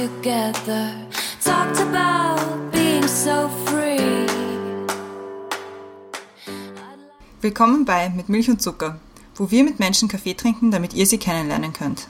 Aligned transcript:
together. 0.00 0.94
Talked 1.44 1.78
about 1.80 2.70
being 2.72 3.06
so 3.06 3.50
free. 3.66 4.26
Willkommen 7.42 7.84
bei 7.84 8.08
Mit 8.08 8.28
Milch 8.28 8.48
und 8.48 8.62
Zucker, 8.62 8.98
wo 9.34 9.50
wir 9.50 9.62
mit 9.62 9.78
Menschen 9.78 10.08
Kaffee 10.08 10.34
trinken, 10.34 10.70
damit 10.70 10.94
ihr 10.94 11.06
sie 11.06 11.18
kennenlernen 11.18 11.72
könnt. 11.72 12.08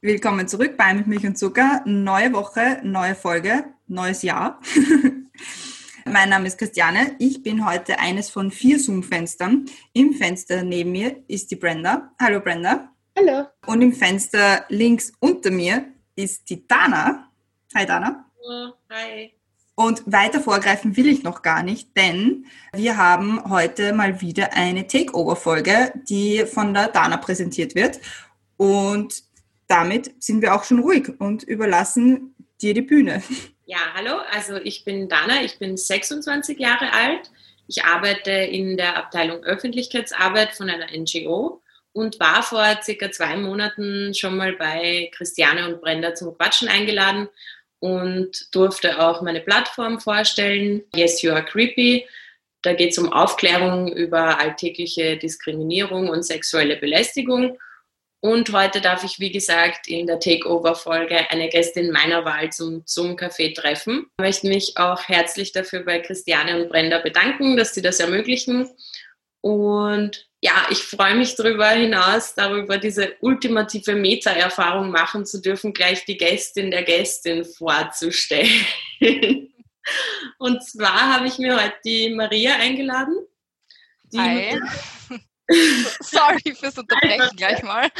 Willkommen 0.00 0.46
zurück 0.46 0.76
bei 0.76 0.94
Mit 0.94 1.08
Milch 1.08 1.26
und 1.26 1.36
Zucker. 1.36 1.82
Neue 1.84 2.32
Woche, 2.32 2.80
neue 2.84 3.16
Folge, 3.16 3.64
neues 3.88 4.22
Jahr. 4.22 4.60
mein 6.06 6.28
Name 6.28 6.46
ist 6.46 6.58
Christiane. 6.58 7.16
Ich 7.18 7.42
bin 7.42 7.66
heute 7.66 7.98
eines 7.98 8.30
von 8.30 8.50
vier 8.50 8.78
Zoom-Fenstern. 8.78 9.66
Im 9.92 10.12
Fenster 10.12 10.62
neben 10.62 10.92
mir 10.92 11.22
ist 11.28 11.50
die 11.50 11.56
Brenda. 11.56 12.12
Hallo 12.20 12.40
Brenda. 12.40 12.90
Hallo. 13.16 13.46
Und 13.66 13.82
im 13.82 13.92
Fenster 13.92 14.64
links 14.68 15.12
unter 15.20 15.50
mir 15.50 15.86
ist 16.16 16.48
die 16.50 16.66
Dana. 16.66 17.30
Hi 17.74 17.86
Dana. 17.86 18.30
Hallo. 18.42 18.72
Hi. 18.90 19.32
Und 19.76 20.02
weiter 20.06 20.40
vorgreifen 20.40 20.96
will 20.96 21.08
ich 21.08 21.24
noch 21.24 21.42
gar 21.42 21.62
nicht, 21.64 21.96
denn 21.96 22.46
wir 22.72 22.96
haben 22.96 23.50
heute 23.50 23.92
mal 23.92 24.20
wieder 24.20 24.52
eine 24.52 24.86
Takeover-Folge, 24.86 25.92
die 26.08 26.44
von 26.46 26.74
der 26.74 26.88
Dana 26.88 27.16
präsentiert 27.16 27.74
wird. 27.74 27.98
Und 28.56 29.24
damit 29.66 30.14
sind 30.22 30.42
wir 30.42 30.54
auch 30.54 30.62
schon 30.62 30.78
ruhig 30.78 31.12
und 31.18 31.42
überlassen 31.42 32.36
dir 32.60 32.74
die 32.74 32.82
Bühne. 32.82 33.22
Ja, 33.66 33.78
hallo, 33.94 34.18
also 34.30 34.56
ich 34.56 34.84
bin 34.84 35.08
Dana, 35.08 35.42
ich 35.42 35.58
bin 35.58 35.78
26 35.78 36.58
Jahre 36.58 36.92
alt. 36.92 37.30
Ich 37.66 37.82
arbeite 37.82 38.30
in 38.30 38.76
der 38.76 38.98
Abteilung 38.98 39.42
Öffentlichkeitsarbeit 39.42 40.52
von 40.52 40.68
einer 40.68 40.88
NGO 40.94 41.62
und 41.94 42.20
war 42.20 42.42
vor 42.42 42.66
circa 42.82 43.10
zwei 43.10 43.36
Monaten 43.36 44.12
schon 44.12 44.36
mal 44.36 44.52
bei 44.52 45.10
Christiane 45.14 45.66
und 45.66 45.80
Brenda 45.80 46.14
zum 46.14 46.36
Quatschen 46.36 46.68
eingeladen 46.68 47.28
und 47.78 48.54
durfte 48.54 49.00
auch 49.00 49.22
meine 49.22 49.40
Plattform 49.40 49.98
vorstellen, 49.98 50.82
Yes, 50.94 51.22
You 51.22 51.32
Are 51.32 51.44
Creepy. 51.44 52.06
Da 52.60 52.74
geht 52.74 52.90
es 52.90 52.98
um 52.98 53.10
Aufklärung 53.10 53.90
über 53.94 54.38
alltägliche 54.40 55.16
Diskriminierung 55.16 56.10
und 56.10 56.22
sexuelle 56.22 56.76
Belästigung. 56.76 57.56
Und 58.24 58.54
heute 58.54 58.80
darf 58.80 59.04
ich, 59.04 59.20
wie 59.20 59.30
gesagt, 59.30 59.86
in 59.86 60.06
der 60.06 60.18
Takeover-Folge 60.18 61.30
eine 61.30 61.50
Gästin 61.50 61.90
meiner 61.90 62.24
Wahl 62.24 62.50
zum 62.50 62.82
Zoom-Café 62.86 63.54
treffen. 63.54 64.06
Ich 64.16 64.22
möchte 64.22 64.48
mich 64.48 64.78
auch 64.78 65.06
herzlich 65.06 65.52
dafür 65.52 65.84
bei 65.84 66.00
Christiane 66.00 66.58
und 66.58 66.70
Brenda 66.70 67.00
bedanken, 67.00 67.58
dass 67.58 67.74
sie 67.74 67.82
das 67.82 68.00
ermöglichen. 68.00 68.70
Und 69.42 70.26
ja, 70.40 70.54
ich 70.70 70.78
freue 70.78 71.16
mich 71.16 71.36
darüber 71.36 71.68
hinaus, 71.68 72.34
darüber 72.34 72.78
diese 72.78 73.14
ultimative 73.20 73.94
Meta-Erfahrung 73.94 74.90
machen 74.90 75.26
zu 75.26 75.42
dürfen, 75.42 75.74
gleich 75.74 76.06
die 76.06 76.16
Gästin 76.16 76.70
der 76.70 76.84
Gästin 76.84 77.44
vorzustellen. 77.44 78.64
Und 80.38 80.64
zwar 80.64 81.14
habe 81.14 81.26
ich 81.26 81.36
mir 81.36 81.62
heute 81.62 81.74
die 81.84 82.08
Maria 82.08 82.56
eingeladen. 82.56 83.26
Die 84.04 84.18
Hi. 84.18 84.58
Sorry 86.00 86.54
fürs 86.54 86.78
Unterbrechen 86.78 87.36
gleich 87.36 87.62
mal. 87.62 87.90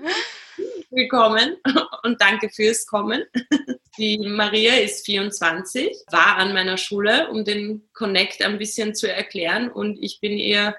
Willkommen 0.90 1.56
und 2.04 2.20
danke 2.20 2.48
fürs 2.48 2.86
Kommen. 2.86 3.24
Die 3.98 4.18
Maria 4.18 4.76
ist 4.76 5.04
24, 5.04 6.04
war 6.10 6.36
an 6.36 6.54
meiner 6.54 6.78
Schule, 6.78 7.28
um 7.30 7.44
den 7.44 7.88
Connect 7.92 8.42
ein 8.42 8.58
bisschen 8.58 8.94
zu 8.94 9.12
erklären 9.12 9.70
und 9.70 10.02
ich 10.02 10.20
bin 10.20 10.32
ihr 10.32 10.74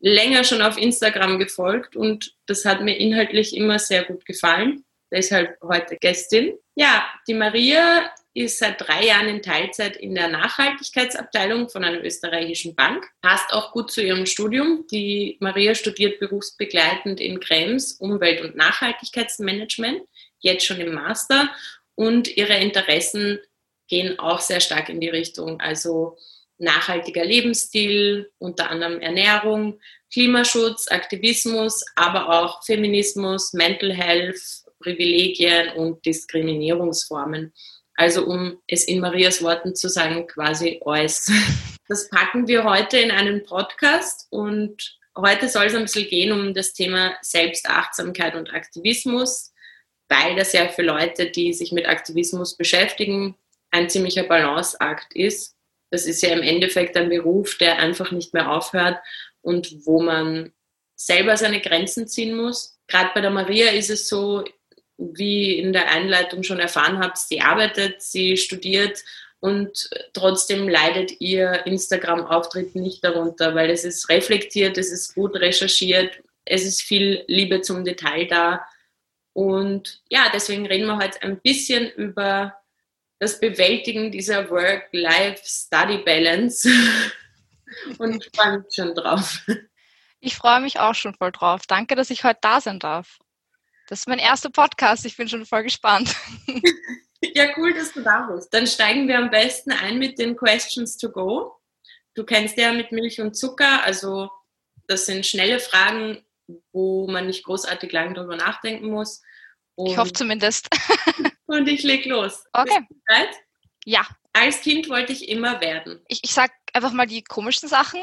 länger 0.00 0.44
schon 0.44 0.60
auf 0.60 0.76
Instagram 0.76 1.38
gefolgt 1.38 1.96
und 1.96 2.34
das 2.46 2.66
hat 2.66 2.82
mir 2.82 2.96
inhaltlich 2.98 3.56
immer 3.56 3.78
sehr 3.78 4.04
gut 4.04 4.26
gefallen. 4.26 4.84
Deshalb 5.10 5.56
heute 5.62 5.96
Gästin. 5.96 6.58
Ja, 6.74 7.06
die 7.26 7.34
Maria 7.34 8.12
ist 8.34 8.58
seit 8.58 8.80
drei 8.80 9.06
Jahren 9.06 9.28
in 9.28 9.42
Teilzeit 9.42 9.96
in 9.96 10.14
der 10.14 10.28
Nachhaltigkeitsabteilung 10.28 11.68
von 11.68 11.84
einer 11.84 12.04
österreichischen 12.04 12.74
Bank. 12.74 13.08
Passt 13.22 13.52
auch 13.52 13.70
gut 13.72 13.92
zu 13.92 14.02
ihrem 14.02 14.26
Studium. 14.26 14.86
Die 14.90 15.36
Maria 15.40 15.74
studiert 15.74 16.18
berufsbegleitend 16.18 17.20
in 17.20 17.38
Krems 17.38 17.92
Umwelt- 17.92 18.42
und 18.42 18.56
Nachhaltigkeitsmanagement, 18.56 20.02
jetzt 20.40 20.66
schon 20.66 20.80
im 20.80 20.94
Master. 20.94 21.48
Und 21.94 22.36
ihre 22.36 22.58
Interessen 22.58 23.38
gehen 23.88 24.18
auch 24.18 24.40
sehr 24.40 24.60
stark 24.60 24.88
in 24.88 25.00
die 25.00 25.08
Richtung, 25.08 25.60
also 25.60 26.18
nachhaltiger 26.58 27.24
Lebensstil, 27.24 28.32
unter 28.38 28.68
anderem 28.70 29.00
Ernährung, 29.00 29.80
Klimaschutz, 30.12 30.88
Aktivismus, 30.88 31.84
aber 31.94 32.28
auch 32.30 32.64
Feminismus, 32.64 33.52
Mental 33.52 33.92
Health, 33.92 34.40
Privilegien 34.80 35.70
und 35.76 36.04
Diskriminierungsformen. 36.04 37.52
Also 37.96 38.26
um 38.26 38.58
es 38.66 38.84
in 38.84 39.00
Marias 39.00 39.42
Worten 39.42 39.74
zu 39.74 39.88
sagen, 39.88 40.26
quasi 40.26 40.80
alles. 40.84 41.30
Das 41.86 42.08
packen 42.08 42.48
wir 42.48 42.64
heute 42.64 42.96
in 42.96 43.10
einen 43.10 43.44
Podcast 43.44 44.26
und 44.30 44.98
heute 45.14 45.50
soll 45.50 45.66
es 45.66 45.74
ein 45.74 45.82
bisschen 45.82 46.08
gehen 46.08 46.32
um 46.32 46.54
das 46.54 46.72
Thema 46.72 47.14
Selbstachtsamkeit 47.20 48.34
und 48.34 48.54
Aktivismus, 48.54 49.52
weil 50.08 50.34
das 50.34 50.54
ja 50.54 50.70
für 50.70 50.80
Leute, 50.80 51.30
die 51.30 51.52
sich 51.52 51.72
mit 51.72 51.86
Aktivismus 51.86 52.56
beschäftigen, 52.56 53.36
ein 53.70 53.90
ziemlicher 53.90 54.22
Balanceakt 54.22 55.14
ist. 55.14 55.56
Das 55.90 56.06
ist 56.06 56.22
ja 56.22 56.30
im 56.30 56.42
Endeffekt 56.42 56.96
ein 56.96 57.10
Beruf, 57.10 57.58
der 57.58 57.78
einfach 57.78 58.12
nicht 58.12 58.32
mehr 58.32 58.50
aufhört 58.50 58.98
und 59.42 59.84
wo 59.84 60.00
man 60.00 60.54
selber 60.96 61.36
seine 61.36 61.60
Grenzen 61.60 62.08
ziehen 62.08 62.34
muss. 62.34 62.78
Gerade 62.86 63.10
bei 63.14 63.20
der 63.20 63.30
Maria 63.30 63.72
ist 63.72 63.90
es 63.90 64.08
so, 64.08 64.44
wie 64.96 65.58
in 65.58 65.72
der 65.72 65.90
Einleitung 65.90 66.42
schon 66.42 66.60
erfahren 66.60 67.00
habt, 67.00 67.18
sie 67.18 67.40
arbeitet, 67.40 68.02
sie 68.02 68.36
studiert 68.36 69.02
und 69.40 69.90
trotzdem 70.14 70.68
leidet 70.68 71.20
ihr 71.20 71.66
Instagram-Auftritt 71.66 72.74
nicht 72.74 73.04
darunter, 73.04 73.54
weil 73.54 73.70
es 73.70 73.84
ist 73.84 74.08
reflektiert, 74.08 74.78
es 74.78 74.90
ist 74.90 75.14
gut 75.14 75.36
recherchiert, 75.36 76.18
es 76.44 76.64
ist 76.64 76.82
viel 76.82 77.24
Liebe 77.26 77.60
zum 77.60 77.84
Detail 77.84 78.26
da. 78.26 78.66
Und 79.34 80.00
ja, 80.08 80.30
deswegen 80.32 80.64
reden 80.66 80.86
wir 80.86 80.96
heute 80.96 81.20
ein 81.22 81.38
bisschen 81.40 81.90
über 81.90 82.56
das 83.18 83.38
Bewältigen 83.40 84.10
dieser 84.10 84.48
Work-Life-Study-Balance. 84.48 86.68
Und 87.98 88.24
ich 88.24 88.30
freue 88.34 88.60
mich 88.60 88.74
schon 88.74 88.94
drauf. 88.94 89.44
Ich 90.20 90.36
freue 90.36 90.60
mich 90.60 90.80
auch 90.80 90.94
schon 90.94 91.14
voll 91.14 91.32
drauf. 91.32 91.66
Danke, 91.66 91.96
dass 91.96 92.10
ich 92.10 92.24
heute 92.24 92.38
da 92.40 92.60
sein 92.60 92.78
darf. 92.78 93.18
Das 93.88 94.00
ist 94.00 94.08
mein 94.08 94.18
erster 94.18 94.50
Podcast. 94.50 95.04
Ich 95.04 95.16
bin 95.16 95.28
schon 95.28 95.46
voll 95.46 95.62
gespannt. 95.62 96.14
Ja, 97.32 97.46
cool, 97.56 97.72
dass 97.72 97.92
du 97.92 98.02
da 98.02 98.28
bist. 98.30 98.52
Dann 98.52 98.66
steigen 98.66 99.08
wir 99.08 99.16
am 99.16 99.30
besten 99.30 99.72
ein 99.72 99.98
mit 99.98 100.18
den 100.18 100.36
Questions 100.36 100.98
to 100.98 101.10
go. 101.10 101.56
Du 102.14 102.22
kennst 102.24 102.58
ja 102.58 102.70
mit 102.70 102.92
Milch 102.92 103.18
und 103.18 103.34
Zucker, 103.34 103.82
also 103.82 104.30
das 104.86 105.06
sind 105.06 105.24
schnelle 105.24 105.58
Fragen, 105.58 106.22
wo 106.72 107.08
man 107.08 107.26
nicht 107.26 107.44
großartig 107.44 107.90
lange 107.92 108.14
drüber 108.14 108.36
nachdenken 108.36 108.90
muss. 108.90 109.22
Und 109.74 109.90
ich 109.90 109.96
hoffe 109.96 110.12
zumindest. 110.12 110.68
und 111.46 111.66
ich 111.66 111.82
leg 111.82 112.04
los. 112.04 112.44
Okay. 112.52 112.78
Bist 112.80 112.90
du 112.90 112.96
bereit? 113.06 113.36
Ja. 113.86 114.06
Als 114.32 114.60
Kind 114.60 114.88
wollte 114.88 115.12
ich 115.12 115.28
immer 115.28 115.60
werden. 115.60 116.04
Ich, 116.08 116.20
ich 116.22 116.32
sag 116.32 116.52
einfach 116.72 116.92
mal 116.92 117.06
die 117.06 117.22
komischsten 117.22 117.68
Sachen. 117.68 118.00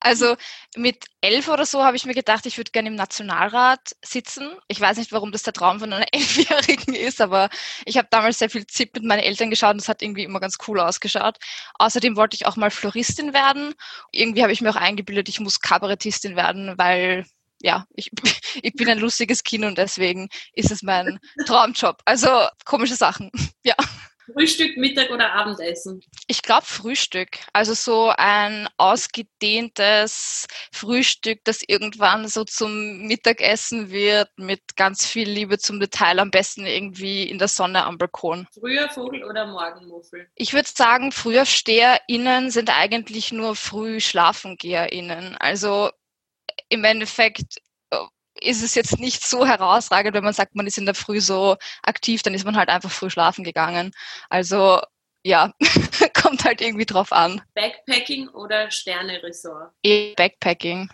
Also 0.00 0.36
mit 0.76 1.06
elf 1.20 1.48
oder 1.48 1.64
so 1.64 1.84
habe 1.84 1.96
ich 1.96 2.04
mir 2.04 2.14
gedacht, 2.14 2.46
ich 2.46 2.56
würde 2.56 2.72
gerne 2.72 2.88
im 2.88 2.96
Nationalrat 2.96 3.94
sitzen. 4.04 4.50
Ich 4.68 4.80
weiß 4.80 4.98
nicht, 4.98 5.12
warum 5.12 5.32
das 5.32 5.42
der 5.42 5.52
Traum 5.52 5.80
von 5.80 5.92
einer 5.92 6.06
Elfjährigen 6.12 6.94
ist, 6.94 7.20
aber 7.20 7.48
ich 7.84 7.96
habe 7.96 8.08
damals 8.10 8.38
sehr 8.38 8.50
viel 8.50 8.66
ZIP 8.66 8.96
mit 8.96 9.04
meinen 9.04 9.20
Eltern 9.20 9.50
geschaut 9.50 9.74
und 9.74 9.82
es 9.82 9.88
hat 9.88 10.02
irgendwie 10.02 10.24
immer 10.24 10.40
ganz 10.40 10.56
cool 10.66 10.80
ausgeschaut. 10.80 11.38
Außerdem 11.78 12.16
wollte 12.16 12.34
ich 12.34 12.46
auch 12.46 12.56
mal 12.56 12.70
Floristin 12.70 13.32
werden. 13.32 13.74
Irgendwie 14.10 14.42
habe 14.42 14.52
ich 14.52 14.60
mir 14.60 14.70
auch 14.70 14.76
eingebildet, 14.76 15.28
ich 15.28 15.40
muss 15.40 15.60
Kabarettistin 15.60 16.36
werden, 16.36 16.74
weil 16.76 17.24
ja, 17.62 17.86
ich, 17.94 18.10
ich 18.62 18.72
bin 18.74 18.88
ein 18.88 18.98
lustiges 18.98 19.44
Kind 19.44 19.64
und 19.64 19.78
deswegen 19.78 20.28
ist 20.54 20.70
es 20.70 20.82
mein 20.82 21.18
Traumjob. 21.46 22.02
Also 22.04 22.28
komische 22.64 22.96
Sachen, 22.96 23.30
ja. 23.64 23.76
Frühstück, 24.30 24.76
Mittag 24.76 25.10
oder 25.10 25.32
Abendessen? 25.32 26.02
Ich 26.28 26.42
glaube 26.42 26.66
Frühstück. 26.66 27.38
Also 27.52 27.74
so 27.74 28.12
ein 28.16 28.68
ausgedehntes 28.76 30.46
Frühstück, 30.72 31.40
das 31.44 31.62
irgendwann 31.66 32.28
so 32.28 32.44
zum 32.44 33.06
Mittagessen 33.06 33.90
wird 33.90 34.30
mit 34.36 34.76
ganz 34.76 35.06
viel 35.06 35.28
Liebe 35.28 35.58
zum 35.58 35.80
Detail, 35.80 36.20
am 36.20 36.30
besten 36.30 36.66
irgendwie 36.66 37.24
in 37.24 37.38
der 37.38 37.48
Sonne 37.48 37.84
am 37.84 37.98
Balkon. 37.98 38.46
Früher 38.52 38.88
Vogel 38.88 39.24
oder 39.24 39.46
Morgenmuffel? 39.46 40.28
Ich 40.34 40.52
würde 40.52 40.68
sagen, 40.72 41.12
früher 41.12 41.44
SteherInnen 41.44 42.50
sind 42.50 42.70
eigentlich 42.70 43.32
nur 43.32 43.56
früh 43.56 44.00
SchlafengeherInnen. 44.00 45.36
Also 45.38 45.90
im 46.68 46.84
Endeffekt 46.84 47.58
ist 48.40 48.62
es 48.62 48.74
jetzt 48.74 48.98
nicht 48.98 49.26
so 49.26 49.46
herausragend, 49.46 50.14
wenn 50.14 50.24
man 50.24 50.32
sagt, 50.32 50.54
man 50.54 50.66
ist 50.66 50.78
in 50.78 50.86
der 50.86 50.94
Früh 50.94 51.20
so 51.20 51.56
aktiv, 51.82 52.22
dann 52.22 52.34
ist 52.34 52.44
man 52.44 52.56
halt 52.56 52.68
einfach 52.68 52.90
früh 52.90 53.10
schlafen 53.10 53.44
gegangen. 53.44 53.92
Also 54.30 54.80
ja, 55.24 55.52
kommt 56.14 56.44
halt 56.44 56.60
irgendwie 56.60 56.86
drauf 56.86 57.12
an. 57.12 57.42
Backpacking 57.54 58.28
oder 58.28 58.70
Sterne-Resort? 58.70 59.72
Eh, 59.82 60.14
Backpacking. 60.14 60.90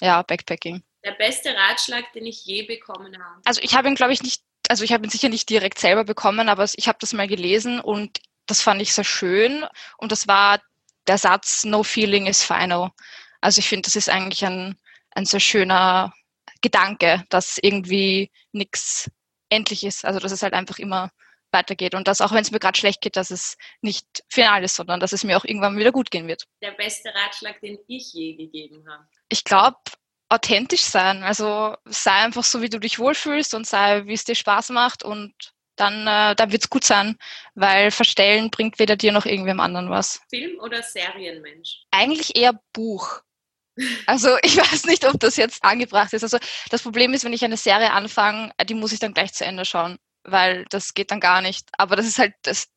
Ja, 0.00 0.22
Backpacking. 0.22 0.82
Der 1.04 1.12
beste 1.12 1.54
Ratschlag, 1.54 2.12
den 2.12 2.26
ich 2.26 2.44
je 2.44 2.62
bekommen 2.62 3.16
habe. 3.22 3.40
Also 3.44 3.60
ich 3.62 3.74
habe 3.74 3.88
ihn, 3.88 3.96
glaube 3.96 4.12
ich, 4.12 4.22
nicht, 4.22 4.42
also 4.68 4.84
ich 4.84 4.92
habe 4.92 5.04
ihn 5.04 5.10
sicher 5.10 5.28
nicht 5.28 5.50
direkt 5.50 5.78
selber 5.78 6.04
bekommen, 6.04 6.48
aber 6.48 6.64
ich 6.74 6.86
habe 6.86 6.98
das 7.00 7.12
mal 7.12 7.26
gelesen 7.26 7.80
und 7.80 8.20
das 8.46 8.62
fand 8.62 8.80
ich 8.80 8.92
sehr 8.92 9.04
schön. 9.04 9.64
Und 9.96 10.12
das 10.12 10.28
war 10.28 10.60
der 11.08 11.18
Satz, 11.18 11.64
no 11.64 11.82
feeling 11.82 12.26
is 12.26 12.44
final. 12.44 12.90
Also 13.40 13.58
ich 13.58 13.68
finde, 13.68 13.86
das 13.86 13.96
ist 13.96 14.08
eigentlich 14.08 14.44
ein, 14.44 14.78
ein 15.10 15.24
sehr 15.24 15.40
schöner 15.40 16.12
Gedanke, 16.62 17.24
dass 17.28 17.58
irgendwie 17.60 18.30
nichts 18.52 19.10
endlich 19.50 19.84
ist. 19.84 20.04
Also 20.04 20.18
dass 20.18 20.32
es 20.32 20.42
halt 20.42 20.54
einfach 20.54 20.78
immer 20.78 21.10
weitergeht 21.52 21.94
und 21.94 22.08
dass 22.08 22.20
auch 22.20 22.32
wenn 22.32 22.40
es 22.40 22.50
mir 22.50 22.58
gerade 22.58 22.78
schlecht 22.78 23.02
geht, 23.02 23.16
dass 23.16 23.30
es 23.30 23.58
nicht 23.82 24.06
final 24.30 24.64
ist, 24.64 24.76
sondern 24.76 25.00
dass 25.00 25.12
es 25.12 25.22
mir 25.22 25.36
auch 25.36 25.44
irgendwann 25.44 25.76
wieder 25.76 25.92
gut 25.92 26.10
gehen 26.10 26.26
wird. 26.26 26.46
Der 26.62 26.72
beste 26.72 27.14
Ratschlag, 27.14 27.60
den 27.60 27.78
ich 27.88 28.12
je 28.14 28.34
gegeben 28.36 28.84
habe. 28.88 29.06
Ich 29.28 29.44
glaube, 29.44 29.76
authentisch 30.30 30.82
sein. 30.82 31.22
Also 31.22 31.76
sei 31.84 32.12
einfach 32.12 32.44
so, 32.44 32.62
wie 32.62 32.70
du 32.70 32.80
dich 32.80 32.98
wohlfühlst 32.98 33.54
und 33.54 33.66
sei, 33.66 34.06
wie 34.06 34.14
es 34.14 34.24
dir 34.24 34.34
Spaß 34.34 34.70
macht 34.70 35.04
und 35.04 35.34
dann, 35.76 36.06
äh, 36.06 36.34
dann 36.34 36.52
wird 36.52 36.62
es 36.62 36.70
gut 36.70 36.84
sein, 36.84 37.18
weil 37.54 37.90
Verstellen 37.90 38.50
bringt 38.50 38.78
weder 38.78 38.96
dir 38.96 39.12
noch 39.12 39.26
irgendwem 39.26 39.60
anderen 39.60 39.90
was. 39.90 40.20
Film- 40.30 40.58
oder 40.60 40.82
Serienmensch? 40.82 41.84
Eigentlich 41.90 42.36
eher 42.36 42.58
Buch. 42.72 43.22
Also 44.06 44.36
ich 44.42 44.56
weiß 44.56 44.84
nicht, 44.84 45.06
ob 45.06 45.18
das 45.20 45.36
jetzt 45.36 45.64
angebracht 45.64 46.12
ist. 46.12 46.22
Also 46.22 46.38
das 46.70 46.82
Problem 46.82 47.14
ist, 47.14 47.24
wenn 47.24 47.32
ich 47.32 47.44
eine 47.44 47.56
Serie 47.56 47.92
anfange, 47.92 48.52
die 48.68 48.74
muss 48.74 48.92
ich 48.92 49.00
dann 49.00 49.14
gleich 49.14 49.32
zu 49.32 49.44
Ende 49.44 49.64
schauen, 49.64 49.98
weil 50.24 50.64
das 50.70 50.94
geht 50.94 51.10
dann 51.10 51.20
gar 51.20 51.42
nicht. 51.42 51.68
Aber 51.72 51.96
das 51.96 52.06
ist 52.06 52.18
halt, 52.18 52.34
das 52.42 52.68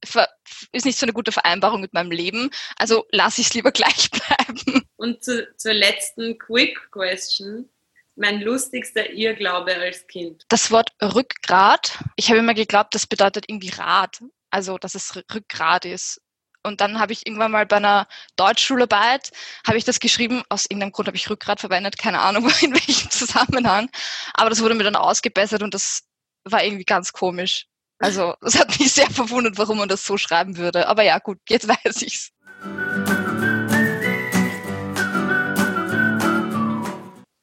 ist 0.72 0.86
nicht 0.86 0.98
so 0.98 1.06
eine 1.06 1.14
gute 1.14 1.32
Vereinbarung 1.32 1.82
mit 1.82 1.94
meinem 1.94 2.12
Leben. 2.12 2.50
Also 2.78 3.06
lasse 3.12 3.42
ich 3.42 3.48
es 3.48 3.54
lieber 3.54 3.72
gleich 3.74 4.10
bleiben. 4.12 4.84
Und 4.96 5.24
zu, 5.24 5.48
zur 5.58 5.74
letzten 5.74 6.38
Quick 6.38 6.92
Question. 6.92 7.70
Mein 8.18 8.40
lustigster 8.40 9.10
Irrglaube 9.10 9.76
als 9.76 10.08
Kind. 10.08 10.46
Das 10.48 10.72
Wort 10.72 10.92
Rückgrat. 11.02 12.00
Ich 12.16 12.30
habe 12.30 12.40
immer 12.40 12.54
geglaubt, 12.54 12.96
das 12.96 13.08
bedeutet 13.08 13.46
irgendwie 13.50 13.72
Rad. 13.72 14.24
Also, 14.52 14.78
dass 14.78 14.96
es 14.96 15.14
Rückgrat 15.34 15.84
ist. 15.84 16.22
Und 16.66 16.82
dann 16.82 17.00
habe 17.00 17.14
ich 17.14 17.28
irgendwann 17.28 17.52
mal 17.52 17.66
bei 17.66 17.78
einer 17.78 18.08
Deutschschularbeit, 18.36 19.32
habe 19.66 19.78
ich 19.78 19.86
das 19.86 20.00
geschrieben, 20.00 20.44
aus 20.50 20.66
irgendeinem 20.66 20.92
Grund 20.92 21.08
habe 21.08 21.16
ich 21.16 21.30
Rückgrat 21.30 21.60
verwendet, 21.60 21.98
keine 21.98 22.20
Ahnung 22.20 22.50
in 22.62 22.74
welchem 22.74 23.10
Zusammenhang. 23.12 23.90
Aber 24.34 24.50
das 24.50 24.62
wurde 24.62 24.74
mir 24.74 24.84
dann 24.84 24.96
ausgebessert 24.96 25.62
und 25.62 25.74
das 25.74 26.04
war 26.44 26.64
irgendwie 26.64 26.84
ganz 26.84 27.14
komisch. 27.14 27.68
Also 28.00 28.36
es 28.42 28.60
hat 28.60 28.78
mich 28.80 28.92
sehr 28.92 29.10
verwundert, 29.10 29.58
warum 29.58 29.78
man 29.78 29.90
das 29.90 30.04
so 30.04 30.18
schreiben 30.18 30.58
würde. 30.58 30.88
Aber 30.88 31.04
ja, 31.04 31.20
gut, 31.20 31.38
jetzt 31.48 31.68
weiß 31.68 32.02
ich's. 32.02 32.32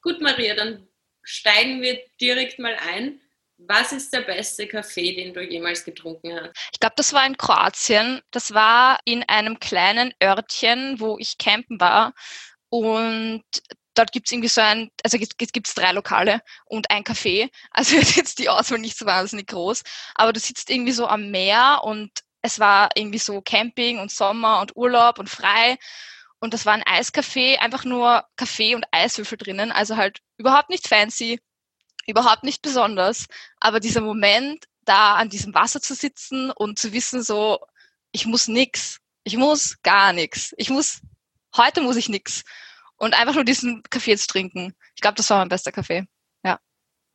Gut, 0.01 0.21
Maria, 0.21 0.53
dann 0.55 0.87
steigen 1.23 1.81
wir 1.81 1.97
direkt 2.19 2.59
mal 2.59 2.75
ein. 2.75 3.21
Was 3.67 3.91
ist 3.91 4.13
der 4.13 4.21
beste 4.21 4.67
Kaffee, 4.67 5.15
den 5.15 5.33
du 5.33 5.41
jemals 5.41 5.83
getrunken 5.83 6.33
hast? 6.33 6.51
Ich 6.71 6.79
glaube, 6.79 6.95
das 6.97 7.13
war 7.13 7.25
in 7.25 7.37
Kroatien. 7.37 8.21
Das 8.31 8.53
war 8.53 8.99
in 9.05 9.23
einem 9.23 9.59
kleinen 9.59 10.13
Örtchen, 10.21 10.99
wo 10.99 11.17
ich 11.17 11.37
campen 11.37 11.79
war. 11.79 12.13
Und 12.69 13.43
dort 13.93 14.11
gibt 14.11 14.27
es 14.27 14.31
irgendwie 14.31 14.49
so 14.49 14.61
ein, 14.61 14.89
also 15.03 15.17
gibt 15.17 15.67
es 15.67 15.75
drei 15.75 15.91
Lokale 15.91 16.41
und 16.65 16.89
ein 16.89 17.03
Café. 17.03 17.49
Also 17.71 17.95
jetzt 18.15 18.39
die 18.39 18.49
Auswahl 18.49 18.79
nicht 18.79 18.97
so 18.97 19.05
wahnsinnig 19.05 19.47
groß. 19.47 19.83
Aber 20.15 20.33
du 20.33 20.39
sitzt 20.39 20.69
irgendwie 20.69 20.91
so 20.91 21.07
am 21.07 21.31
Meer 21.31 21.81
und 21.83 22.11
es 22.41 22.59
war 22.59 22.89
irgendwie 22.95 23.19
so 23.19 23.41
Camping 23.41 23.99
und 23.99 24.11
Sommer 24.11 24.61
und 24.61 24.75
Urlaub 24.75 25.19
und 25.19 25.29
frei. 25.29 25.77
Und 26.39 26.53
das 26.53 26.65
war 26.65 26.73
ein 26.73 26.83
Eiscafé, 26.83 27.57
einfach 27.59 27.85
nur 27.85 28.25
Kaffee 28.35 28.75
und 28.75 28.85
Eiswürfel 28.91 29.37
drinnen. 29.37 29.71
Also 29.71 29.95
halt 29.95 30.19
überhaupt 30.37 30.69
nicht 30.69 30.87
fancy, 30.87 31.39
überhaupt 32.07 32.43
nicht 32.43 32.61
besonders. 32.61 33.25
Aber 33.59 33.79
dieser 33.79 34.01
Moment, 34.01 34.65
da 34.85 35.15
an 35.15 35.29
diesem 35.29 35.53
Wasser 35.53 35.81
zu 35.81 35.95
sitzen 35.95 36.51
und 36.51 36.79
zu 36.79 36.93
wissen, 36.93 37.23
so, 37.23 37.59
ich 38.11 38.25
muss 38.25 38.47
nix. 38.47 38.99
Ich 39.23 39.37
muss 39.37 39.77
gar 39.83 40.13
nichts. 40.13 40.53
Ich 40.57 40.69
muss, 40.69 41.01
heute 41.55 41.81
muss 41.81 41.95
ich 41.95 42.09
nix. 42.09 42.43
Und 42.97 43.13
einfach 43.13 43.35
nur 43.35 43.45
diesen 43.45 43.83
Kaffee 43.83 44.11
jetzt 44.11 44.29
trinken. 44.29 44.73
Ich 44.95 45.01
glaube, 45.01 45.15
das 45.15 45.29
war 45.29 45.39
mein 45.39 45.49
bester 45.49 45.71
Kaffee. 45.71 46.05
Ja. 46.43 46.59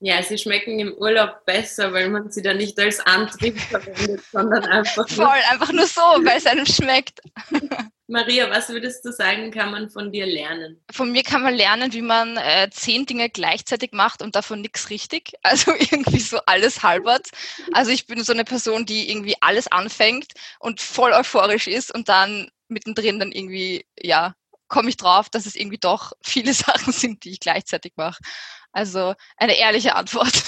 Ja, 0.00 0.22
sie 0.22 0.38
schmecken 0.38 0.78
im 0.78 0.94
Urlaub 0.94 1.44
besser, 1.44 1.92
weil 1.92 2.08
man 2.08 2.30
sie 2.30 2.42
dann 2.42 2.56
nicht 2.56 2.78
als 2.78 3.00
Antrieb 3.00 3.60
verwendet, 3.60 4.22
sondern 4.30 4.64
einfach. 4.64 5.08
Voll, 5.08 5.38
einfach 5.50 5.72
nur 5.72 5.86
so, 5.86 6.00
weil 6.00 6.38
es 6.38 6.46
einem 6.46 6.66
schmeckt. 6.66 7.20
Maria, 8.10 8.48
was 8.48 8.70
würdest 8.70 9.04
du 9.04 9.12
sagen, 9.12 9.50
kann 9.50 9.70
man 9.70 9.90
von 9.90 10.10
dir 10.10 10.24
lernen? 10.24 10.82
Von 10.90 11.12
mir 11.12 11.22
kann 11.22 11.42
man 11.42 11.54
lernen, 11.54 11.92
wie 11.92 12.00
man 12.00 12.38
äh, 12.38 12.70
zehn 12.70 13.04
Dinge 13.04 13.28
gleichzeitig 13.28 13.92
macht 13.92 14.22
und 14.22 14.34
davon 14.34 14.62
nichts 14.62 14.88
richtig. 14.90 15.32
Also 15.42 15.72
irgendwie 15.72 16.20
so 16.20 16.38
alles 16.46 16.82
halbert. 16.82 17.28
Also 17.72 17.90
ich 17.90 18.06
bin 18.06 18.24
so 18.24 18.32
eine 18.32 18.44
Person, 18.44 18.86
die 18.86 19.10
irgendwie 19.10 19.34
alles 19.40 19.70
anfängt 19.70 20.32
und 20.58 20.80
voll 20.80 21.12
euphorisch 21.12 21.66
ist 21.66 21.94
und 21.94 22.08
dann 22.08 22.50
mittendrin 22.68 23.18
dann 23.18 23.32
irgendwie, 23.32 23.86
ja, 23.98 24.34
komme 24.68 24.90
ich 24.90 24.96
drauf, 24.96 25.28
dass 25.28 25.46
es 25.46 25.56
irgendwie 25.56 25.78
doch 25.78 26.12
viele 26.22 26.52
Sachen 26.54 26.92
sind, 26.92 27.24
die 27.24 27.30
ich 27.30 27.40
gleichzeitig 27.40 27.92
mache. 27.96 28.22
Also 28.72 29.14
eine 29.36 29.58
ehrliche 29.58 29.94
Antwort. 29.96 30.42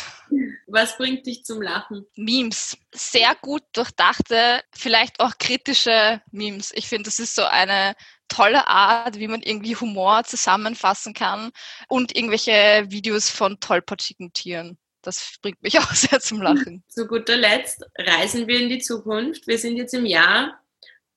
Was 0.67 0.97
bringt 0.97 1.27
dich 1.27 1.45
zum 1.45 1.61
Lachen? 1.61 2.07
Memes. 2.15 2.77
Sehr 2.93 3.35
gut 3.43 3.63
durchdachte, 3.73 4.63
vielleicht 4.73 5.19
auch 5.19 5.39
kritische 5.39 6.23
Memes. 6.31 6.71
Ich 6.75 6.87
finde, 6.87 7.05
das 7.05 7.19
ist 7.19 7.35
so 7.35 7.43
eine 7.43 7.97
tolle 8.29 8.69
Art, 8.69 9.19
wie 9.19 9.27
man 9.27 9.43
irgendwie 9.43 9.75
Humor 9.75 10.23
zusammenfassen 10.25 11.13
kann 11.13 11.51
und 11.89 12.15
irgendwelche 12.15 12.87
Videos 12.89 13.29
von 13.29 13.59
tollpatschigen 13.59 14.33
Tieren. 14.33 14.79
Das 15.03 15.37
bringt 15.43 15.63
mich 15.63 15.79
auch 15.81 15.93
sehr 15.93 16.21
zum 16.21 16.41
Lachen. 16.41 16.85
Zu 16.89 17.07
guter 17.07 17.37
Letzt 17.37 17.85
reisen 17.99 18.47
wir 18.47 18.61
in 18.61 18.69
die 18.69 18.79
Zukunft. 18.79 19.47
Wir 19.47 19.59
sind 19.59 19.77
jetzt 19.77 19.95
im 19.95 20.07
Jahr 20.07 20.61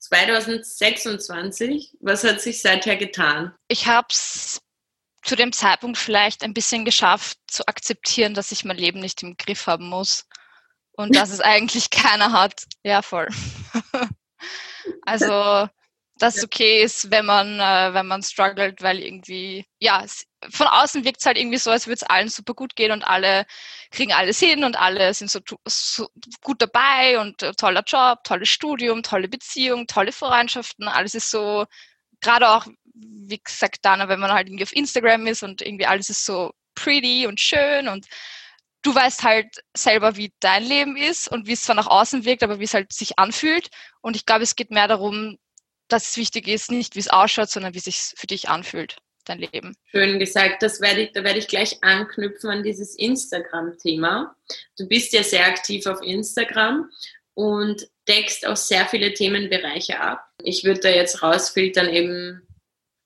2026. 0.04 1.96
Was 2.00 2.24
hat 2.24 2.40
sich 2.40 2.60
seither 2.60 2.96
getan? 2.96 3.54
Ich 3.68 3.86
habe 3.86 4.08
es 4.10 4.60
zu 5.22 5.36
dem 5.36 5.52
Zeitpunkt 5.52 5.96
vielleicht 5.98 6.42
ein 6.42 6.54
bisschen 6.54 6.84
geschafft 6.84 7.38
zu 7.46 7.66
akzeptieren, 7.66 8.34
dass 8.34 8.52
ich 8.52 8.64
mein 8.64 8.76
Leben 8.76 9.00
nicht 9.00 9.22
im 9.22 9.36
Griff 9.36 9.66
haben 9.66 9.88
muss 9.88 10.26
und 10.92 11.16
dass 11.16 11.30
es 11.30 11.40
eigentlich 11.40 11.90
keiner 11.90 12.32
hat. 12.32 12.64
Ja, 12.82 13.02
voll. 13.02 13.28
also, 15.02 15.68
dass 16.18 16.36
es 16.36 16.44
okay 16.44 16.82
ist, 16.82 17.10
wenn 17.10 17.26
man, 17.26 17.58
äh, 17.58 17.94
wenn 17.94 18.06
man 18.06 18.22
struggelt, 18.22 18.82
weil 18.82 19.00
irgendwie, 19.00 19.66
ja, 19.80 20.02
es, 20.04 20.26
von 20.50 20.66
außen 20.66 21.04
wirkt 21.04 21.20
es 21.20 21.26
halt 21.26 21.38
irgendwie 21.38 21.58
so, 21.58 21.70
als 21.70 21.86
würde 21.86 21.96
es 21.96 22.02
allen 22.04 22.28
super 22.28 22.54
gut 22.54 22.76
gehen 22.76 22.92
und 22.92 23.02
alle 23.02 23.46
kriegen 23.90 24.12
alles 24.12 24.38
hin 24.38 24.64
und 24.64 24.76
alle 24.76 25.12
sind 25.14 25.30
so, 25.30 25.40
so 25.66 26.08
gut 26.42 26.62
dabei 26.62 27.18
und 27.18 27.42
äh, 27.42 27.52
toller 27.54 27.82
Job, 27.86 28.22
tolles 28.24 28.48
Studium, 28.48 29.02
tolle 29.02 29.28
Beziehung, 29.28 29.86
tolle 29.86 30.12
Freundschaften, 30.12 30.86
alles 30.88 31.14
ist 31.14 31.30
so, 31.30 31.66
gerade 32.20 32.48
auch 32.48 32.66
wie 32.94 33.40
gesagt, 33.42 33.84
Dana, 33.84 34.08
wenn 34.08 34.20
man 34.20 34.32
halt 34.32 34.48
irgendwie 34.48 34.64
auf 34.64 34.74
Instagram 34.74 35.26
ist 35.26 35.42
und 35.42 35.62
irgendwie 35.62 35.86
alles 35.86 36.10
ist 36.10 36.24
so 36.24 36.52
pretty 36.74 37.26
und 37.26 37.40
schön 37.40 37.88
und 37.88 38.06
du 38.82 38.94
weißt 38.94 39.22
halt 39.24 39.62
selber, 39.76 40.16
wie 40.16 40.32
dein 40.40 40.62
Leben 40.62 40.96
ist 40.96 41.26
und 41.28 41.46
wie 41.46 41.52
es 41.52 41.62
zwar 41.62 41.74
nach 41.74 41.86
außen 41.86 42.24
wirkt, 42.24 42.42
aber 42.42 42.60
wie 42.60 42.64
es 42.64 42.74
halt 42.74 42.92
sich 42.92 43.18
anfühlt. 43.18 43.70
Und 44.02 44.14
ich 44.14 44.26
glaube, 44.26 44.42
es 44.42 44.56
geht 44.56 44.70
mehr 44.70 44.88
darum, 44.88 45.38
dass 45.88 46.10
es 46.10 46.16
wichtig 46.16 46.48
ist, 46.48 46.70
nicht 46.70 46.94
wie 46.94 47.00
es 47.00 47.08
ausschaut, 47.08 47.50
sondern 47.50 47.74
wie 47.74 47.78
es 47.78 47.84
sich 47.84 47.98
für 48.16 48.26
dich 48.26 48.48
anfühlt, 48.48 48.96
dein 49.24 49.38
Leben. 49.38 49.76
Schön 49.90 50.18
gesagt, 50.18 50.62
das 50.62 50.80
werde 50.80 51.02
ich, 51.02 51.12
da 51.12 51.24
werde 51.24 51.38
ich 51.38 51.48
gleich 51.48 51.82
anknüpfen 51.82 52.50
an 52.50 52.62
dieses 52.62 52.94
Instagram-Thema. 52.96 54.34
Du 54.78 54.88
bist 54.88 55.12
ja 55.12 55.22
sehr 55.22 55.46
aktiv 55.46 55.86
auf 55.86 56.00
Instagram 56.02 56.90
und 57.34 57.88
deckst 58.08 58.46
auch 58.46 58.56
sehr 58.56 58.86
viele 58.86 59.12
Themenbereiche 59.12 60.00
ab. 60.00 60.24
Ich 60.42 60.64
würde 60.64 60.80
da 60.80 60.88
jetzt 60.88 61.22
rausfiltern 61.22 61.88
eben 61.88 62.46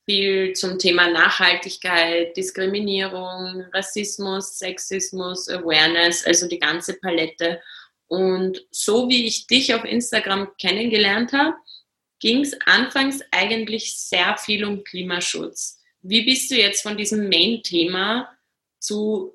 viel 0.08 0.54
zum 0.54 0.78
Thema 0.78 1.11
Nachhaltigkeit, 1.11 2.35
Diskriminierung, 2.37 3.64
Rassismus, 3.75 4.58
Sexismus, 4.58 5.49
Awareness, 5.50 6.25
also 6.25 6.49
die 6.49 6.58
ganze 6.58 6.94
Palette. 6.94 7.61
Und 8.06 8.66
so 8.70 9.08
wie 9.11 9.26
ich 9.26 9.47
dich 9.47 9.75
auf 9.75 9.85
Instagram 9.85 10.49
kennengelernt 10.58 11.35
habe, 11.35 11.54
ging 12.20 12.42
es 12.42 12.56
anfangs 12.66 13.20
eigentlich 13.30 13.96
sehr 13.96 14.37
viel 14.38 14.64
um 14.64 14.84
Klimaschutz. 14.84 15.80
Wie 16.02 16.22
bist 16.25 16.50
du 16.50 16.56
jetzt 16.56 16.82
von 16.82 16.96
diesem 16.96 17.28
Main-Thema 17.28 18.28
zu 18.78 19.34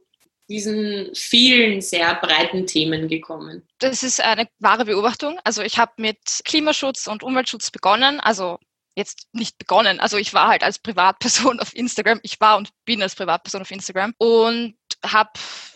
diesen 0.49 1.13
vielen 1.15 1.81
sehr 1.81 2.15
breiten 2.15 2.67
Themen 2.67 3.07
gekommen? 3.07 3.67
Das 3.79 4.03
ist 4.03 4.21
eine 4.21 4.47
wahre 4.59 4.85
Beobachtung. 4.85 5.39
Also 5.43 5.61
ich 5.61 5.77
habe 5.77 5.93
mit 5.97 6.19
Klimaschutz 6.45 7.07
und 7.07 7.23
Umweltschutz 7.23 7.71
begonnen, 7.71 8.19
also 8.19 8.59
jetzt 8.95 9.27
nicht 9.33 9.57
begonnen. 9.57 9.99
Also 9.99 10.17
ich 10.17 10.33
war 10.33 10.47
halt 10.47 10.63
als 10.63 10.79
Privatperson 10.79 11.59
auf 11.61 11.75
Instagram. 11.75 12.19
Ich 12.23 12.39
war 12.39 12.57
und 12.57 12.69
bin 12.85 13.01
als 13.01 13.15
Privatperson 13.15 13.61
auf 13.61 13.71
Instagram 13.71 14.13
und 14.17 14.75
habe 15.05 15.31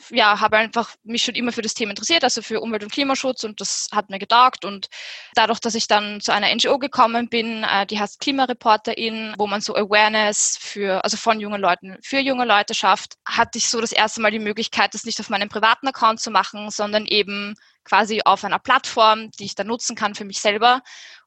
ja, 0.10 0.40
habe 0.40 0.58
einfach 0.58 0.96
mich 1.04 1.24
schon 1.24 1.36
immer 1.36 1.52
für 1.52 1.62
das 1.62 1.74
Thema 1.74 1.92
interessiert, 1.92 2.24
also 2.24 2.42
für 2.42 2.62
Umwelt- 2.62 2.84
und 2.84 2.92
Klimaschutz 2.92 3.44
und 3.44 3.60
das 3.62 3.90
hat 3.92 4.10
mir 4.10 4.20
getaugt 4.20 4.66
und 4.66 4.88
dadurch, 5.36 5.60
dass 5.60 5.76
ich 5.76 5.88
dann 5.88 6.22
zu 6.22 6.32
einer 6.32 6.54
NGO 6.54 6.78
gekommen 6.78 7.30
bin, 7.30 7.64
äh, 7.64 7.86
die 7.86 8.00
heißt 8.00 8.20
Klimareporterin, 8.20 9.34
wo 9.38 9.48
man 9.48 9.62
so 9.62 9.76
Awareness 9.76 10.58
für, 10.60 11.04
also 11.04 11.18
von 11.18 11.40
jungen 11.40 11.62
Leuten 11.62 11.98
für 12.02 12.20
junge 12.20 12.46
Leute 12.46 12.74
schafft, 12.74 13.16
hatte 13.26 13.58
ich 13.58 13.70
so 13.70 13.82
das 13.82 13.92
erste 13.92 14.22
Mal 14.22 14.32
die 14.32 14.40
Möglichkeit, 14.40 14.94
das 14.94 15.04
nicht 15.04 15.20
auf 15.20 15.30
meinem 15.30 15.50
privaten 15.50 15.88
Account 15.88 16.20
zu 16.20 16.32
machen, 16.32 16.70
sondern 16.70 17.06
eben 17.06 17.56
quasi 17.84 18.22
auf 18.24 18.44
einer 18.44 18.60
Plattform, 18.60 19.32
die 19.32 19.46
ich 19.46 19.56
dann 19.56 19.68
nutzen 19.68 19.96
kann 19.96 20.16
für 20.16 20.26
mich 20.26 20.40
selber 20.40 20.82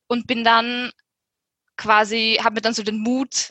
und 0.06 0.26
bin 0.26 0.44
dann 0.44 0.92
quasi, 1.80 2.38
habe 2.42 2.56
mir 2.56 2.60
dann 2.60 2.74
so 2.74 2.82
den 2.82 2.98
Mut 2.98 3.50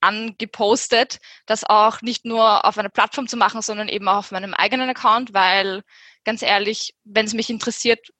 angepostet, 0.00 1.18
das 1.46 1.64
auch 1.64 2.02
nicht 2.02 2.24
nur 2.24 2.64
auf 2.66 2.76
einer 2.76 2.88
Plattform 2.88 3.28
zu 3.28 3.36
machen, 3.36 3.62
sondern 3.62 3.88
eben 3.88 4.08
auch 4.08 4.16
auf 4.16 4.32
meinem 4.32 4.52
eigenen 4.52 4.90
Account, 4.90 5.32
weil 5.32 5.82
ganz 6.24 6.42
ehrlich, 6.42 6.94
wenn 7.04 7.26
es 7.26 7.34
mich 7.34 7.50
interessiert, 7.50 8.10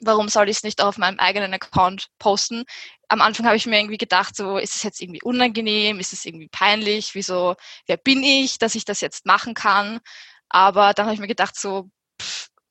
warum 0.00 0.28
soll 0.28 0.48
ich 0.48 0.56
es 0.58 0.62
nicht 0.64 0.82
auf 0.82 0.98
meinem 0.98 1.20
eigenen 1.20 1.54
Account 1.54 2.08
posten? 2.18 2.64
Am 3.08 3.20
Anfang 3.20 3.46
habe 3.46 3.56
ich 3.56 3.66
mir 3.66 3.78
irgendwie 3.78 3.96
gedacht, 3.96 4.34
so 4.34 4.58
ist 4.58 4.74
es 4.74 4.82
jetzt 4.82 5.00
irgendwie 5.00 5.22
unangenehm, 5.22 6.00
ist 6.00 6.12
es 6.12 6.24
irgendwie 6.24 6.48
peinlich, 6.48 7.14
wieso, 7.14 7.54
wer 7.86 7.96
bin 7.96 8.24
ich, 8.24 8.58
dass 8.58 8.74
ich 8.74 8.84
das 8.84 9.00
jetzt 9.00 9.24
machen 9.24 9.54
kann? 9.54 10.00
Aber 10.48 10.94
dann 10.94 11.06
habe 11.06 11.14
ich 11.14 11.20
mir 11.20 11.28
gedacht, 11.28 11.56
so, 11.56 11.90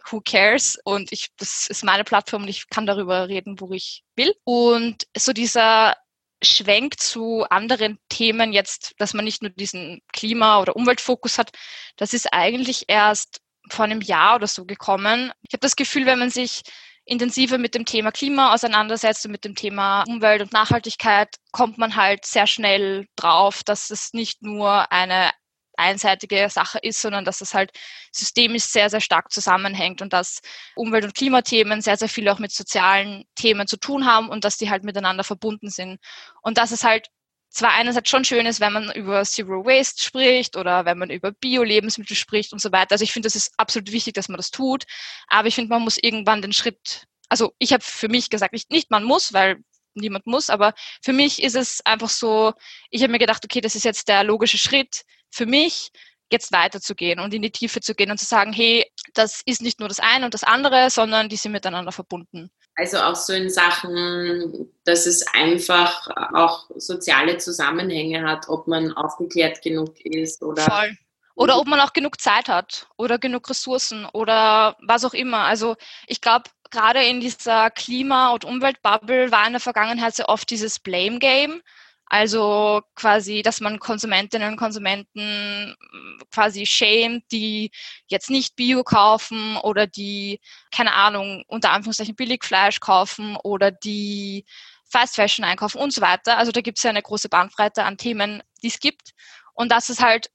who 0.10 0.22
cares? 0.22 0.78
Und 0.84 1.12
ich, 1.12 1.30
das 1.38 1.68
ist 1.70 1.84
meine 1.84 2.04
Plattform 2.04 2.44
und 2.44 2.50
ich 2.50 2.70
kann 2.70 2.86
darüber 2.86 3.28
reden, 3.28 3.60
wo 3.60 3.72
ich 3.74 4.04
will. 4.16 4.34
Und 4.44 5.08
so 5.16 5.34
dieser 5.34 5.96
Schwenk 6.44 7.00
zu 7.00 7.46
anderen 7.50 8.00
Themen 8.10 8.54
jetzt, 8.54 8.94
dass 8.98 9.14
man 9.14 9.26
nicht 9.26 9.42
nur 9.42 9.52
diesen 9.52 10.02
Klima- 10.12 10.60
oder 10.60 10.76
Umweltfokus 10.76 11.38
hat, 11.38 11.52
das 11.96 12.14
ist 12.14 12.34
eigentlich 12.34 12.86
erst 12.88 13.40
vor 13.70 13.86
einem 13.86 14.02
Jahr 14.02 14.36
oder 14.36 14.48
so 14.48 14.66
gekommen. 14.66 15.32
Ich 15.42 15.54
habe 15.54 15.62
das 15.62 15.76
Gefühl, 15.76 16.06
wenn 16.06 16.20
man 16.20 16.30
sich 16.30 16.62
intensiver 17.06 17.58
mit 17.58 17.76
dem 17.76 17.86
Thema 17.86 18.12
Klima 18.12 18.54
auseinandersetzt 18.54 19.26
und 19.26 19.32
mit 19.32 19.46
dem 19.46 19.56
Thema 19.56 20.04
Umwelt 20.08 20.42
und 20.42 20.54
Nachhaltigkeit, 20.54 21.36
kommt 21.52 21.78
man 21.78 21.96
halt 21.96 22.26
sehr 22.26 22.48
schnell 22.48 23.08
drauf, 23.16 23.64
dass 23.64 23.90
es 23.90 24.14
nicht 24.14 24.42
nur 24.42 24.92
eine 24.92 25.32
einseitige 25.78 26.50
Sache 26.50 26.80
ist, 26.80 27.02
sondern 27.02 27.26
dass 27.26 27.42
es 27.42 27.54
halt 27.54 27.72
systemisch 28.12 28.64
sehr, 28.64 28.90
sehr 28.90 29.02
stark 29.02 29.32
zusammenhängt 29.32 30.02
und 30.02 30.14
dass 30.14 30.42
Umwelt- 30.76 31.06
und 31.06 31.16
Klimathemen 31.16 31.82
sehr, 31.82 31.98
sehr 31.98 32.10
viel 32.10 32.28
auch 32.30 32.40
mit 32.40 32.52
sozialen 32.52 33.26
Themen 33.36 33.68
zu 33.68 33.78
tun 33.78 34.06
haben 34.06 34.30
und 34.30 34.44
dass 34.44 34.58
die 34.58 34.70
halt 34.70 34.84
miteinander 34.84 35.24
verbunden 35.24 35.70
sind. 35.70 36.00
Und 36.42 36.58
dass 36.58 36.72
es 36.72 36.84
halt 36.84 37.08
zwar 37.54 37.72
einerseits 37.74 38.10
schon 38.10 38.26
schön 38.26 38.46
ist, 38.46 38.60
wenn 38.60 38.74
man 38.74 38.92
über 38.92 39.24
Zero 39.24 39.64
Waste 39.64 40.04
spricht 40.04 40.58
oder 40.58 40.86
wenn 40.86 40.98
man 40.98 41.10
über 41.12 41.32
Bio-Lebensmittel 41.32 42.16
spricht 42.16 42.52
und 42.52 42.60
so 42.60 42.72
weiter. 42.72 42.94
Also 42.94 43.04
ich 43.04 43.14
finde, 43.14 43.28
das 43.28 43.36
ist 43.36 43.54
absolut 43.58 43.92
wichtig, 43.92 44.16
dass 44.16 44.28
man 44.28 44.38
das 44.38 44.52
tut. 44.52 44.86
Aber 45.28 45.48
ich 45.48 45.56
finde, 45.56 45.70
man 45.70 45.84
muss 45.84 45.98
irgendwann 46.02 46.42
den 46.42 46.54
Schritt, 46.54 47.06
also 47.30 47.54
ich 47.60 47.72
habe 47.72 47.84
für 47.84 48.10
mich 48.10 48.30
gesagt, 48.30 48.54
nicht, 48.54 48.72
nicht 48.72 48.90
man 48.90 49.04
muss, 49.04 49.34
weil 49.34 49.64
niemand 49.96 50.28
muss, 50.28 50.50
aber 50.50 50.74
für 51.02 51.14
mich 51.14 51.42
ist 51.42 51.56
es 51.56 51.82
einfach 51.86 52.10
so, 52.10 52.54
ich 52.90 53.02
habe 53.02 53.12
mir 53.12 53.20
gedacht, 53.20 53.44
okay, 53.44 53.62
das 53.62 53.76
ist 53.76 53.86
jetzt 53.86 54.08
der 54.08 54.24
logische 54.24 54.58
Schritt, 54.58 55.04
für 55.32 55.46
mich 55.46 55.92
jetzt 56.32 56.52
weiterzugehen 56.52 57.20
und 57.20 57.34
in 57.34 57.42
die 57.42 57.52
Tiefe 57.52 57.80
zu 57.80 57.96
gehen 57.96 58.12
und 58.12 58.18
zu 58.18 58.26
sagen, 58.26 58.52
hey, 58.54 58.86
das 59.14 59.42
ist 59.46 59.62
nicht 59.62 59.80
nur 59.80 59.88
das 59.88 60.00
eine 60.00 60.26
und 60.26 60.34
das 60.34 60.44
andere, 60.44 60.90
sondern 60.90 61.30
die 61.30 61.36
sind 61.36 61.52
miteinander 61.52 61.92
verbunden. 61.92 62.50
Also 62.76 62.98
auch 62.98 63.16
so 63.16 63.34
in 63.34 63.50
Sachen, 63.50 64.72
dass 64.84 65.06
es 65.06 65.26
einfach 65.34 66.08
auch 66.34 66.70
soziale 66.76 67.38
Zusammenhänge 67.38 68.28
hat, 68.28 68.50
ob 68.50 68.68
man 68.68 68.92
aufgeklärt 68.94 69.62
genug 69.62 70.00
ist 70.04 70.42
oder. 70.42 70.64
Voll. 70.64 70.98
Oder 71.36 71.58
ob 71.58 71.66
man 71.66 71.80
auch 71.80 71.94
genug 71.94 72.22
Zeit 72.22 72.48
hat 72.48 72.88
oder 72.96 73.18
genug 73.18 73.50
Ressourcen 73.50 74.06
oder 74.14 74.78
was 74.86 75.04
auch 75.04 75.16
immer. 75.16 75.40
Also 75.40 75.76
ich 76.06 76.22
glaube, 76.22 76.44
gerade 76.74 77.04
in 77.06 77.22
dieser 77.22 77.70
Klima- 77.70 78.32
und 78.32 78.46
Umweltbubble 78.46 79.32
war 79.32 79.46
in 79.46 79.54
der 79.54 79.62
Vergangenheit 79.62 80.16
sehr 80.16 80.28
oft 80.28 80.50
dieses 80.50 80.80
Blame 80.80 81.20
Game. 81.20 81.62
Also 82.08 82.82
quasi, 82.96 83.42
dass 83.44 83.62
man 83.62 83.80
Konsumentinnen 83.80 84.52
und 84.52 84.58
Konsumenten 84.58 85.72
mm, 85.72 86.20
quasi 86.32 86.66
schämt, 86.66 87.24
die 87.32 87.72
jetzt 88.08 88.30
nicht 88.30 88.56
Bio 88.56 88.84
kaufen 88.84 89.58
oder 89.58 89.88
die, 89.88 90.40
keine 90.72 90.94
Ahnung, 90.94 91.44
unter 91.48 91.72
Anführungszeichen 91.72 92.16
Billigfleisch 92.16 92.80
kaufen 92.80 93.38
oder 93.44 93.72
die 93.72 94.46
Fast 94.90 95.16
Fashion 95.16 95.46
einkaufen 95.46 95.80
und 95.80 95.94
so 95.94 96.02
weiter. 96.02 96.38
Also 96.38 96.52
da 96.52 96.62
gibt 96.62 96.78
es 96.80 96.84
ja 96.84 96.90
eine 96.90 97.02
große 97.02 97.30
Bandbreite 97.30 97.84
an 97.84 97.98
Themen, 97.98 98.44
die 98.62 98.68
es 98.68 98.80
gibt. 98.80 99.12
Und 99.54 99.72
dass 99.72 99.90
es 99.90 100.02
halt 100.02 100.30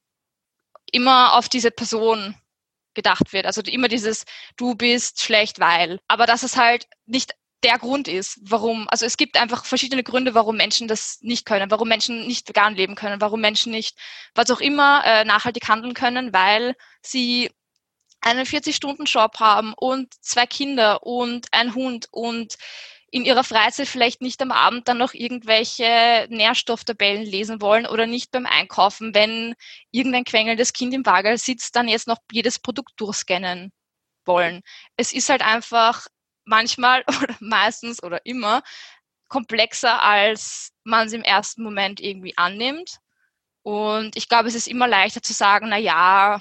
immer 0.90 1.34
auf 1.34 1.48
diese 1.48 1.70
Person 1.70 2.34
gedacht 2.98 3.32
wird. 3.32 3.46
Also 3.46 3.62
immer 3.62 3.88
dieses, 3.88 4.24
du 4.56 4.74
bist 4.74 5.22
schlecht, 5.22 5.60
weil. 5.60 6.00
Aber 6.08 6.26
dass 6.26 6.42
es 6.42 6.56
halt 6.56 6.86
nicht 7.06 7.32
der 7.62 7.78
Grund 7.78 8.08
ist, 8.08 8.38
warum, 8.42 8.88
also 8.88 9.06
es 9.06 9.16
gibt 9.16 9.36
einfach 9.36 9.64
verschiedene 9.64 10.02
Gründe, 10.02 10.34
warum 10.34 10.56
Menschen 10.56 10.88
das 10.88 11.18
nicht 11.22 11.44
können, 11.44 11.70
warum 11.70 11.88
Menschen 11.88 12.26
nicht 12.26 12.48
vegan 12.48 12.74
leben 12.74 12.94
können, 12.94 13.20
warum 13.20 13.40
Menschen 13.40 13.72
nicht, 13.72 13.96
was 14.34 14.50
auch 14.50 14.60
immer, 14.60 15.02
äh, 15.04 15.24
nachhaltig 15.24 15.68
handeln 15.68 15.94
können, 15.94 16.32
weil 16.32 16.74
sie 17.02 17.50
einen 18.20 18.46
40-Stunden-Job 18.46 19.38
haben 19.38 19.74
und 19.74 20.12
zwei 20.22 20.46
Kinder 20.46 21.04
und 21.04 21.46
ein 21.52 21.74
Hund 21.74 22.08
und 22.10 22.56
in 23.10 23.24
ihrer 23.24 23.44
Freizeit 23.44 23.88
vielleicht 23.88 24.20
nicht 24.20 24.40
am 24.42 24.52
Abend 24.52 24.86
dann 24.88 24.98
noch 24.98 25.14
irgendwelche 25.14 26.26
Nährstofftabellen 26.30 27.22
lesen 27.22 27.60
wollen 27.62 27.86
oder 27.86 28.06
nicht 28.06 28.30
beim 28.30 28.46
Einkaufen, 28.46 29.14
wenn 29.14 29.54
irgendein 29.90 30.24
quengelndes 30.24 30.72
Kind 30.72 30.92
im 30.92 31.06
Wagel 31.06 31.38
sitzt, 31.38 31.74
dann 31.76 31.88
jetzt 31.88 32.06
noch 32.06 32.18
jedes 32.30 32.58
Produkt 32.58 32.92
durchscannen 32.96 33.72
wollen. 34.26 34.62
Es 34.96 35.12
ist 35.12 35.30
halt 35.30 35.42
einfach 35.42 36.06
manchmal 36.44 37.04
oder 37.22 37.34
meistens 37.40 38.02
oder 38.02 38.24
immer 38.26 38.62
komplexer, 39.28 40.02
als 40.02 40.72
man 40.84 41.06
es 41.06 41.12
im 41.12 41.22
ersten 41.22 41.62
Moment 41.62 42.00
irgendwie 42.00 42.36
annimmt. 42.36 42.98
Und 43.62 44.16
ich 44.16 44.28
glaube, 44.28 44.48
es 44.48 44.54
ist 44.54 44.68
immer 44.68 44.88
leichter 44.88 45.22
zu 45.22 45.32
sagen, 45.32 45.68
na 45.68 45.76
ja, 45.78 46.40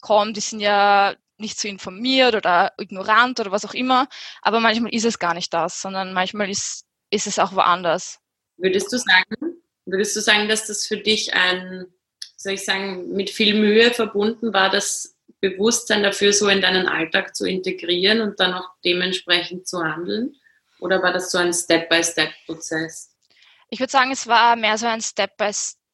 komm, 0.00 0.32
die 0.34 0.40
sind 0.40 0.60
ja 0.60 1.14
nicht 1.38 1.58
so 1.58 1.68
informiert 1.68 2.34
oder 2.34 2.72
ignorant 2.78 3.40
oder 3.40 3.52
was 3.52 3.64
auch 3.64 3.74
immer. 3.74 4.08
Aber 4.42 4.60
manchmal 4.60 4.94
ist 4.94 5.04
es 5.04 5.18
gar 5.18 5.34
nicht 5.34 5.52
das, 5.52 5.80
sondern 5.80 6.12
manchmal 6.12 6.50
ist, 6.50 6.84
ist 7.10 7.26
es 7.26 7.38
auch 7.38 7.52
woanders. 7.52 8.18
Würdest 8.56 8.92
du 8.92 8.98
sagen, 8.98 9.60
würdest 9.86 10.16
du 10.16 10.20
sagen, 10.20 10.48
dass 10.48 10.66
das 10.66 10.86
für 10.86 10.96
dich 10.96 11.34
ein, 11.34 11.86
soll 12.36 12.54
ich 12.54 12.64
sagen, 12.64 13.12
mit 13.12 13.30
viel 13.30 13.54
Mühe 13.54 13.92
verbunden 13.92 14.52
war, 14.52 14.70
das 14.70 15.16
Bewusstsein 15.40 16.02
dafür 16.02 16.32
so 16.32 16.48
in 16.48 16.60
deinen 16.60 16.88
Alltag 16.88 17.36
zu 17.36 17.46
integrieren 17.46 18.20
und 18.20 18.40
dann 18.40 18.54
auch 18.54 18.68
dementsprechend 18.84 19.68
zu 19.68 19.78
handeln? 19.78 20.34
Oder 20.80 21.02
war 21.02 21.12
das 21.12 21.30
so 21.30 21.38
ein 21.38 21.52
Step-by-Step-Prozess? 21.52 23.14
Ich 23.70 23.80
würde 23.80 23.90
sagen, 23.90 24.10
es 24.10 24.26
war 24.26 24.56
mehr 24.56 24.78
so 24.78 24.86
ein 24.86 25.00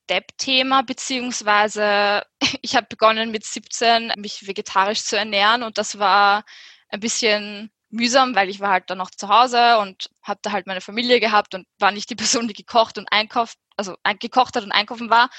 Step-by-Step-Thema, 0.05 0.83
beziehungsweise 0.83 2.23
ich 2.63 2.77
habe 2.77 2.87
begonnen 2.89 3.31
mit 3.31 3.45
17 3.45 4.13
mich 4.17 4.47
vegetarisch 4.47 5.05
zu 5.05 5.17
ernähren 5.17 5.63
und 5.63 5.79
das 5.79 5.99
war 5.99 6.45
ein 6.89 7.01
bisschen 7.01 7.71
mühsam, 7.91 8.35
weil 8.35 8.49
ich 8.49 8.61
war 8.61 8.71
halt 8.71 8.91
dann 8.91 8.99
noch 8.99 9.11
zu 9.11 9.29
Hause 9.29 9.79
und 9.79 10.11
habe 10.23 10.41
da 10.43 10.53
halt 10.53 10.67
meine 10.67 10.81
Familie 10.81 11.21
gehabt 11.21 11.55
und 11.55 11.67
war 11.79 11.93
nicht 11.93 12.11
die 12.11 12.17
Person, 12.17 12.49
die 12.49 12.55
gekocht 12.55 12.99
und 12.99 13.09
einkauft, 13.11 13.59
also 13.77 13.97
gekocht 14.21 14.57
hat 14.57 14.65
und 14.65 14.73
einkaufen 14.73 15.11
war. 15.11 15.31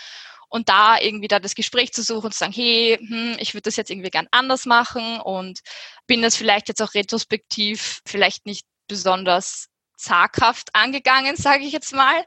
Und 0.47 0.69
da 0.69 0.99
irgendwie 0.99 1.27
da 1.27 1.39
das 1.39 1.55
Gespräch 1.55 1.91
zu 1.91 2.03
suchen 2.03 2.27
und 2.27 2.31
zu 2.31 2.39
sagen, 2.39 2.53
hey, 2.53 2.97
hm, 2.99 3.35
ich 3.39 3.53
würde 3.53 3.63
das 3.63 3.75
jetzt 3.75 3.89
irgendwie 3.89 4.11
gern 4.11 4.27
anders 4.31 4.65
machen 4.65 5.19
und 5.19 5.59
bin 6.07 6.21
das 6.21 6.35
vielleicht 6.37 6.69
jetzt 6.69 6.81
auch 6.81 6.93
retrospektiv 6.93 8.01
vielleicht 8.05 8.45
nicht 8.45 8.65
besonders 8.87 9.67
zaghaft 9.97 10.69
angegangen, 10.73 11.35
sage 11.35 11.65
ich 11.65 11.73
jetzt 11.73 11.93
mal. 11.93 12.25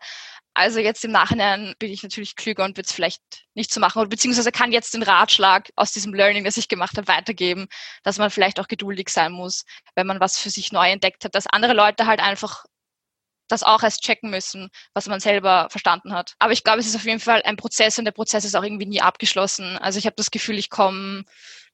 Also 0.58 0.80
jetzt 0.80 1.04
im 1.04 1.12
Nachhinein 1.12 1.76
bin 1.78 1.92
ich 1.92 2.02
natürlich 2.02 2.34
klüger 2.34 2.64
und 2.64 2.76
würde 2.76 2.88
es 2.88 2.92
vielleicht 2.92 3.22
nicht 3.54 3.72
so 3.72 3.78
machen. 3.78 4.08
Beziehungsweise 4.08 4.50
kann 4.50 4.72
jetzt 4.72 4.92
den 4.92 5.04
Ratschlag 5.04 5.70
aus 5.76 5.92
diesem 5.92 6.12
Learning, 6.12 6.42
das 6.42 6.56
ich 6.56 6.66
gemacht 6.66 6.96
habe, 6.96 7.06
weitergeben, 7.06 7.68
dass 8.02 8.18
man 8.18 8.28
vielleicht 8.28 8.58
auch 8.58 8.66
geduldig 8.66 9.08
sein 9.08 9.30
muss, 9.30 9.64
wenn 9.94 10.08
man 10.08 10.18
was 10.18 10.36
für 10.36 10.50
sich 10.50 10.72
neu 10.72 10.90
entdeckt 10.90 11.24
hat, 11.24 11.36
dass 11.36 11.46
andere 11.46 11.74
Leute 11.74 12.06
halt 12.06 12.18
einfach 12.18 12.64
das 13.46 13.62
auch 13.62 13.84
erst 13.84 14.02
checken 14.02 14.30
müssen, 14.30 14.68
was 14.94 15.06
man 15.06 15.20
selber 15.20 15.68
verstanden 15.70 16.12
hat. 16.12 16.34
Aber 16.40 16.52
ich 16.52 16.64
glaube, 16.64 16.80
es 16.80 16.88
ist 16.88 16.96
auf 16.96 17.04
jeden 17.04 17.20
Fall 17.20 17.40
ein 17.44 17.56
Prozess 17.56 17.96
und 18.00 18.04
der 18.04 18.10
Prozess 18.10 18.44
ist 18.44 18.56
auch 18.56 18.64
irgendwie 18.64 18.86
nie 18.86 19.00
abgeschlossen. 19.00 19.78
Also 19.78 20.00
ich 20.00 20.06
habe 20.06 20.16
das 20.16 20.32
Gefühl, 20.32 20.58
ich 20.58 20.70
komme, 20.70 21.22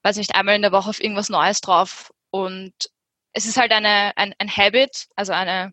weiß 0.02 0.18
nicht, 0.18 0.34
einmal 0.34 0.56
in 0.56 0.62
der 0.62 0.72
Woche 0.72 0.90
auf 0.90 1.02
irgendwas 1.02 1.30
Neues 1.30 1.62
drauf 1.62 2.12
und 2.30 2.74
es 3.32 3.46
ist 3.46 3.56
halt 3.56 3.72
eine, 3.72 4.12
ein, 4.16 4.34
ein 4.38 4.54
Habit, 4.54 5.06
also 5.16 5.32
eine, 5.32 5.72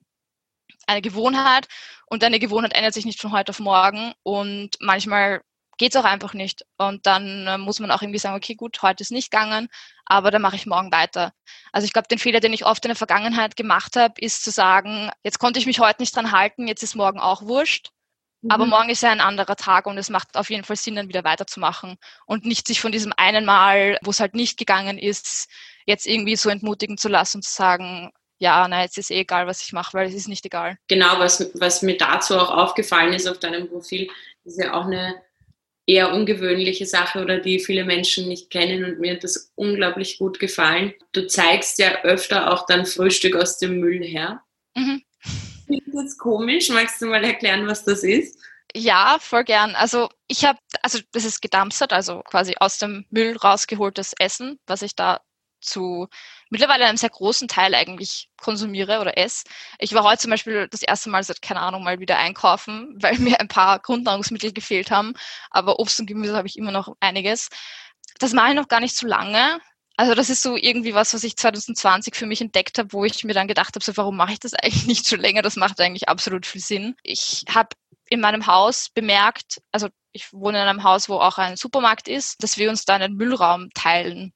eine 0.87 1.01
Gewohnheit 1.01 1.67
und 2.07 2.23
eine 2.23 2.39
Gewohnheit 2.39 2.73
ändert 2.73 2.93
sich 2.93 3.05
nicht 3.05 3.21
von 3.21 3.31
heute 3.31 3.51
auf 3.51 3.59
morgen 3.59 4.13
und 4.23 4.77
manchmal 4.79 5.41
geht 5.77 5.95
es 5.95 5.99
auch 5.99 6.05
einfach 6.05 6.35
nicht. 6.35 6.63
Und 6.77 7.07
dann 7.07 7.47
äh, 7.47 7.57
muss 7.57 7.79
man 7.79 7.89
auch 7.89 8.03
irgendwie 8.03 8.19
sagen, 8.19 8.35
okay, 8.35 8.53
gut, 8.53 8.81
heute 8.83 9.01
ist 9.01 9.11
nicht 9.11 9.31
gegangen, 9.31 9.67
aber 10.05 10.29
dann 10.29 10.41
mache 10.41 10.55
ich 10.55 10.67
morgen 10.67 10.91
weiter. 10.91 11.33
Also 11.71 11.85
ich 11.85 11.93
glaube, 11.93 12.07
den 12.07 12.19
Fehler, 12.19 12.39
den 12.39 12.53
ich 12.53 12.65
oft 12.65 12.85
in 12.85 12.89
der 12.89 12.95
Vergangenheit 12.95 13.55
gemacht 13.55 13.95
habe, 13.95 14.13
ist 14.21 14.43
zu 14.43 14.51
sagen, 14.51 15.09
jetzt 15.23 15.39
konnte 15.39 15.59
ich 15.59 15.65
mich 15.65 15.79
heute 15.79 16.01
nicht 16.01 16.15
dran 16.15 16.31
halten, 16.31 16.67
jetzt 16.67 16.83
ist 16.83 16.95
morgen 16.95 17.19
auch 17.19 17.41
wurscht. 17.43 17.89
Mhm. 18.41 18.51
Aber 18.51 18.65
morgen 18.67 18.89
ist 18.89 19.01
ja 19.01 19.09
ein 19.09 19.21
anderer 19.21 19.55
Tag 19.55 19.87
und 19.87 19.97
es 19.97 20.09
macht 20.09 20.35
auf 20.35 20.51
jeden 20.51 20.63
Fall 20.63 20.75
Sinn, 20.75 20.95
dann 20.95 21.07
wieder 21.07 21.23
weiterzumachen 21.23 21.97
und 22.27 22.45
nicht 22.45 22.67
sich 22.67 22.79
von 22.79 22.91
diesem 22.91 23.13
einen 23.17 23.45
Mal, 23.45 23.97
wo 24.03 24.11
es 24.11 24.19
halt 24.19 24.35
nicht 24.35 24.59
gegangen 24.59 24.99
ist, 24.99 25.49
jetzt 25.85 26.05
irgendwie 26.05 26.35
so 26.35 26.49
entmutigen 26.49 26.97
zu 26.97 27.09
lassen 27.09 27.37
und 27.37 27.43
zu 27.43 27.53
sagen, 27.53 28.11
ja, 28.41 28.67
na, 28.67 28.81
jetzt 28.81 28.97
ist 28.97 29.11
eh 29.11 29.19
egal, 29.19 29.45
was 29.45 29.61
ich 29.61 29.71
mache, 29.71 29.93
weil 29.93 30.07
es 30.07 30.15
ist 30.15 30.27
nicht 30.27 30.43
egal. 30.45 30.75
Genau, 30.87 31.19
was, 31.19 31.51
was 31.53 31.83
mir 31.83 31.95
dazu 31.95 32.35
auch 32.35 32.49
aufgefallen 32.49 33.13
ist 33.13 33.27
auf 33.27 33.37
deinem 33.37 33.69
Profil, 33.69 34.09
ist 34.43 34.59
ja 34.59 34.73
auch 34.73 34.85
eine 34.85 35.21
eher 35.85 36.11
ungewöhnliche 36.11 36.87
Sache 36.87 37.21
oder 37.21 37.37
die 37.37 37.59
viele 37.59 37.85
Menschen 37.85 38.27
nicht 38.27 38.49
kennen 38.49 38.83
und 38.83 38.99
mir 38.99 39.13
hat 39.13 39.23
das 39.23 39.51
unglaublich 39.53 40.17
gut 40.17 40.39
gefallen. 40.39 40.95
Du 41.11 41.27
zeigst 41.27 41.77
ja 41.77 42.01
öfter 42.01 42.51
auch 42.51 42.65
dein 42.65 42.87
Frühstück 42.87 43.35
aus 43.35 43.59
dem 43.59 43.79
Müll 43.79 44.03
her. 44.03 44.41
Mhm. 44.75 45.03
Klingt 45.67 45.93
jetzt 45.93 46.17
komisch. 46.17 46.69
Magst 46.69 46.99
du 46.99 47.05
mal 47.05 47.23
erklären, 47.23 47.67
was 47.67 47.85
das 47.85 48.03
ist? 48.03 48.39
Ja, 48.75 49.17
voll 49.19 49.43
gern. 49.43 49.75
Also 49.75 50.09
ich 50.27 50.45
habe, 50.45 50.57
also 50.81 50.99
das 51.11 51.25
ist 51.25 51.41
gedumpstert, 51.41 51.93
also 51.93 52.21
quasi 52.23 52.55
aus 52.59 52.79
dem 52.79 53.05
Müll 53.11 53.37
rausgeholtes 53.37 54.13
Essen, 54.17 54.59
was 54.65 54.81
ich 54.81 54.95
da 54.95 55.21
zu 55.59 56.07
mittlerweile 56.51 56.85
einem 56.85 56.97
sehr 56.97 57.09
großen 57.09 57.47
Teil 57.47 57.73
eigentlich 57.73 58.29
konsumiere 58.39 58.99
oder 58.99 59.17
esse. 59.17 59.45
Ich 59.79 59.93
war 59.93 60.03
heute 60.03 60.21
zum 60.21 60.31
Beispiel 60.31 60.67
das 60.67 60.83
erste 60.83 61.09
Mal 61.09 61.23
seit, 61.23 61.41
keine 61.41 61.61
Ahnung, 61.61 61.83
mal 61.83 61.99
wieder 61.99 62.17
einkaufen, 62.17 62.95
weil 63.01 63.17
mir 63.17 63.39
ein 63.39 63.47
paar 63.47 63.79
Grundnahrungsmittel 63.79 64.53
gefehlt 64.53 64.91
haben. 64.91 65.13
Aber 65.49 65.79
Obst 65.79 65.99
und 65.99 66.05
Gemüse 66.05 66.35
habe 66.35 66.47
ich 66.47 66.57
immer 66.57 66.71
noch 66.71 66.95
einiges. 66.99 67.49
Das 68.19 68.33
mache 68.33 68.49
ich 68.49 68.55
noch 68.55 68.67
gar 68.67 68.81
nicht 68.81 68.95
so 68.95 69.07
lange. 69.07 69.59
Also 69.97 70.13
das 70.13 70.29
ist 70.29 70.41
so 70.41 70.57
irgendwie 70.57 70.93
was, 70.93 71.13
was 71.13 71.23
ich 71.23 71.37
2020 71.37 72.15
für 72.15 72.25
mich 72.25 72.41
entdeckt 72.41 72.77
habe, 72.77 72.91
wo 72.93 73.05
ich 73.05 73.23
mir 73.23 73.33
dann 73.33 73.47
gedacht 73.47 73.75
habe, 73.75 73.83
so 73.83 73.95
warum 73.97 74.17
mache 74.17 74.33
ich 74.33 74.39
das 74.39 74.53
eigentlich 74.61 74.85
nicht 74.85 75.07
schon 75.07 75.19
länger? 75.19 75.41
Das 75.41 75.55
macht 75.55 75.79
eigentlich 75.79 76.09
absolut 76.09 76.45
viel 76.45 76.61
Sinn. 76.61 76.95
Ich 77.01 77.45
habe 77.49 77.69
in 78.09 78.19
meinem 78.19 78.45
Haus 78.45 78.89
bemerkt, 78.89 79.61
also 79.71 79.87
ich 80.11 80.33
wohne 80.33 80.61
in 80.61 80.67
einem 80.67 80.83
Haus, 80.83 81.07
wo 81.07 81.15
auch 81.15 81.37
ein 81.37 81.55
Supermarkt 81.55 82.09
ist, 82.09 82.43
dass 82.43 82.57
wir 82.57 82.69
uns 82.69 82.83
da 82.83 82.95
einen 82.95 83.15
Müllraum 83.15 83.69
teilen 83.73 84.33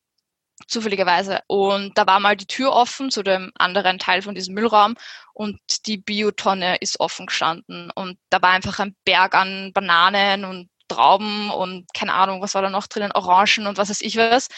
zufälligerweise. 0.68 1.42
Und 1.48 1.98
da 1.98 2.08
war 2.08 2.20
mal 2.20 2.36
die 2.36 2.48
Tür 2.48 2.72
offen 2.74 3.12
zu 3.12 3.24
dem 3.24 3.52
anderen 3.56 4.00
Teil 4.00 4.22
von 4.22 4.36
diesem 4.36 4.56
Müllraum 4.56 4.96
und 5.34 5.60
die 5.88 5.98
Biotonne 5.98 6.78
ist 6.78 7.00
offen 7.00 7.28
gestanden. 7.28 7.92
Und 7.92 8.18
da 8.30 8.42
war 8.42 8.52
einfach 8.52 8.80
ein 8.80 8.96
Berg 9.06 9.36
an 9.36 9.72
Bananen 9.74 10.46
und 10.46 10.70
Trauben 10.88 11.50
und 11.50 11.88
keine 11.94 12.14
Ahnung, 12.14 12.42
was 12.42 12.54
war 12.54 12.62
da 12.62 12.70
noch 12.70 12.88
drinnen, 12.88 13.12
Orangen 13.12 13.68
und 13.68 13.78
was 13.78 13.90
weiß 13.90 14.02
ich 14.02 14.18
was. 14.18 14.50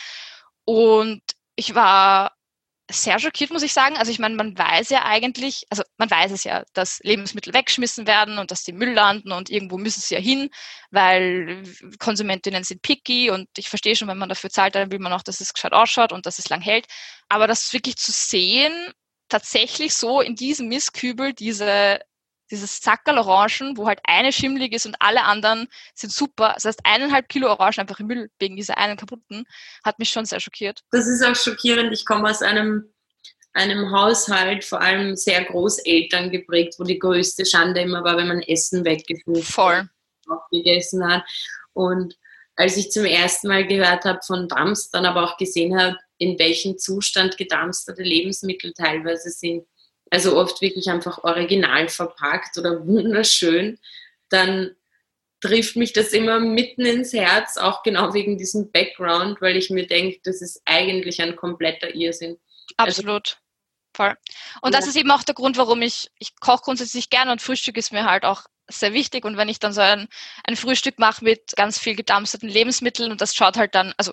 Und 0.66 1.22
ich 1.56 1.74
war 1.74 2.37
sehr 2.90 3.20
schockiert, 3.20 3.52
muss 3.52 3.64
ich 3.64 3.74
sagen. 3.74 3.98
Also 3.98 4.12
ich 4.12 4.20
meine, 4.20 4.36
man 4.36 4.58
weiß 4.58 4.90
ja 4.90 5.04
eigentlich, 5.04 5.66
also 5.70 5.84
man 5.98 6.10
weiß 6.10 6.32
es 6.32 6.44
ja, 6.44 6.64
dass 6.74 7.00
Lebensmittel 7.04 7.54
weggeschmissen 7.54 8.08
werden 8.08 8.40
und 8.40 8.52
dass 8.52 8.64
die 8.64 8.72
Müll 8.72 8.94
landen 8.94 9.32
und 9.32 9.50
irgendwo 9.50 9.78
müssen 9.78 10.00
sie 10.02 10.16
ja 10.16 10.22
hin, 10.22 10.50
weil 10.90 11.64
Konsumentinnen 12.00 12.64
sind 12.64 12.82
picky 12.82 13.30
und 13.30 13.50
ich 13.58 13.70
verstehe 13.70 13.96
schon, 13.96 14.08
wenn 14.08 14.18
man 14.18 14.30
dafür 14.30 14.50
zahlt, 14.50 14.76
dann 14.76 14.92
will 14.92 15.00
man 15.00 15.12
auch, 15.12 15.24
dass 15.24 15.42
es 15.42 15.54
gescheit 15.54 15.74
ausschaut 15.74 16.14
und 16.14 16.26
dass 16.26 16.40
es 16.40 16.50
lang 16.50 16.62
hält. 16.62 16.86
Aber 17.28 17.48
das 17.48 17.74
wirklich 17.74 17.98
zu 17.98 18.12
sehen, 18.12 18.74
tatsächlich 19.30 19.94
so 19.94 20.22
in 20.22 20.36
diesem 20.36 20.70
Mistkübel 20.70 21.34
diese 21.34 22.00
dieses 22.52 22.82
Sackerl 22.82 23.18
Orangen, 23.18 23.78
wo 23.78 23.88
halt 23.88 24.00
eine 24.04 24.32
schimmelig 24.32 24.74
ist 24.74 24.86
und 24.86 24.96
alle 25.00 25.24
anderen 25.24 25.68
sind 25.94 26.14
super. 26.14 26.54
Das 26.56 26.66
heißt, 26.66 26.82
eineinhalb 26.84 27.30
Kilo 27.30 27.50
Orangen 27.50 27.80
einfach 27.80 28.00
im 28.00 28.08
Müll 28.08 28.30
wegen 28.40 28.56
dieser 28.56 28.78
einen 28.78 28.98
kaputten, 28.98 29.46
hat 29.84 30.00
mich 30.00 30.10
schon 30.10 30.26
sehr 30.26 30.40
schockiert. 30.40 30.84
Das 30.92 31.08
ist 31.08 31.24
auch 31.24 31.36
schockierend. 31.36 31.94
Ich 31.94 32.06
komme 32.06 32.30
aus 32.30 32.42
einem, 32.42 32.94
einem 33.54 33.92
Haushalt, 33.92 34.64
vor 34.64 34.82
allem 34.82 35.16
sehr 35.16 35.44
Großeltern 35.44 36.32
geprägt, 36.32 36.76
wo 36.78 36.84
die 36.84 37.00
größte 37.00 37.46
Schande 37.46 37.82
immer 37.82 38.04
war, 38.04 38.18
wenn 38.18 38.28
man 38.28 38.42
Essen 38.42 38.86
weggeführt 38.86 39.44
Voll. 39.44 39.90
gegessen 40.52 41.08
hat. 41.08 41.24
Und 41.74 42.16
als 42.56 42.76
ich 42.76 42.92
zum 42.92 43.06
ersten 43.06 43.48
Mal 43.48 43.68
gehört 43.68 44.06
habe 44.06 44.20
von 44.26 44.48
Dumpstern, 44.48 45.06
aber 45.06 45.24
auch 45.24 45.38
gesehen 45.38 45.80
habe, 45.80 45.96
in 46.18 46.40
welchem 46.40 46.78
Zustand 46.78 47.38
gedumpsterte 47.38 48.02
Lebensmittel 48.02 48.74
teilweise 48.74 49.30
sind, 49.30 49.68
also 50.12 50.38
oft 50.38 50.62
wirklich 50.62 50.90
einfach 50.90 51.24
original 51.24 51.90
verpackt 51.90 52.58
oder 52.58 52.86
wunderschön, 52.86 53.80
dann 54.30 54.76
trifft 55.42 55.76
mich 55.76 55.94
das 55.94 56.14
immer 56.14 56.40
mitten 56.40 56.86
ins 56.86 57.14
Herz, 57.14 57.58
auch 57.58 57.84
genau 57.84 58.14
wegen 58.14 58.38
diesem 58.38 58.72
Background, 58.72 59.42
weil 59.42 59.56
ich 59.56 59.70
mir 59.70 59.86
denke, 59.86 60.20
das 60.24 60.42
ist 60.42 60.62
eigentlich 60.66 61.22
ein 61.22 61.36
kompletter 61.36 61.94
Irrsinn. 61.94 62.38
Also 62.78 63.02
Absolut. 63.02 63.28
Also, 63.28 63.38
Voll. 63.96 64.16
Und 64.62 64.74
ja. 64.74 64.80
das 64.80 64.88
ist 64.88 64.96
eben 64.96 65.10
auch 65.10 65.24
der 65.24 65.34
Grund, 65.34 65.58
warum 65.58 65.82
ich, 65.82 66.12
ich 66.20 66.36
koche 66.40 66.62
grundsätzlich 66.64 67.10
gerne 67.10 67.32
und 67.32 67.42
Frühstück 67.42 67.78
ist 67.78 67.92
mir 67.92 68.06
halt 68.06 68.26
auch 68.26 68.44
sehr 68.70 68.94
wichtig. 68.94 69.26
Und 69.26 69.38
wenn 69.38 69.50
ich 69.50 69.58
dann 69.58 69.74
so 69.74 69.82
ein, 69.82 70.08
ein 70.44 70.56
Frühstück 70.56 71.00
mache 71.00 71.24
mit 71.24 71.56
ganz 71.56 71.80
viel 71.80 71.96
gedampften 71.96 72.48
Lebensmitteln 72.48 73.12
und 73.12 73.22
das 73.22 73.34
schaut 73.34 73.58
halt 73.58 73.74
dann, 73.74 73.94
also 73.98 74.12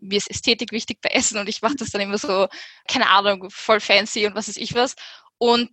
mir 0.00 0.18
ist 0.18 0.30
Ästhetik 0.30 0.72
wichtig 0.72 1.00
bei 1.00 1.10
Essen 1.10 1.38
und 1.38 1.48
ich 1.48 1.62
mache 1.62 1.76
das 1.76 1.90
dann 1.90 2.00
immer 2.00 2.18
so, 2.18 2.48
keine 2.88 3.08
Ahnung, 3.08 3.48
voll 3.50 3.80
fancy 3.80 4.26
und 4.26 4.34
was 4.34 4.48
ist 4.48 4.58
ich 4.58 4.74
was. 4.74 4.96
Und 5.38 5.70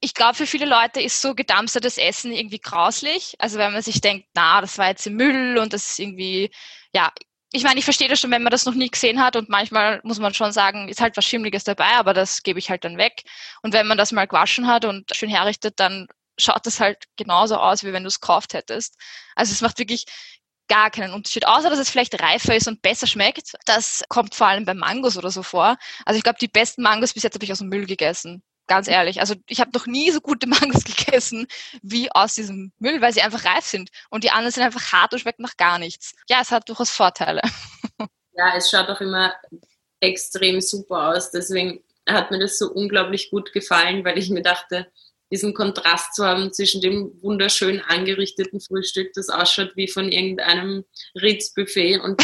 ich 0.00 0.14
glaube, 0.14 0.34
für 0.34 0.46
viele 0.46 0.66
Leute 0.66 1.00
ist 1.00 1.20
so 1.20 1.34
gedampftes 1.34 1.98
Essen 1.98 2.32
irgendwie 2.32 2.60
grauslich. 2.60 3.34
Also 3.38 3.58
wenn 3.58 3.72
man 3.72 3.82
sich 3.82 4.00
denkt, 4.00 4.28
na, 4.34 4.60
das 4.60 4.78
war 4.78 4.88
jetzt 4.88 5.06
im 5.06 5.16
Müll 5.16 5.58
und 5.58 5.72
das 5.72 5.90
ist 5.90 5.98
irgendwie, 5.98 6.50
ja, 6.94 7.12
ich 7.52 7.62
meine, 7.64 7.78
ich 7.78 7.84
verstehe 7.84 8.08
das 8.08 8.20
schon, 8.20 8.30
wenn 8.30 8.42
man 8.42 8.50
das 8.50 8.66
noch 8.66 8.74
nie 8.74 8.90
gesehen 8.90 9.22
hat 9.22 9.34
und 9.34 9.48
manchmal 9.48 10.00
muss 10.04 10.18
man 10.18 10.34
schon 10.34 10.52
sagen, 10.52 10.88
ist 10.88 11.00
halt 11.00 11.16
was 11.16 11.24
Schimmliges 11.24 11.64
dabei, 11.64 11.92
aber 11.96 12.12
das 12.12 12.42
gebe 12.42 12.58
ich 12.58 12.70
halt 12.70 12.84
dann 12.84 12.98
weg. 12.98 13.22
Und 13.62 13.72
wenn 13.72 13.86
man 13.86 13.98
das 13.98 14.12
mal 14.12 14.26
gewaschen 14.26 14.66
hat 14.66 14.84
und 14.84 15.10
schön 15.16 15.30
herrichtet, 15.30 15.80
dann 15.80 16.06
schaut 16.38 16.66
das 16.66 16.78
halt 16.80 17.04
genauso 17.16 17.56
aus, 17.56 17.84
wie 17.84 17.92
wenn 17.92 18.04
du 18.04 18.08
es 18.08 18.20
gekauft 18.20 18.54
hättest. 18.54 18.96
Also 19.34 19.52
es 19.52 19.62
macht 19.62 19.78
wirklich 19.78 20.04
gar 20.68 20.90
keinen 20.90 21.12
Unterschied, 21.12 21.46
außer 21.46 21.70
dass 21.70 21.78
es 21.78 21.90
vielleicht 21.90 22.20
reifer 22.20 22.54
ist 22.54 22.68
und 22.68 22.82
besser 22.82 23.06
schmeckt. 23.06 23.54
Das 23.64 24.04
kommt 24.08 24.34
vor 24.34 24.46
allem 24.46 24.64
bei 24.64 24.74
Mangos 24.74 25.16
oder 25.16 25.30
so 25.30 25.42
vor. 25.42 25.76
Also 26.04 26.18
ich 26.18 26.22
glaube, 26.22 26.38
die 26.40 26.48
besten 26.48 26.82
Mangos 26.82 27.14
bis 27.14 27.22
jetzt 27.22 27.34
habe 27.34 27.44
ich 27.44 27.52
aus 27.52 27.58
dem 27.58 27.68
Müll 27.68 27.86
gegessen. 27.86 28.42
Ganz 28.66 28.86
ehrlich. 28.86 29.20
Also 29.20 29.34
ich 29.48 29.60
habe 29.60 29.70
noch 29.72 29.86
nie 29.86 30.10
so 30.10 30.20
gute 30.20 30.46
Mangos 30.46 30.84
gegessen 30.84 31.46
wie 31.82 32.12
aus 32.12 32.34
diesem 32.34 32.72
Müll, 32.78 33.00
weil 33.00 33.12
sie 33.12 33.22
einfach 33.22 33.44
reif 33.44 33.64
sind. 33.64 33.90
Und 34.10 34.24
die 34.24 34.30
anderen 34.30 34.52
sind 34.52 34.62
einfach 34.62 34.92
hart 34.92 35.12
und 35.12 35.20
schmecken 35.20 35.42
nach 35.42 35.56
gar 35.56 35.78
nichts. 35.78 36.14
Ja, 36.28 36.38
es 36.42 36.50
hat 36.50 36.68
durchaus 36.68 36.90
Vorteile. 36.90 37.42
Ja, 38.40 38.54
es 38.54 38.70
schaut 38.70 38.88
auch 38.88 39.00
immer 39.00 39.34
extrem 39.98 40.60
super 40.60 41.08
aus. 41.08 41.32
Deswegen 41.32 41.82
hat 42.08 42.30
mir 42.30 42.38
das 42.38 42.56
so 42.56 42.70
unglaublich 42.70 43.30
gut 43.30 43.52
gefallen, 43.52 44.04
weil 44.04 44.16
ich 44.16 44.30
mir 44.30 44.42
dachte, 44.42 44.86
diesen 45.30 45.54
Kontrast 45.54 46.14
zu 46.14 46.24
haben 46.24 46.52
zwischen 46.52 46.80
dem 46.80 47.12
wunderschön 47.22 47.80
angerichteten 47.80 48.60
Frühstück, 48.60 49.12
das 49.14 49.28
ausschaut 49.28 49.72
wie 49.76 49.88
von 49.88 50.10
irgendeinem 50.10 50.84
Ritz-Buffet 51.14 51.98
und 51.98 52.22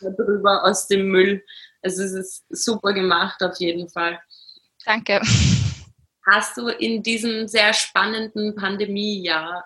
darüber 0.00 0.64
aus 0.64 0.88
dem 0.88 1.08
Müll. 1.08 1.44
Also 1.82 2.02
es 2.02 2.12
ist 2.12 2.44
super 2.50 2.92
gemacht 2.92 3.42
auf 3.42 3.58
jeden 3.58 3.88
Fall. 3.88 4.20
Danke. 4.84 5.20
Hast 6.30 6.56
du 6.56 6.68
in 6.68 7.02
diesem 7.02 7.48
sehr 7.48 7.72
spannenden 7.72 8.54
Pandemiejahr 8.54 9.64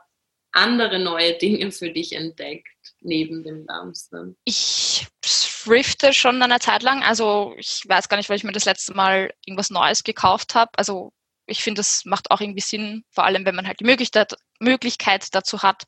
andere 0.52 1.00
neue 1.00 1.36
Dinge 1.36 1.72
für 1.72 1.90
dich 1.90 2.12
entdeckt, 2.12 2.68
neben 3.00 3.42
dem 3.42 3.66
Dumpster? 3.66 4.28
Ich 4.44 5.06
thrifte 5.20 6.12
schon 6.12 6.40
eine 6.42 6.60
Zeit 6.60 6.82
lang. 6.82 7.02
Also 7.02 7.54
ich 7.58 7.82
weiß 7.86 8.08
gar 8.08 8.16
nicht, 8.16 8.28
weil 8.28 8.36
ich 8.36 8.44
mir 8.44 8.52
das 8.52 8.64
letzte 8.64 8.94
Mal 8.94 9.32
irgendwas 9.44 9.70
Neues 9.70 10.04
gekauft 10.04 10.54
habe. 10.54 10.70
Also 10.76 11.12
ich 11.46 11.62
finde, 11.62 11.80
das 11.80 12.04
macht 12.04 12.30
auch 12.30 12.40
irgendwie 12.40 12.60
Sinn, 12.60 13.04
vor 13.10 13.24
allem 13.24 13.44
wenn 13.44 13.54
man 13.54 13.66
halt 13.66 13.80
die 13.80 13.84
Möglichkeit, 13.84 14.34
Möglichkeit 14.60 15.34
dazu 15.34 15.62
hat. 15.62 15.84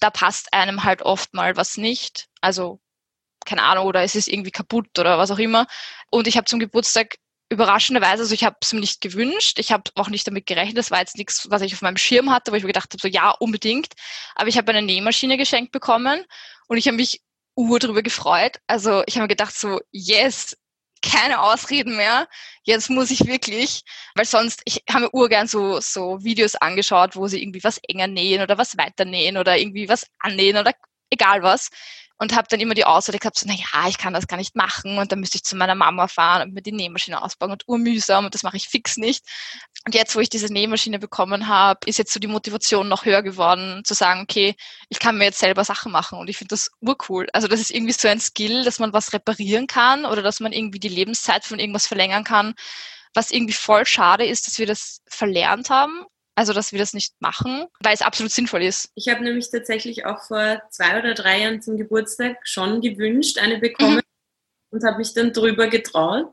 Da 0.00 0.10
passt 0.10 0.52
einem 0.52 0.84
halt 0.84 1.02
oft 1.02 1.34
mal 1.34 1.56
was 1.56 1.76
nicht. 1.76 2.26
Also, 2.40 2.80
keine 3.44 3.62
Ahnung, 3.62 3.86
oder 3.86 4.02
es 4.02 4.14
ist 4.14 4.28
irgendwie 4.28 4.50
kaputt 4.50 4.98
oder 4.98 5.18
was 5.18 5.30
auch 5.30 5.38
immer. 5.38 5.66
Und 6.10 6.26
ich 6.26 6.36
habe 6.36 6.46
zum 6.46 6.58
Geburtstag 6.58 7.16
überraschenderweise, 7.48 8.22
also 8.22 8.34
ich 8.34 8.44
habe 8.44 8.56
es 8.60 8.72
mir 8.72 8.80
nicht 8.80 9.00
gewünscht, 9.00 9.58
ich 9.58 9.70
habe 9.70 9.90
auch 9.94 10.08
nicht 10.08 10.26
damit 10.26 10.46
gerechnet, 10.46 10.78
das 10.78 10.90
war 10.90 10.98
jetzt 10.98 11.16
nichts, 11.16 11.48
was 11.48 11.62
ich 11.62 11.74
auf 11.74 11.82
meinem 11.82 11.96
Schirm 11.96 12.30
hatte, 12.30 12.50
wo 12.50 12.56
ich 12.56 12.62
mir 12.64 12.68
gedacht 12.68 12.92
habe, 12.92 13.00
so 13.00 13.08
ja, 13.08 13.30
unbedingt. 13.30 13.94
Aber 14.34 14.48
ich 14.48 14.58
habe 14.58 14.72
eine 14.72 14.82
Nähmaschine 14.82 15.36
geschenkt 15.36 15.70
bekommen 15.72 16.24
und 16.66 16.76
ich 16.76 16.88
habe 16.88 16.96
mich 16.96 17.20
ur 17.54 17.78
drüber 17.78 18.02
gefreut. 18.02 18.58
Also 18.66 19.04
ich 19.06 19.14
habe 19.14 19.22
mir 19.22 19.28
gedacht, 19.28 19.56
so, 19.56 19.80
yes, 19.92 20.56
keine 21.02 21.40
Ausreden 21.40 21.96
mehr. 21.96 22.28
Jetzt 22.64 22.90
muss 22.90 23.10
ich 23.10 23.26
wirklich, 23.26 23.82
weil 24.14 24.24
sonst, 24.24 24.62
ich 24.64 24.82
habe 24.90 25.04
mir 25.04 25.14
urgern 25.14 25.46
so, 25.46 25.80
so 25.80 26.22
Videos 26.24 26.56
angeschaut, 26.56 27.16
wo 27.16 27.26
sie 27.28 27.42
irgendwie 27.42 27.64
was 27.64 27.78
enger 27.88 28.06
nähen 28.06 28.42
oder 28.42 28.58
was 28.58 28.76
weiter 28.76 29.04
nähen 29.04 29.36
oder 29.36 29.56
irgendwie 29.58 29.88
was 29.88 30.06
annähen 30.20 30.56
oder 30.58 30.72
egal 31.10 31.42
was. 31.42 31.70
Und 32.18 32.34
habe 32.34 32.48
dann 32.48 32.60
immer 32.60 32.74
die 32.74 32.84
Ausrede 32.84 33.18
gehabt, 33.18 33.38
so, 33.38 33.46
naja, 33.46 33.88
ich 33.88 33.98
kann 33.98 34.14
das 34.14 34.26
gar 34.26 34.36
nicht 34.36 34.56
machen 34.56 34.98
und 34.98 35.12
dann 35.12 35.20
müsste 35.20 35.36
ich 35.36 35.44
zu 35.44 35.56
meiner 35.56 35.74
Mama 35.74 36.08
fahren 36.08 36.42
und 36.42 36.54
mir 36.54 36.62
die 36.62 36.72
Nähmaschine 36.72 37.22
ausbauen 37.22 37.52
und 37.52 37.64
urmühsam 37.66 38.24
und 38.24 38.34
das 38.34 38.42
mache 38.42 38.56
ich 38.56 38.68
fix 38.68 38.96
nicht. 38.96 39.24
Und 39.84 39.94
jetzt, 39.94 40.16
wo 40.16 40.20
ich 40.20 40.28
diese 40.30 40.52
Nähmaschine 40.52 40.98
bekommen 40.98 41.48
habe, 41.48 41.80
ist 41.86 41.98
jetzt 41.98 42.12
so 42.12 42.20
die 42.20 42.26
Motivation 42.26 42.88
noch 42.88 43.04
höher 43.04 43.22
geworden, 43.22 43.82
zu 43.84 43.94
sagen, 43.94 44.22
okay, 44.22 44.54
ich 44.88 44.98
kann 44.98 45.18
mir 45.18 45.24
jetzt 45.24 45.38
selber 45.38 45.64
Sachen 45.64 45.92
machen 45.92 46.18
und 46.18 46.28
ich 46.28 46.38
finde 46.38 46.54
das 46.54 46.70
urcool. 46.80 47.26
Also 47.32 47.48
das 47.48 47.60
ist 47.60 47.70
irgendwie 47.70 47.92
so 47.92 48.08
ein 48.08 48.20
Skill, 48.20 48.64
dass 48.64 48.78
man 48.78 48.92
was 48.92 49.12
reparieren 49.12 49.66
kann 49.66 50.06
oder 50.06 50.22
dass 50.22 50.40
man 50.40 50.52
irgendwie 50.52 50.80
die 50.80 50.88
Lebenszeit 50.88 51.44
von 51.44 51.58
irgendwas 51.58 51.86
verlängern 51.86 52.24
kann, 52.24 52.54
was 53.14 53.30
irgendwie 53.30 53.54
voll 53.54 53.86
schade 53.86 54.26
ist, 54.26 54.46
dass 54.46 54.58
wir 54.58 54.66
das 54.66 55.00
verlernt 55.06 55.70
haben 55.70 56.04
also, 56.36 56.52
dass 56.52 56.70
wir 56.70 56.78
das 56.78 56.92
nicht 56.92 57.14
machen, 57.18 57.66
weil 57.80 57.94
es 57.94 58.02
absolut 58.02 58.30
sinnvoll 58.30 58.62
ist. 58.62 58.90
Ich 58.94 59.08
habe 59.08 59.24
nämlich 59.24 59.50
tatsächlich 59.50 60.04
auch 60.04 60.22
vor 60.22 60.62
zwei 60.70 60.98
oder 60.98 61.14
drei 61.14 61.40
Jahren 61.40 61.62
zum 61.62 61.76
Geburtstag 61.78 62.36
schon 62.44 62.80
gewünscht, 62.82 63.38
eine 63.38 63.58
bekommen 63.58 63.96
mhm. 63.96 64.02
und 64.70 64.84
habe 64.84 64.98
mich 64.98 65.14
dann 65.14 65.32
drüber 65.32 65.68
getraut. 65.68 66.26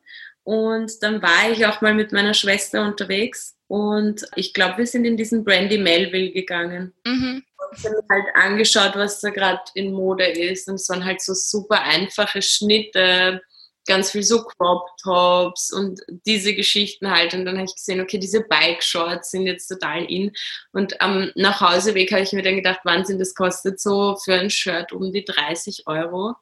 Und 0.44 0.92
dann 1.02 1.22
war 1.22 1.50
ich 1.52 1.66
auch 1.66 1.80
mal 1.80 1.94
mit 1.94 2.12
meiner 2.12 2.34
Schwester 2.34 2.86
unterwegs 2.86 3.56
und 3.68 4.28
ich 4.36 4.54
glaube, 4.54 4.80
wir 4.80 4.86
sind 4.86 5.06
in 5.06 5.16
diesen 5.16 5.46
Brandy 5.46 5.78
Melville 5.78 6.32
gegangen. 6.32 6.94
Mhm. 7.06 7.44
Und 7.58 7.84
haben 7.86 8.08
halt 8.10 8.36
angeschaut, 8.36 8.92
was 8.96 9.22
da 9.22 9.30
gerade 9.30 9.62
in 9.74 9.94
Mode 9.94 10.28
ist. 10.28 10.68
Und 10.68 10.76
es 10.76 10.90
waren 10.90 11.06
halt 11.06 11.22
so 11.22 11.34
super 11.34 11.82
einfache 11.82 12.42
Schnitte, 12.42 13.42
ganz 13.86 14.12
viel 14.12 14.24
so 14.24 14.44
Crop 14.44 14.88
Tops 15.02 15.72
und 15.72 16.02
diese 16.26 16.54
Geschichten 16.54 17.10
halt. 17.10 17.34
Und 17.34 17.46
dann 17.46 17.56
habe 17.56 17.66
ich 17.66 17.76
gesehen, 17.76 18.02
okay, 18.02 18.18
diese 18.18 18.42
Bike 18.42 18.84
Shorts 18.84 19.32
sind 19.32 19.46
jetzt 19.46 19.68
total 19.68 20.06
in. 20.06 20.32
Und 20.72 21.02
am 21.02 21.32
Nachhauseweg 21.36 22.12
habe 22.12 22.22
ich 22.22 22.32
mir 22.34 22.44
dann 22.44 22.56
gedacht, 22.56 22.80
Wahnsinn, 22.84 23.20
das 23.20 23.36
kostet 23.36 23.80
so 23.80 24.16
für 24.16 24.36
ein 24.36 24.50
Shirt 24.50 24.92
um 24.92 25.12
die 25.12 25.26
30 25.26 25.84
Euro. 25.88 26.36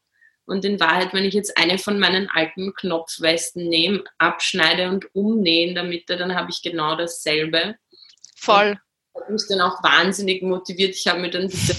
Und 0.45 0.65
in 0.65 0.79
Wahrheit, 0.79 1.13
wenn 1.13 1.25
ich 1.25 1.33
jetzt 1.33 1.57
eine 1.57 1.77
von 1.77 1.99
meinen 1.99 2.29
alten 2.29 2.73
Knopfwesten 2.73 3.69
nehme, 3.69 4.03
abschneide 4.17 4.89
und 4.89 5.13
umnähen 5.15 5.75
damit, 5.75 6.09
dann 6.09 6.35
habe 6.35 6.51
ich 6.51 6.61
genau 6.61 6.95
dasselbe. 6.95 7.75
Voll. 8.35 8.77
Und 9.13 9.23
hat 9.23 9.29
mich 9.29 9.43
dann 9.47 9.61
auch 9.61 9.83
wahnsinnig 9.83 10.41
motiviert. 10.41 10.95
Ich 10.95 11.07
habe 11.07 11.19
mir 11.19 11.29
dann 11.29 11.47
diese, 11.47 11.75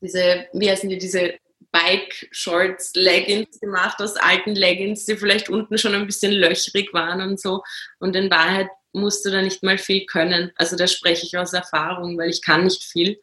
diese, 0.00 0.46
wie 0.52 0.70
heißen 0.70 0.88
die, 0.88 0.98
diese 0.98 1.38
Bike-Shorts, 1.72 2.92
Leggings 2.94 3.60
gemacht 3.60 4.00
aus 4.00 4.16
alten 4.16 4.54
Leggings, 4.54 5.04
die 5.04 5.16
vielleicht 5.16 5.48
unten 5.48 5.78
schon 5.78 5.94
ein 5.94 6.06
bisschen 6.06 6.32
löchrig 6.32 6.92
waren 6.94 7.20
und 7.20 7.40
so. 7.40 7.62
Und 7.98 8.16
in 8.16 8.30
Wahrheit 8.30 8.68
musst 8.92 9.24
du 9.24 9.30
da 9.30 9.42
nicht 9.42 9.62
mal 9.62 9.78
viel 9.78 10.06
können. 10.06 10.52
Also 10.56 10.76
da 10.76 10.86
spreche 10.86 11.26
ich 11.26 11.36
aus 11.36 11.52
Erfahrung, 11.52 12.18
weil 12.18 12.30
ich 12.30 12.42
kann 12.42 12.64
nicht 12.64 12.82
viel. 12.84 13.20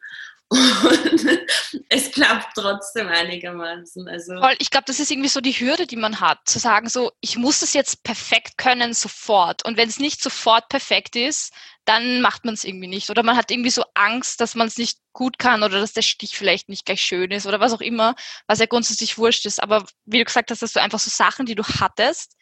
Und 0.48 1.40
es 1.88 2.12
klappt 2.12 2.54
trotzdem 2.54 3.08
einigermaßen. 3.08 4.06
Also 4.06 4.34
ich 4.60 4.70
glaube, 4.70 4.84
das 4.86 5.00
ist 5.00 5.10
irgendwie 5.10 5.28
so 5.28 5.40
die 5.40 5.58
Hürde, 5.58 5.88
die 5.88 5.96
man 5.96 6.20
hat, 6.20 6.38
zu 6.44 6.60
sagen, 6.60 6.88
so, 6.88 7.10
ich 7.20 7.36
muss 7.36 7.60
das 7.60 7.74
jetzt 7.74 8.04
perfekt 8.04 8.56
können, 8.56 8.94
sofort. 8.94 9.64
Und 9.64 9.76
wenn 9.76 9.88
es 9.88 9.98
nicht 9.98 10.22
sofort 10.22 10.68
perfekt 10.68 11.16
ist, 11.16 11.52
dann 11.86 12.20
macht 12.20 12.44
man 12.44 12.54
es 12.54 12.64
irgendwie 12.64 12.88
nicht. 12.88 13.10
Oder 13.10 13.22
man 13.22 13.36
hat 13.36 13.50
irgendwie 13.50 13.70
so 13.70 13.84
Angst, 13.94 14.40
dass 14.40 14.54
man 14.54 14.66
es 14.66 14.76
nicht 14.76 14.98
gut 15.12 15.38
kann 15.38 15.62
oder 15.62 15.80
dass 15.80 15.92
der 15.92 16.02
Stich 16.02 16.36
vielleicht 16.36 16.68
nicht 16.68 16.84
gleich 16.84 17.00
schön 17.00 17.30
ist 17.30 17.46
oder 17.46 17.60
was 17.60 17.72
auch 17.72 17.80
immer, 17.80 18.14
was 18.46 18.58
ja 18.58 18.66
grundsätzlich 18.66 19.16
wurscht 19.16 19.46
ist. 19.46 19.62
Aber 19.62 19.86
wie 20.04 20.18
du 20.18 20.24
gesagt 20.24 20.50
hast, 20.50 20.62
dass 20.62 20.72
du 20.72 20.80
einfach 20.82 20.98
so 20.98 21.10
Sachen, 21.10 21.46
die 21.46 21.54
du 21.54 21.64
hattest, 21.64 22.36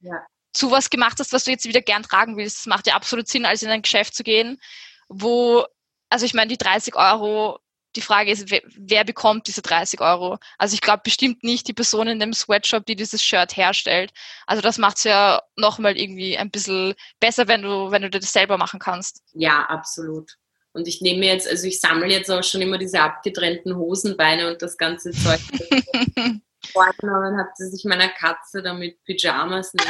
ja. 0.00 0.14
zu 0.52 0.70
was 0.70 0.90
gemacht 0.90 1.18
hast, 1.18 1.32
was 1.32 1.44
du 1.44 1.50
jetzt 1.50 1.66
wieder 1.66 1.80
gern 1.80 2.02
tragen 2.02 2.36
willst. 2.36 2.58
Das 2.58 2.66
macht 2.66 2.86
ja 2.86 2.94
absolut 2.94 3.26
Sinn, 3.28 3.46
als 3.46 3.62
in 3.62 3.70
ein 3.70 3.82
Geschäft 3.82 4.14
zu 4.14 4.22
gehen, 4.22 4.60
wo 5.08 5.66
also 6.10 6.26
ich 6.26 6.34
meine, 6.34 6.48
die 6.48 6.58
30 6.58 6.96
Euro, 6.96 7.60
die 7.96 8.00
Frage 8.00 8.30
ist, 8.30 8.50
wer, 8.50 8.62
wer 8.76 9.04
bekommt 9.04 9.46
diese 9.46 9.62
30 9.62 10.00
Euro? 10.00 10.38
Also 10.58 10.74
ich 10.74 10.80
glaube 10.80 11.02
bestimmt 11.04 11.42
nicht 11.42 11.68
die 11.68 11.72
Person 11.72 12.08
in 12.08 12.20
dem 12.20 12.32
Sweatshop, 12.32 12.86
die 12.86 12.96
dieses 12.96 13.22
Shirt 13.22 13.56
herstellt. 13.56 14.12
Also 14.46 14.62
das 14.62 14.78
macht 14.78 14.98
es 14.98 15.04
ja 15.04 15.42
nochmal 15.56 15.98
irgendwie 15.98 16.38
ein 16.38 16.50
bisschen 16.50 16.94
besser, 17.18 17.48
wenn 17.48 17.62
du, 17.62 17.90
wenn 17.90 18.02
du 18.02 18.10
das 18.10 18.32
selber 18.32 18.58
machen 18.58 18.80
kannst. 18.80 19.22
Ja, 19.32 19.64
absolut. 19.64 20.36
Und 20.72 20.86
ich 20.86 21.00
nehme 21.00 21.26
jetzt, 21.26 21.48
also 21.48 21.66
ich 21.66 21.80
sammle 21.80 22.06
jetzt 22.06 22.30
auch 22.30 22.44
schon 22.44 22.60
immer 22.60 22.78
diese 22.78 23.00
abgetrennten 23.00 23.76
Hosenbeine 23.76 24.48
und 24.48 24.62
das 24.62 24.76
ganze 24.76 25.10
Zeug. 25.10 25.40
Vorgenommen 26.72 27.38
hat 27.38 27.56
sie 27.56 27.68
sich 27.68 27.84
meiner 27.84 28.08
Katze 28.08 28.62
damit 28.62 29.02
Pyjamas 29.04 29.72
nicht 29.74 29.88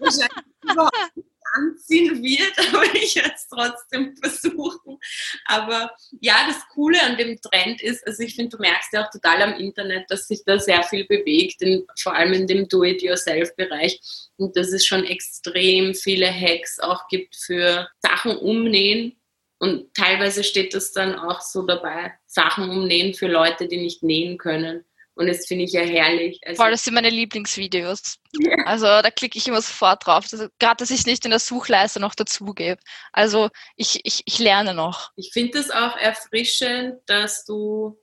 anziehen 1.54 2.22
wird, 2.22 2.52
aber 2.68 2.84
ich 2.94 3.16
werde 3.16 3.32
es 3.34 3.48
trotzdem 3.48 4.16
versuchen. 4.16 4.98
Aber 5.46 5.90
ja, 6.20 6.46
das 6.46 6.66
Coole 6.72 7.00
an 7.02 7.16
dem 7.16 7.40
Trend 7.40 7.82
ist, 7.82 8.06
also 8.06 8.22
ich 8.22 8.34
finde, 8.34 8.56
du 8.56 8.62
merkst 8.62 8.92
ja 8.92 9.04
auch 9.04 9.10
total 9.10 9.42
am 9.42 9.54
Internet, 9.54 10.10
dass 10.10 10.28
sich 10.28 10.42
da 10.44 10.58
sehr 10.58 10.82
viel 10.82 11.06
bewegt, 11.06 11.62
in, 11.62 11.86
vor 11.98 12.14
allem 12.14 12.32
in 12.32 12.46
dem 12.46 12.68
Do-it-yourself-Bereich 12.68 14.00
und 14.36 14.56
dass 14.56 14.72
es 14.72 14.84
schon 14.84 15.04
extrem 15.04 15.94
viele 15.94 16.30
Hacks 16.30 16.78
auch 16.80 17.08
gibt 17.08 17.36
für 17.36 17.88
Sachen 18.00 18.36
umnähen. 18.36 19.16
Und 19.58 19.94
teilweise 19.94 20.44
steht 20.44 20.74
das 20.74 20.92
dann 20.92 21.14
auch 21.14 21.40
so 21.40 21.62
dabei, 21.62 22.12
Sachen 22.26 22.68
umnähen 22.68 23.14
für 23.14 23.28
Leute, 23.28 23.68
die 23.68 23.78
nicht 23.78 24.02
nähen 24.02 24.36
können. 24.36 24.84
Und 25.16 25.28
das 25.28 25.46
finde 25.46 25.64
ich 25.64 25.72
ja 25.72 25.82
herrlich. 25.82 26.40
Also 26.44 26.60
Voll, 26.60 26.72
das 26.72 26.84
sind 26.84 26.94
meine 26.94 27.10
Lieblingsvideos. 27.10 28.16
Ja. 28.32 28.56
Also 28.64 28.86
da 28.86 29.10
klicke 29.10 29.38
ich 29.38 29.46
immer 29.46 29.60
sofort 29.60 30.04
drauf. 30.06 30.26
Also, 30.32 30.48
Gerade, 30.58 30.76
dass 30.78 30.90
ich 30.90 31.00
es 31.00 31.06
nicht 31.06 31.24
in 31.24 31.30
der 31.30 31.38
Suchleiste 31.38 32.00
noch 32.00 32.14
dazugebe. 32.14 32.80
Also 33.12 33.50
ich, 33.76 34.00
ich, 34.04 34.22
ich 34.24 34.38
lerne 34.38 34.74
noch. 34.74 35.12
Ich 35.16 35.30
finde 35.32 35.58
es 35.58 35.70
auch 35.70 35.96
erfrischend, 35.96 36.96
dass 37.06 37.44
du 37.44 37.96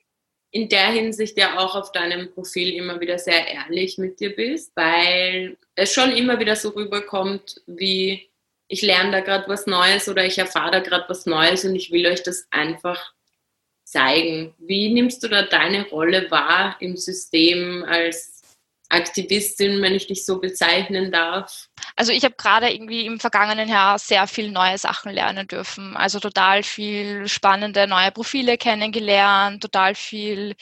in 0.51 0.69
der 0.69 0.87
Hinsicht 0.87 1.37
ja 1.37 1.57
auch 1.57 1.75
auf 1.75 1.91
deinem 1.91 2.33
Profil 2.33 2.73
immer 2.73 2.99
wieder 2.99 3.17
sehr 3.17 3.47
ehrlich 3.47 3.97
mit 3.97 4.19
dir 4.19 4.35
bist, 4.35 4.71
weil 4.75 5.57
es 5.75 5.93
schon 5.93 6.11
immer 6.11 6.39
wieder 6.39 6.55
so 6.55 6.69
rüberkommt, 6.69 7.61
wie 7.67 8.29
ich 8.67 8.81
lerne 8.81 9.11
da 9.11 9.19
gerade 9.19 9.47
was 9.49 9.65
Neues 9.65 10.07
oder 10.07 10.25
ich 10.25 10.37
erfahre 10.37 10.71
da 10.71 10.79
gerade 10.79 11.05
was 11.09 11.25
Neues 11.25 11.65
und 11.65 11.75
ich 11.75 11.91
will 11.91 12.05
euch 12.07 12.23
das 12.23 12.47
einfach 12.51 13.13
zeigen. 13.91 14.53
Wie 14.59 14.93
nimmst 14.93 15.21
du 15.23 15.27
da 15.27 15.43
deine 15.43 15.87
Rolle 15.89 16.31
wahr 16.31 16.77
im 16.79 16.95
System 16.95 17.83
als 17.87 18.41
Aktivistin, 18.89 19.81
wenn 19.81 19.95
ich 19.95 20.07
dich 20.07 20.25
so 20.25 20.39
bezeichnen 20.39 21.11
darf? 21.11 21.67
Also 21.95 22.11
ich 22.11 22.23
habe 22.23 22.35
gerade 22.37 22.71
irgendwie 22.71 23.05
im 23.05 23.19
vergangenen 23.19 23.69
Jahr 23.69 23.99
sehr 23.99 24.27
viel 24.27 24.51
neue 24.51 24.77
Sachen 24.77 25.11
lernen 25.11 25.47
dürfen. 25.47 25.95
Also 25.95 26.19
total 26.19 26.63
viel 26.63 27.27
spannende 27.27 27.87
neue 27.87 28.11
Profile 28.11 28.57
kennengelernt, 28.57 29.61
total 29.61 29.95
viel 29.95 30.55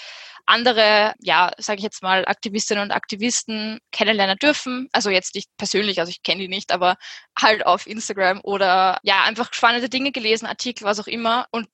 andere, 0.45 1.13
ja, 1.19 1.51
sage 1.57 1.77
ich 1.77 1.83
jetzt 1.83 2.01
mal, 2.01 2.25
Aktivistinnen 2.25 2.83
und 2.83 2.91
Aktivisten 2.91 3.79
kennenlernen 3.91 4.37
dürfen. 4.37 4.89
Also 4.91 5.11
jetzt 5.11 5.35
nicht 5.35 5.49
persönlich, 5.57 5.99
also 5.99 6.09
ich 6.09 6.23
kenne 6.23 6.41
die 6.41 6.47
nicht, 6.47 6.71
aber 6.71 6.95
halt 7.39 7.65
auf 7.65 7.85
Instagram 7.85 8.41
oder 8.43 8.99
ja, 9.03 9.23
einfach 9.23 9.53
spannende 9.53 9.89
Dinge 9.89 10.11
gelesen, 10.11 10.47
Artikel, 10.47 10.85
was 10.85 10.99
auch 10.99 11.07
immer. 11.07 11.45
Und 11.51 11.67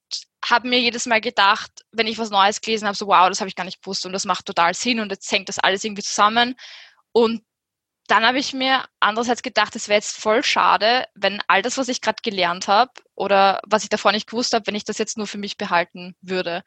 habe 0.50 0.68
mir 0.68 0.80
jedes 0.80 1.06
Mal 1.06 1.22
gedacht, 1.22 1.72
wenn 1.92 2.08
ich 2.08 2.18
was 2.18 2.30
Neues 2.30 2.62
gelesen 2.62 2.88
habe, 2.88 2.98
so 2.98 3.08
wow, 3.08 3.30
das 3.30 3.40
habe 3.40 3.50
ich 3.50 3.56
gar 3.56 3.64
nicht 3.64 3.82
gewusst 3.82 4.06
und 4.06 4.14
das 4.14 4.26
macht 4.26 4.46
total 4.46 4.74
Sinn 4.74 5.00
und 5.00 5.12
jetzt 5.12 5.32
hängt 5.32 5.50
das 5.50 5.60
alles 5.60 5.84
irgendwie 5.84 6.04
zusammen. 6.04 6.56
Und 7.12 7.44
dann 8.08 8.26
habe 8.26 8.38
ich 8.38 8.54
mir 8.54 8.86
andererseits 9.00 9.42
gedacht, 9.42 9.76
es 9.76 9.88
wäre 9.88 9.98
jetzt 9.98 10.18
voll 10.18 10.44
schade, 10.44 11.06
wenn 11.16 11.42
all 11.48 11.62
das, 11.62 11.78
was 11.78 11.88
ich 11.88 12.02
gerade 12.02 12.22
gelernt 12.24 12.68
habe 12.68 12.92
oder 13.16 13.62
was 13.66 13.84
ich 13.84 13.90
davor 13.90 14.12
nicht 14.12 14.28
gewusst 14.28 14.54
habe, 14.54 14.68
wenn 14.68 14.76
ich 14.76 14.86
das 14.86 15.00
jetzt 15.00 15.18
nur 15.18 15.28
für 15.28 15.40
mich 15.40 15.58
behalten 15.58 16.16
würde 16.22 16.64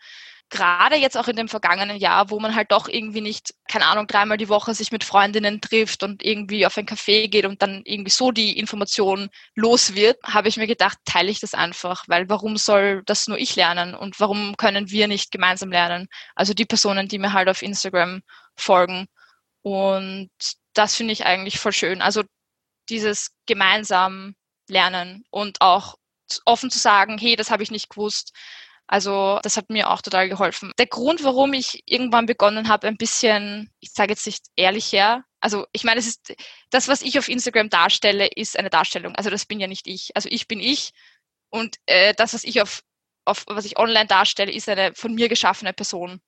gerade 0.51 0.97
jetzt 0.97 1.17
auch 1.17 1.29
in 1.29 1.37
dem 1.37 1.49
vergangenen 1.49 1.99
Jahr, 1.99 2.31
wo 2.31 2.41
man 2.41 2.55
halt 2.55 2.73
doch 2.73 2.89
irgendwie 2.89 3.21
nicht, 3.21 3.55
keine 3.71 3.87
Ahnung, 3.87 4.07
dreimal 4.07 4.39
die 4.39 4.49
Woche 4.49 4.75
sich 4.75 4.93
mit 4.93 5.05
Freundinnen 5.05 5.61
trifft 5.61 6.03
und 6.03 6.25
irgendwie 6.25 6.65
auf 6.65 6.77
ein 6.79 6.87
Café 6.87 7.29
geht 7.29 7.45
und 7.45 7.61
dann 7.61 7.83
irgendwie 7.85 8.11
so 8.11 8.31
die 8.31 8.59
Information 8.59 9.29
los 9.55 9.95
wird, 9.95 10.19
habe 10.25 10.49
ich 10.49 10.57
mir 10.57 10.67
gedacht, 10.67 10.99
teile 11.05 11.31
ich 11.31 11.41
das 11.41 11.55
einfach, 11.55 12.05
weil 12.09 12.29
warum 12.29 12.57
soll 12.57 13.03
das 13.05 13.29
nur 13.29 13.39
ich 13.39 13.57
lernen 13.57 13.95
und 13.95 14.21
warum 14.21 14.57
können 14.57 14.91
wir 14.91 15.09
nicht 15.09 15.31
gemeinsam 15.31 15.71
lernen? 15.71 16.09
Also 16.35 16.55
die 16.55 16.67
Personen, 16.67 17.09
die 17.09 17.19
mir 17.19 17.33
halt 17.33 17.49
auf 17.49 17.63
Instagram 17.63 18.23
folgen. 18.57 19.07
Und 19.63 20.31
das 20.73 20.97
finde 20.97 21.13
ich 21.13 21.27
eigentlich 21.27 21.59
voll 21.59 21.73
schön. 21.73 22.01
Also 22.01 22.23
dieses 22.89 23.33
gemeinsam 23.47 24.35
lernen 24.69 25.25
und 25.31 25.61
auch 25.61 25.97
offen 26.45 26.71
zu 26.71 26.79
sagen, 26.79 27.19
hey, 27.19 27.37
das 27.37 27.51
habe 27.51 27.63
ich 27.63 27.71
nicht 27.71 27.91
gewusst 27.91 28.33
also 28.89 29.39
das 29.43 29.57
hat 29.59 29.69
mir 29.71 29.91
auch 29.91 30.01
total 30.01 30.29
geholfen. 30.31 30.73
Der 30.79 30.87
Grund, 30.87 31.23
warum 31.23 31.53
ich 31.53 31.83
irgendwann 31.87 32.27
begonnen 32.27 32.69
habe, 32.69 32.89
ein 32.89 32.97
bisschen, 32.97 33.71
ich 33.81 33.93
sage 33.93 34.13
jetzt 34.13 34.27
nicht 34.27 34.47
ehrlich 34.57 34.93
her, 34.93 35.25
also 35.41 35.67
ich 35.73 35.85
meine, 35.85 36.01
es 36.01 36.07
ist 36.07 36.35
das, 36.71 36.89
was 36.89 37.03
ich 37.03 37.19
auf 37.19 37.29
Instagram 37.29 37.69
darstelle, 37.69 38.27
ist 38.27 38.59
eine 38.59 38.71
Darstellung. 38.71 39.15
Also 39.15 39.31
das 39.31 39.47
bin 39.47 39.61
ja 39.61 39.67
nicht 39.67 39.87
ich. 39.87 40.17
Also 40.17 40.29
ich 40.33 40.49
bin 40.49 40.59
ich 40.59 40.93
und 41.51 41.77
äh, 41.87 42.15
das, 42.15 42.33
was 42.35 42.45
ich 42.45 42.63
auf, 42.63 42.83
auf 43.27 43.45
was 43.47 43.67
ich 43.67 43.79
online 43.79 44.07
darstelle, 44.07 44.53
ist 44.53 44.69
eine 44.69 44.95
von 44.95 45.15
mir 45.15 45.29
geschaffene 45.29 45.75
Person. 45.75 46.21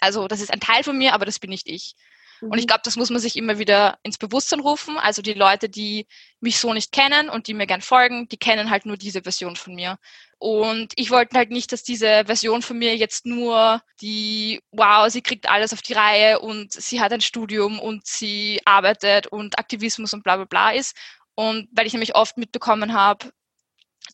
Also 0.00 0.28
das 0.28 0.40
ist 0.40 0.52
ein 0.52 0.60
Teil 0.60 0.84
von 0.84 0.96
mir, 0.96 1.14
aber 1.14 1.24
das 1.24 1.38
bin 1.38 1.50
nicht 1.50 1.68
ich. 1.68 1.94
Mhm. 2.40 2.50
Und 2.50 2.58
ich 2.58 2.66
glaube, 2.66 2.82
das 2.84 2.96
muss 2.96 3.10
man 3.10 3.20
sich 3.20 3.36
immer 3.36 3.58
wieder 3.58 3.98
ins 4.02 4.18
Bewusstsein 4.18 4.60
rufen. 4.60 4.98
Also 4.98 5.22
die 5.22 5.34
Leute, 5.34 5.68
die 5.68 6.06
mich 6.40 6.58
so 6.58 6.72
nicht 6.72 6.92
kennen 6.92 7.28
und 7.28 7.46
die 7.46 7.54
mir 7.54 7.66
gern 7.66 7.80
folgen, 7.80 8.28
die 8.28 8.36
kennen 8.36 8.70
halt 8.70 8.86
nur 8.86 8.96
diese 8.96 9.22
Version 9.22 9.56
von 9.56 9.74
mir. 9.74 9.98
Und 10.38 10.92
ich 10.96 11.10
wollte 11.10 11.36
halt 11.36 11.50
nicht, 11.50 11.72
dass 11.72 11.82
diese 11.82 12.24
Version 12.26 12.62
von 12.62 12.78
mir 12.78 12.96
jetzt 12.96 13.26
nur 13.26 13.82
die, 14.00 14.60
wow, 14.70 15.10
sie 15.10 15.22
kriegt 15.22 15.48
alles 15.48 15.72
auf 15.72 15.82
die 15.82 15.94
Reihe 15.94 16.38
und 16.38 16.72
sie 16.72 17.00
hat 17.00 17.12
ein 17.12 17.20
Studium 17.20 17.80
und 17.80 18.06
sie 18.06 18.60
arbeitet 18.64 19.26
und 19.26 19.58
Aktivismus 19.58 20.12
und 20.12 20.22
bla 20.22 20.36
bla 20.36 20.44
bla 20.44 20.70
ist. 20.70 20.96
Und 21.34 21.68
weil 21.72 21.86
ich 21.86 21.92
nämlich 21.92 22.14
oft 22.14 22.36
mitbekommen 22.36 22.94
habe, 22.94 23.30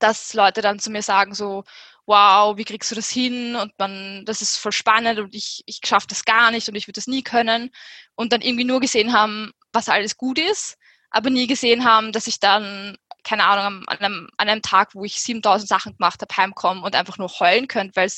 dass 0.01 0.35
Leute 0.35 0.63
dann 0.63 0.79
zu 0.79 0.91
mir 0.91 1.03
sagen 1.03 1.35
so, 1.35 1.65
wow, 2.07 2.57
wie 2.57 2.65
kriegst 2.65 2.91
du 2.91 2.95
das 2.95 3.11
hin? 3.11 3.57
Und 3.57 3.73
man, 3.79 4.25
das 4.25 4.43
ist 4.43 4.57
voll 4.57 4.73
spannend 4.73 5.19
und 5.19 5.35
ich, 5.35 5.63
ich 5.67 5.81
schaffe 5.85 6.07
das 6.09 6.25
gar 6.25 6.51
nicht 6.51 6.69
und 6.69 6.75
ich 6.75 6.87
würde 6.87 6.99
das 6.99 7.07
nie 7.07 7.23
können. 7.23 7.71
Und 8.15 8.33
dann 8.33 8.41
irgendwie 8.41 8.65
nur 8.65 8.81
gesehen 8.81 9.13
haben, 9.13 9.53
was 9.73 9.89
alles 9.89 10.17
gut 10.17 10.39
ist, 10.39 10.77
aber 11.11 11.31
nie 11.31 11.47
gesehen 11.47 11.85
haben, 11.85 12.13
dass 12.13 12.27
ich 12.27 12.41
dann, 12.41 12.97
keine 13.25 13.45
Ahnung, 13.45 13.85
an 13.87 13.99
einem, 13.99 14.29
an 14.37 14.49
einem 14.49 14.63
Tag, 14.63 14.95
wo 14.95 15.05
ich 15.05 15.21
7000 15.21 15.69
Sachen 15.69 15.97
gemacht 15.97 16.21
habe, 16.21 16.37
heimkomme 16.37 16.83
und 16.83 16.95
einfach 16.95 17.19
nur 17.19 17.29
heulen 17.29 17.69
könnte, 17.69 17.97
weil 17.97 18.11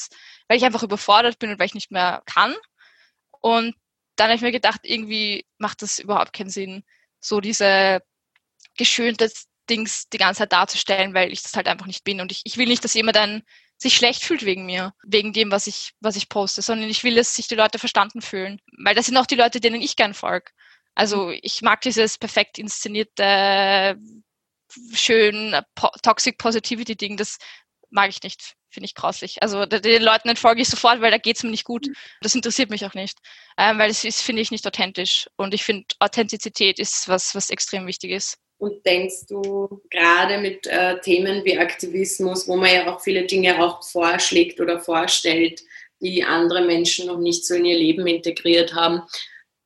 ich 0.57 0.65
einfach 0.65 0.83
überfordert 0.83 1.39
bin 1.39 1.51
und 1.51 1.59
weil 1.59 1.67
ich 1.67 1.75
nicht 1.75 1.91
mehr 1.91 2.23
kann. 2.27 2.55
Und 3.41 3.75
dann 4.17 4.29
habe 4.29 4.37
ich 4.37 4.43
mir 4.43 4.53
gedacht, 4.53 4.81
irgendwie 4.83 5.47
macht 5.59 5.83
das 5.83 5.99
überhaupt 5.99 6.33
keinen 6.33 6.51
Sinn, 6.51 6.85
so 7.21 7.41
diese 7.41 8.01
geschönte 8.77 9.31
Dings 9.69 10.09
die 10.09 10.19
ganze 10.19 10.41
Zeit 10.41 10.53
darzustellen, 10.53 11.15
weil 11.15 11.33
ich 11.33 11.43
das 11.43 11.55
halt 11.55 11.69
einfach 11.69 11.87
nicht 11.87 12.05
bin. 12.05 12.21
Und 12.21 12.33
ich, 12.33 12.43
ich 12.45 12.57
will 12.57 12.67
nicht, 12.67 12.85
dass 12.85 12.95
jemand 12.95 13.17
dann 13.17 13.43
sich 13.79 13.95
schlecht 13.97 14.23
fühlt 14.25 14.45
wegen 14.45 14.67
mir, 14.67 14.95
wegen 15.05 15.33
dem, 15.33 15.51
was 15.51 15.67
ich, 15.67 15.93
was 16.01 16.17
ich 16.17 16.29
poste, 16.29 16.63
sondern 16.63 16.89
ich 16.89 17.05
will, 17.05 17.15
dass 17.15 17.35
sich 17.35 17.49
die 17.49 17.55
Leute 17.55 17.79
verstanden 17.79 18.23
fühlen. 18.23 18.61
Weil 18.79 18.95
das 18.95 19.07
sind 19.07 19.17
auch 19.17 19.27
die 19.27 19.35
Leute, 19.35 19.61
denen 19.61 19.83
ich 19.83 19.97
gern 19.97 20.15
folge. 20.15 20.51
Also 20.95 21.31
ich 21.43 21.61
mag 21.61 21.83
dieses 21.83 22.17
perfekt 22.17 22.59
inszenierte, 22.59 23.99
schön 24.93 25.55
po 25.75 25.89
Toxic 26.03 26.39
Positivity 26.39 26.97
Ding, 26.97 27.17
das 27.17 27.39
mag 27.91 28.09
ich 28.09 28.23
nicht, 28.23 28.55
finde 28.71 28.87
ich 28.87 28.95
grauslich. 28.95 29.43
Also 29.43 29.67
den 29.67 30.03
Leuten 30.03 30.29
entfolge 30.29 30.63
ich 30.63 30.69
sofort, 30.69 31.01
weil 31.01 31.11
da 31.11 31.19
geht 31.19 31.37
es 31.37 31.43
mir 31.43 31.51
nicht 31.51 31.65
gut. 31.65 31.87
Das 32.23 32.35
interessiert 32.35 32.71
mich 32.71 32.85
auch 32.87 32.95
nicht, 32.95 33.19
ähm, 33.59 33.79
weil 33.79 33.89
das 33.89 34.05
ist, 34.05 34.23
finde 34.23 34.43
ich, 34.43 34.51
nicht 34.51 34.67
authentisch. 34.67 35.29
Und 35.37 35.55
ich 35.55 35.65
finde, 35.65 35.87
Authentizität 35.99 36.79
ist 36.79 37.09
was, 37.09 37.35
was 37.35 37.51
extrem 37.51 37.87
wichtig 37.87 38.13
ist. 38.13 38.39
Und 38.59 38.85
denkst 38.87 39.27
du 39.29 39.83
gerade 39.91 40.39
mit 40.39 40.67
äh, 40.67 40.99
Themen 41.01 41.45
wie 41.45 41.59
Aktivismus, 41.59 42.49
wo 42.49 42.57
man 42.57 42.73
ja 42.73 42.95
auch 42.95 43.01
viele 43.01 43.27
Dinge 43.27 43.63
auch 43.63 43.83
vorschlägt 43.85 44.61
oder 44.61 44.81
vorstellt, 44.81 45.63
die 46.01 46.25
andere 46.25 46.65
Menschen 46.65 47.07
noch 47.07 47.19
nicht 47.19 47.47
so 47.47 47.55
in 47.55 47.67
ihr 47.67 47.77
Leben 47.77 48.07
integriert 48.07 48.75
haben, 48.75 49.03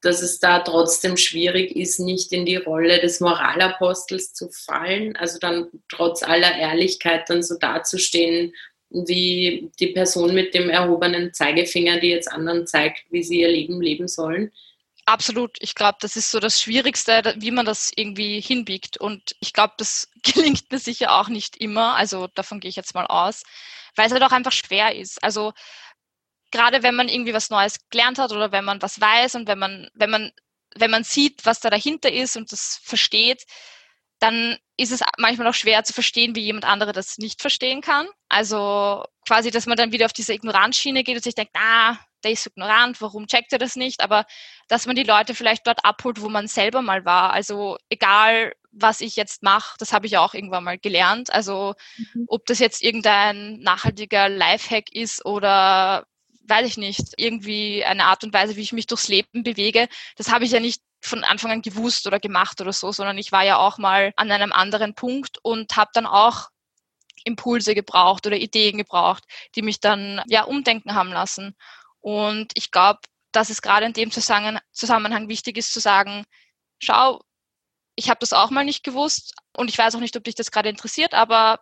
dass 0.03 0.23
es 0.23 0.41
da 0.41 0.61
trotzdem 0.61 1.17
schwierig 1.17 1.77
ist, 1.77 2.01
nicht 2.01 2.33
in 2.33 2.47
die 2.47 2.57
Rolle 2.57 3.01
des 3.01 3.21
Moralapostels 3.21 4.33
zu 4.33 4.49
fallen, 4.51 5.15
also 5.17 5.39
dann 5.39 5.69
trotz 5.89 6.23
aller 6.23 6.57
Ehrlichkeit 6.57 7.29
dann 7.29 7.43
so 7.43 7.59
dazustehen, 7.59 8.55
wie 8.91 9.71
die 9.79 9.89
Person 9.89 10.35
mit 10.35 10.55
dem 10.55 10.69
erhobenen 10.69 11.33
Zeigefinger, 11.33 12.01
die 12.01 12.09
jetzt 12.09 12.33
anderen 12.33 12.67
zeigt, 12.67 13.05
wie 13.11 13.23
sie 13.23 13.41
ihr 13.41 13.49
Leben 13.49 13.81
leben 13.81 14.09
sollen. 14.09 14.53
Absolut. 15.11 15.57
Ich 15.59 15.75
glaube, 15.75 15.99
das 16.01 16.15
ist 16.15 16.31
so 16.31 16.39
das 16.39 16.63
Schwierigste, 16.63 17.35
wie 17.37 17.51
man 17.51 17.67
das 17.67 17.91
irgendwie 17.97 18.41
hinbiegt. 18.41 18.97
Und 18.97 19.35
ich 19.41 19.53
glaube, 19.53 19.75
das 19.77 20.09
gelingt 20.23 20.71
mir 20.71 20.79
sicher 20.79 21.13
auch 21.19 21.29
nicht 21.29 21.57
immer. 21.57 21.97
Also 21.97 22.29
davon 22.29 22.61
gehe 22.61 22.69
ich 22.69 22.77
jetzt 22.77 22.95
mal 22.95 23.07
aus, 23.07 23.43
weil 23.97 24.07
es 24.07 24.13
halt 24.13 24.23
auch 24.23 24.31
einfach 24.31 24.53
schwer 24.53 24.95
ist. 24.95 25.21
Also 25.25 25.53
gerade 26.53 26.85
wenn 26.85 26.95
man 26.95 27.09
irgendwie 27.09 27.35
was 27.35 27.51
Neues 27.51 27.81
gelernt 27.91 28.19
hat 28.21 28.31
oder 28.31 28.53
wenn 28.53 28.65
man 28.65 28.83
was 28.83 29.01
weiß 29.01 29.35
und 29.35 29.49
wenn 29.49 29.59
man, 29.59 29.91
wenn 29.95 30.11
man, 30.11 30.31
wenn 30.77 30.93
man 30.93 31.03
sieht, 31.03 31.45
was 31.45 31.59
da 31.59 31.71
dahinter 31.71 32.13
ist 32.13 32.37
und 32.37 32.53
das 32.53 32.81
versteht, 32.81 33.47
dann 34.21 34.59
ist 34.77 34.93
es 34.93 35.01
manchmal 35.19 35.49
auch 35.49 35.55
schwer 35.55 35.83
zu 35.83 35.93
verstehen, 35.93 36.37
wie 36.37 36.43
jemand 36.43 36.67
andere 36.67 36.93
das 36.93 37.19
nicht 37.19 37.41
verstehen 37.41 37.81
kann. 37.81 38.07
Also 38.29 39.05
quasi, 39.27 39.51
dass 39.51 39.67
man 39.67 39.77
dann 39.77 39.91
wieder 39.91 40.07
auf 40.07 40.13
diese 40.13 40.35
Ignoranzschiene 40.35 41.03
geht 41.03 41.17
und 41.17 41.25
sich 41.25 41.35
denkt, 41.35 41.57
ah, 41.57 41.99
der 42.25 42.33
ist 42.33 42.47
ignorant, 42.47 43.01
warum 43.01 43.27
checkt 43.27 43.53
er 43.53 43.59
das 43.59 43.77
nicht? 43.77 44.03
Aber 44.03 44.25
dass 44.69 44.87
man 44.87 44.97
die 44.97 45.03
Leute 45.03 45.35
vielleicht 45.35 45.67
dort 45.67 45.85
abholt, 45.85 46.21
wo 46.21 46.29
man 46.29 46.47
selber 46.47 46.83
mal 46.83 47.05
war. 47.05 47.33
Also 47.33 47.79
egal, 47.89 48.53
was 48.73 49.01
ich 49.01 49.17
jetzt 49.17 49.43
mache, 49.43 49.77
das 49.79 49.93
habe 49.93 50.07
ich 50.07 50.19
auch 50.19 50.35
irgendwann 50.35 50.65
mal 50.65 50.79
gelernt. 50.79 51.33
Also 51.33 51.75
mhm. 51.97 52.25
ob 52.29 52.47
das 52.47 52.59
jetzt 52.59 52.83
irgendein 52.83 53.61
nachhaltiger 53.61 54.29
Lifehack 54.29 54.93
ist 54.93 55.25
oder 55.25 56.07
weiß 56.47 56.67
ich 56.67 56.77
nicht, 56.77 57.15
irgendwie 57.17 57.85
eine 57.85 58.05
Art 58.05 58.25
und 58.25 58.35
Weise, 58.35 58.57
wie 58.57 58.63
ich 58.63 58.73
mich 58.73 58.87
durchs 58.87 59.09
Leben 59.09 59.43
bewege, 59.45 59.89
das 60.17 60.33
habe 60.33 60.45
ich 60.45 60.51
ja 60.51 60.61
nicht 60.61 60.83
von 61.01 61.25
Anfang 61.25 61.53
an 61.53 61.63
gewusst 61.63 62.07
oder 62.07 62.21
gemacht 62.21 62.61
oder 62.61 62.73
so, 62.73 62.93
sondern 62.93 63.19
ich 63.19 63.33
war 63.33 63.45
ja 63.45 63.57
auch 63.57 63.79
mal 63.79 64.13
an 64.17 64.31
einem 64.31 64.53
anderen 64.53 64.95
Punkt 64.95 65.39
und 65.43 65.77
habe 65.77 65.91
dann 65.95 66.07
auch 66.07 66.49
Impulse 67.25 67.75
gebraucht 67.75 68.27
oder 68.27 68.37
Ideen 68.37 68.79
gebraucht, 68.79 69.25
die 69.55 69.63
mich 69.63 69.81
dann 69.81 70.23
ja 70.27 70.45
umdenken 70.45 70.95
haben 70.95 71.11
lassen. 71.11 71.55
Und 72.01 72.53
ich 72.55 72.71
glaube, 72.71 73.01
dass 73.33 73.51
es 73.51 73.63
gerade 73.63 73.87
in 73.87 73.93
dem 73.93 74.11
Zusammenhang 74.11 75.29
wichtig 75.29 75.57
ist 75.57 75.73
zu 75.73 75.81
sagen, 75.81 76.25
schau, 76.79 77.21
ich 77.95 78.09
habe 78.09 78.21
das 78.21 78.33
auch 78.33 78.51
mal 78.51 78.65
nicht 78.65 78.83
gewusst 78.83 79.35
und 79.57 79.69
ich 79.69 79.79
weiß 79.79 79.95
auch 79.95 80.01
nicht, 80.01 80.17
ob 80.17 80.25
dich 80.25 80.35
das 80.35 80.51
gerade 80.51 80.69
interessiert, 80.69 81.15
aber 81.15 81.61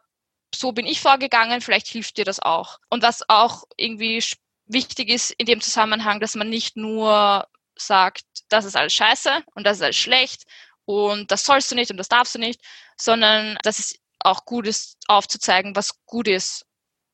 so 0.55 0.73
bin 0.73 0.87
ich 0.87 1.01
vorgegangen, 1.01 1.61
vielleicht 1.61 1.89
hilft 1.89 2.17
dir 2.17 2.25
das 2.25 2.41
auch. 2.41 2.79
Und 2.89 3.03
was 3.03 3.29
auch 3.29 3.65
irgendwie 3.77 4.23
wichtig 4.67 5.09
ist 5.09 5.31
in 5.33 5.47
dem 5.47 5.61
Zusammenhang, 5.61 6.21
dass 6.21 6.35
man 6.37 6.49
nicht 6.49 6.77
nur 6.77 7.47
sagt, 7.77 8.23
das 8.49 8.65
ist 8.65 8.77
alles 8.77 8.93
scheiße 8.93 9.43
und 9.55 9.67
das 9.67 9.79
ist 9.79 9.83
alles 9.83 9.97
schlecht 9.97 10.45
und 10.85 11.31
das 11.31 11.45
sollst 11.45 11.71
du 11.71 11.75
nicht 11.75 11.91
und 11.91 11.97
das 11.97 12.09
darfst 12.09 12.35
du 12.35 12.39
nicht, 12.39 12.61
sondern 12.97 13.59
dass 13.63 13.79
es 13.79 13.99
auch 14.21 14.45
gut 14.45 14.67
ist, 14.67 14.97
aufzuzeigen, 15.07 15.77
was 15.77 16.05
gut 16.07 16.29
ist 16.29 16.65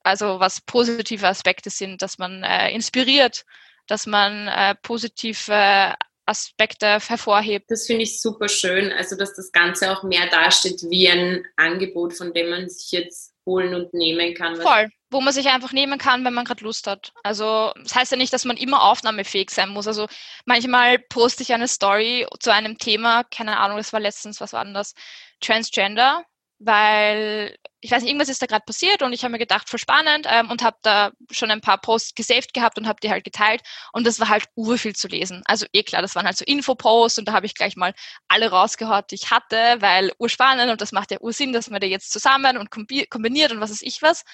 also 0.05 0.39
was 0.39 0.61
positive 0.61 1.27
Aspekte 1.27 1.71
sind, 1.71 2.03
dass 2.03 2.19
man 2.19 2.43
äh, 2.43 2.71
inspiriert, 2.73 3.45
dass 3.87 4.07
man 4.07 4.49
äh, 4.49 4.75
positive 4.83 5.95
Aspekte 6.27 7.01
hervorhebt. 7.01 7.71
Das 7.71 7.87
finde 7.87 8.03
ich 8.03 8.21
super 8.21 8.49
schön, 8.49 8.93
also 8.93 9.17
dass 9.17 9.35
das 9.35 9.53
Ganze 9.53 9.91
auch 9.91 10.03
mehr 10.05 10.27
dasteht 10.29 10.83
wie 10.89 11.09
ein 11.09 11.45
Angebot, 11.57 12.15
von 12.15 12.33
dem 12.33 12.51
man 12.51 12.69
sich 12.69 12.93
jetzt 12.93 13.35
holen 13.45 13.75
und 13.75 13.93
nehmen 13.93 14.35
kann. 14.35 14.57
Voll, 14.57 14.89
wo 15.11 15.21
man 15.21 15.35
sich 15.35 15.49
einfach 15.49 15.73
nehmen 15.73 15.99
kann, 15.99 16.25
wenn 16.25 16.33
man 16.33 16.47
gerade 16.47 16.65
Lust 16.65 16.87
hat. 16.87 17.13
Also 17.23 17.73
das 17.77 17.95
heißt 17.95 18.13
ja 18.13 18.17
nicht, 18.17 18.33
dass 18.33 18.47
man 18.47 18.57
immer 18.57 18.83
aufnahmefähig 18.83 19.51
sein 19.51 19.69
muss. 19.69 19.87
Also 19.87 20.07
manchmal 20.47 20.99
poste 20.99 21.43
ich 21.43 21.53
eine 21.53 21.69
Story 21.69 22.27
zu 22.41 22.53
einem 22.53 22.79
Thema, 22.79 23.25
keine 23.25 23.59
Ahnung, 23.59 23.77
das 23.77 23.93
war 23.93 24.01
letztens, 24.01 24.41
was 24.41 24.55
war 24.55 24.65
denn 24.65 24.75
das? 24.75 24.95
Transgender 25.41 26.25
weil 26.65 27.57
ich 27.81 27.91
weiß 27.91 28.03
nicht, 28.03 28.11
irgendwas 28.11 28.31
ist 28.31 28.41
da 28.41 28.47
gerade 28.47 28.65
passiert 28.65 29.03
und 29.03 29.13
ich 29.13 29.25
habe 29.25 29.33
mir 29.33 29.39
gedacht, 29.39 29.69
voll 29.69 29.79
spannend 29.79 30.27
ähm, 30.31 30.51
und 30.51 30.63
habe 30.63 30.79
da 30.83 31.13
schon 31.31 31.51
ein 31.51 31.61
paar 31.61 31.79
Posts 31.79 32.15
gesaved 32.15 32.55
gehabt 32.55 32.79
und 32.79 32.89
habe 32.89 32.99
die 33.03 33.11
halt 33.11 33.25
geteilt 33.25 33.63
und 33.93 34.07
das 34.07 34.19
war 34.21 34.31
halt 34.31 34.47
urviel 34.55 34.95
zu 34.95 35.07
lesen. 35.07 35.43
Also 35.45 35.67
eh 35.75 35.83
klar, 35.83 36.01
das 36.01 36.15
waren 36.15 36.25
halt 36.25 36.39
so 36.39 36.47
Infoposts 36.47 37.19
und 37.19 37.29
da 37.29 37.35
habe 37.35 37.45
ich 37.45 37.55
gleich 37.55 37.77
mal 37.77 37.93
alle 38.27 38.51
rausgehaut, 38.51 39.11
die 39.11 39.17
ich 39.17 39.31
hatte, 39.31 39.77
weil 39.81 40.13
urspannend 40.19 40.73
und 40.73 40.81
das 40.81 40.93
macht 40.93 41.11
ja 41.11 41.19
ursinn, 41.21 41.53
dass 41.53 41.69
man 41.69 41.81
die 41.81 41.89
jetzt 41.89 42.11
zusammen 42.11 42.57
und 42.57 42.71
kombiniert 42.71 43.53
und 43.53 43.61
was 43.61 43.71
ist 43.71 43.83
ich 43.83 44.01
was. 44.01 44.25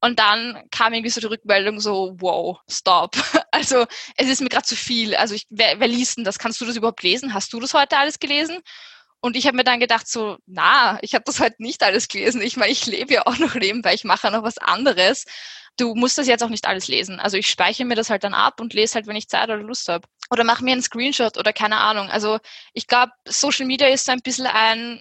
Und 0.00 0.18
dann 0.18 0.62
kam 0.70 0.92
irgendwie 0.92 1.10
so 1.10 1.20
die 1.20 1.28
Rückmeldung 1.28 1.80
so, 1.80 2.14
wow, 2.18 2.58
stop. 2.70 3.16
Also 3.54 3.86
es 4.16 4.28
ist 4.28 4.40
mir 4.40 4.48
gerade 4.48 4.66
zu 4.66 4.74
viel. 4.74 5.14
Also 5.14 5.34
ich, 5.34 5.46
wer, 5.48 5.78
wer 5.78 5.86
liest 5.86 6.16
denn 6.18 6.24
das? 6.24 6.40
Kannst 6.40 6.60
du 6.60 6.64
das 6.66 6.74
überhaupt 6.76 7.04
lesen? 7.04 7.32
Hast 7.32 7.52
du 7.52 7.60
das 7.60 7.72
heute 7.72 7.96
alles 7.96 8.18
gelesen? 8.18 8.60
Und 9.24 9.36
ich 9.36 9.46
habe 9.46 9.56
mir 9.56 9.64
dann 9.64 9.80
gedacht, 9.80 10.06
so, 10.06 10.36
na, 10.44 10.98
ich 11.00 11.14
habe 11.14 11.24
das 11.24 11.40
halt 11.40 11.58
nicht 11.58 11.82
alles 11.82 12.08
gelesen. 12.08 12.42
Ich 12.42 12.58
meine, 12.58 12.70
ich 12.70 12.84
lebe 12.84 13.14
ja 13.14 13.22
auch 13.26 13.38
noch 13.38 13.54
nebenbei, 13.54 13.94
ich 13.94 14.04
mache 14.04 14.30
noch 14.30 14.42
was 14.42 14.58
anderes. 14.58 15.24
Du 15.78 15.94
musst 15.94 16.18
das 16.18 16.26
jetzt 16.26 16.44
auch 16.44 16.50
nicht 16.50 16.66
alles 16.66 16.88
lesen. 16.88 17.20
Also 17.20 17.38
ich 17.38 17.46
speichere 17.48 17.86
mir 17.86 17.94
das 17.94 18.10
halt 18.10 18.22
dann 18.22 18.34
ab 18.34 18.60
und 18.60 18.74
lese 18.74 18.96
halt, 18.96 19.06
wenn 19.06 19.16
ich 19.16 19.28
Zeit 19.30 19.48
oder 19.48 19.62
Lust 19.62 19.88
habe. 19.88 20.06
Oder 20.28 20.44
mache 20.44 20.62
mir 20.62 20.72
einen 20.72 20.82
Screenshot 20.82 21.38
oder 21.38 21.54
keine 21.54 21.78
Ahnung. 21.78 22.10
Also 22.10 22.38
ich 22.74 22.86
glaube, 22.86 23.12
Social 23.26 23.64
Media 23.64 23.88
ist 23.88 24.04
so 24.04 24.12
ein 24.12 24.20
bisschen 24.20 24.46
ein, 24.46 25.00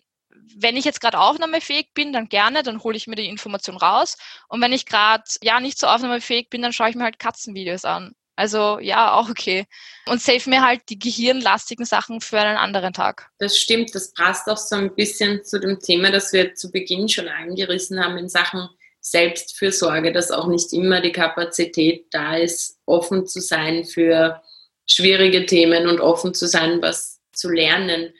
wenn 0.55 0.77
ich 0.77 0.85
jetzt 0.85 1.01
gerade 1.01 1.19
aufnahmefähig 1.19 1.89
bin, 1.93 2.13
dann 2.13 2.29
gerne, 2.29 2.63
dann 2.63 2.81
hole 2.81 2.95
ich 2.95 3.07
mir 3.07 3.17
die 3.17 3.27
Information 3.27 3.75
raus. 3.75 4.15
Und 4.47 4.61
wenn 4.61 4.71
ich 4.71 4.85
gerade 4.85 5.25
ja 5.41 5.59
nicht 5.59 5.77
so 5.77 5.87
aufnahmefähig 5.87 6.49
bin, 6.49 6.61
dann 6.61 6.71
schaue 6.71 6.89
ich 6.89 6.95
mir 6.95 7.03
halt 7.03 7.19
Katzenvideos 7.19 7.83
an. 7.83 8.15
Also 8.35 8.79
ja, 8.79 9.13
auch 9.13 9.29
okay. 9.29 9.65
Und 10.07 10.21
save 10.21 10.49
mir 10.49 10.65
halt 10.65 10.81
die 10.89 10.97
gehirnlastigen 10.97 11.85
Sachen 11.85 12.19
für 12.19 12.39
einen 12.39 12.57
anderen 12.57 12.93
Tag. 12.93 13.29
Das 13.37 13.57
stimmt, 13.57 13.93
das 13.93 14.13
passt 14.13 14.49
auch 14.49 14.57
so 14.57 14.75
ein 14.75 14.93
bisschen 14.95 15.43
zu 15.43 15.59
dem 15.59 15.79
Thema, 15.79 16.11
das 16.11 16.33
wir 16.33 16.55
zu 16.55 16.71
Beginn 16.71 17.07
schon 17.07 17.27
angerissen 17.27 18.03
haben 18.03 18.17
in 18.17 18.29
Sachen 18.29 18.67
Selbstfürsorge, 19.01 20.13
dass 20.13 20.31
auch 20.31 20.47
nicht 20.47 20.71
immer 20.73 21.01
die 21.01 21.11
Kapazität 21.11 22.07
da 22.11 22.37
ist, 22.37 22.79
offen 22.85 23.27
zu 23.27 23.41
sein 23.41 23.83
für 23.83 24.41
schwierige 24.89 25.45
Themen 25.45 25.87
und 25.87 25.99
offen 25.99 26.33
zu 26.33 26.47
sein, 26.47 26.81
was 26.81 27.19
zu 27.33 27.49
lernen. 27.49 28.13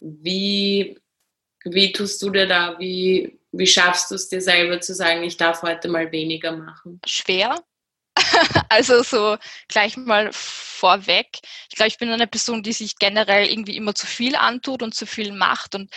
Wie, 0.00 0.98
wie 1.64 1.92
tust 1.92 2.20
du 2.22 2.30
dir 2.30 2.46
da, 2.46 2.76
wie, 2.78 3.38
wie 3.52 3.66
schaffst 3.66 4.10
du 4.10 4.16
es 4.16 4.28
dir 4.28 4.40
selber 4.40 4.80
zu 4.80 4.94
sagen, 4.94 5.22
ich 5.22 5.36
darf 5.36 5.62
heute 5.62 5.88
mal 5.88 6.10
weniger 6.10 6.52
machen? 6.52 7.00
Schwer, 7.06 7.62
also 8.68 9.02
so 9.02 9.36
gleich 9.68 9.96
mal 9.96 10.30
vorweg. 10.32 11.38
Ich 11.68 11.76
glaube, 11.76 11.88
ich 11.88 11.98
bin 11.98 12.10
eine 12.10 12.26
Person, 12.26 12.62
die 12.62 12.72
sich 12.72 12.98
generell 12.98 13.46
irgendwie 13.46 13.76
immer 13.76 13.94
zu 13.94 14.06
viel 14.06 14.36
antut 14.36 14.82
und 14.82 14.94
zu 14.94 15.06
viel 15.06 15.32
macht 15.32 15.74
und 15.74 15.90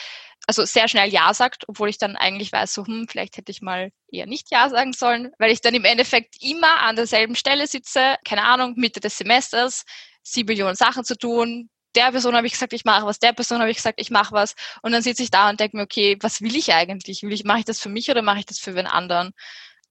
also 0.47 0.65
sehr 0.65 0.88
schnell 0.88 1.10
Ja 1.10 1.32
sagt, 1.34 1.65
obwohl 1.67 1.89
ich 1.89 1.99
dann 1.99 2.15
eigentlich 2.15 2.51
weiß, 2.51 2.73
so, 2.73 2.86
hm, 2.86 3.08
vielleicht 3.08 3.38
hätte 3.38 3.51
ich 3.51 3.62
mal 3.62 3.91
eher 4.12 4.25
nicht 4.25 4.49
Ja 4.49 4.67
sagen 4.69 4.93
sollen, 4.93 5.32
weil 5.38 5.51
ich 5.51 5.62
dann 5.62 5.75
im 5.75 5.86
Endeffekt 5.86 6.41
immer 6.41 6.82
an 6.82 6.95
derselben 6.95 7.36
Stelle 7.36 7.67
sitze, 7.67 8.15
keine 8.25 8.43
Ahnung, 8.43 8.73
Mitte 8.75 8.99
des 8.99 9.17
Semesters, 9.17 9.84
sieben 10.23 10.47
Millionen 10.47 10.75
Sachen 10.75 11.03
zu 11.03 11.15
tun. 11.15 11.69
Der 11.95 12.12
Person 12.12 12.36
habe 12.36 12.47
ich 12.47 12.53
gesagt, 12.53 12.73
ich 12.73 12.84
mache 12.84 13.05
was, 13.05 13.19
der 13.19 13.34
Person 13.34 13.60
habe 13.60 13.69
ich 13.69 13.77
gesagt, 13.77 14.01
ich 14.01 14.10
mache 14.10 14.34
was. 14.34 14.55
Und 14.82 14.91
dann 14.91 15.03
sitze 15.03 15.21
ich 15.21 15.29
da 15.29 15.49
und 15.49 15.60
denke 15.60 15.77
mir, 15.77 15.84
okay, 15.84 16.17
was 16.21 16.41
will 16.41 16.55
ich 16.55 16.73
eigentlich? 16.73 17.21
Will 17.21 17.34
ich, 17.34 17.43
mache 17.43 17.60
ich 17.60 17.65
das 17.65 17.79
für 17.79 17.89
mich 17.89 18.10
oder 18.10 18.23
mache 18.23 18.39
ich 18.39 18.45
das 18.47 18.58
für 18.60 18.73
wen 18.75 18.88
anderen? 18.88 19.34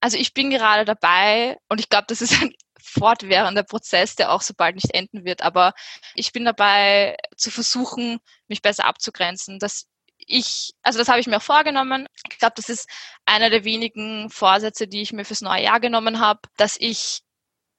Also 0.01 0.17
ich 0.17 0.33
bin 0.33 0.49
gerade 0.49 0.85
dabei 0.85 1.57
und 1.67 1.79
ich 1.79 1.89
glaube, 1.89 2.05
das 2.07 2.21
ist 2.21 2.41
ein 2.41 2.53
fortwährender 2.81 3.63
Prozess, 3.63 4.15
der 4.15 4.31
auch 4.31 4.41
so 4.41 4.53
bald 4.55 4.75
nicht 4.75 4.93
enden 4.93 5.25
wird. 5.25 5.41
Aber 5.41 5.73
ich 6.15 6.31
bin 6.31 6.45
dabei 6.45 7.17
zu 7.35 7.51
versuchen, 7.51 8.19
mich 8.47 8.61
besser 8.61 8.85
abzugrenzen, 8.85 9.59
dass 9.59 9.87
ich, 10.17 10.71
also 10.83 10.99
das 10.99 11.07
habe 11.07 11.19
ich 11.19 11.27
mir 11.27 11.37
auch 11.37 11.41
vorgenommen. 11.41 12.07
Ich 12.31 12.39
glaube, 12.39 12.53
das 12.55 12.69
ist 12.69 12.89
einer 13.25 13.49
der 13.49 13.63
wenigen 13.63 14.29
Vorsätze, 14.29 14.87
die 14.87 15.01
ich 15.01 15.13
mir 15.13 15.25
fürs 15.25 15.41
neue 15.41 15.63
Jahr 15.63 15.79
genommen 15.79 16.19
habe, 16.19 16.41
dass 16.57 16.77
ich 16.79 17.21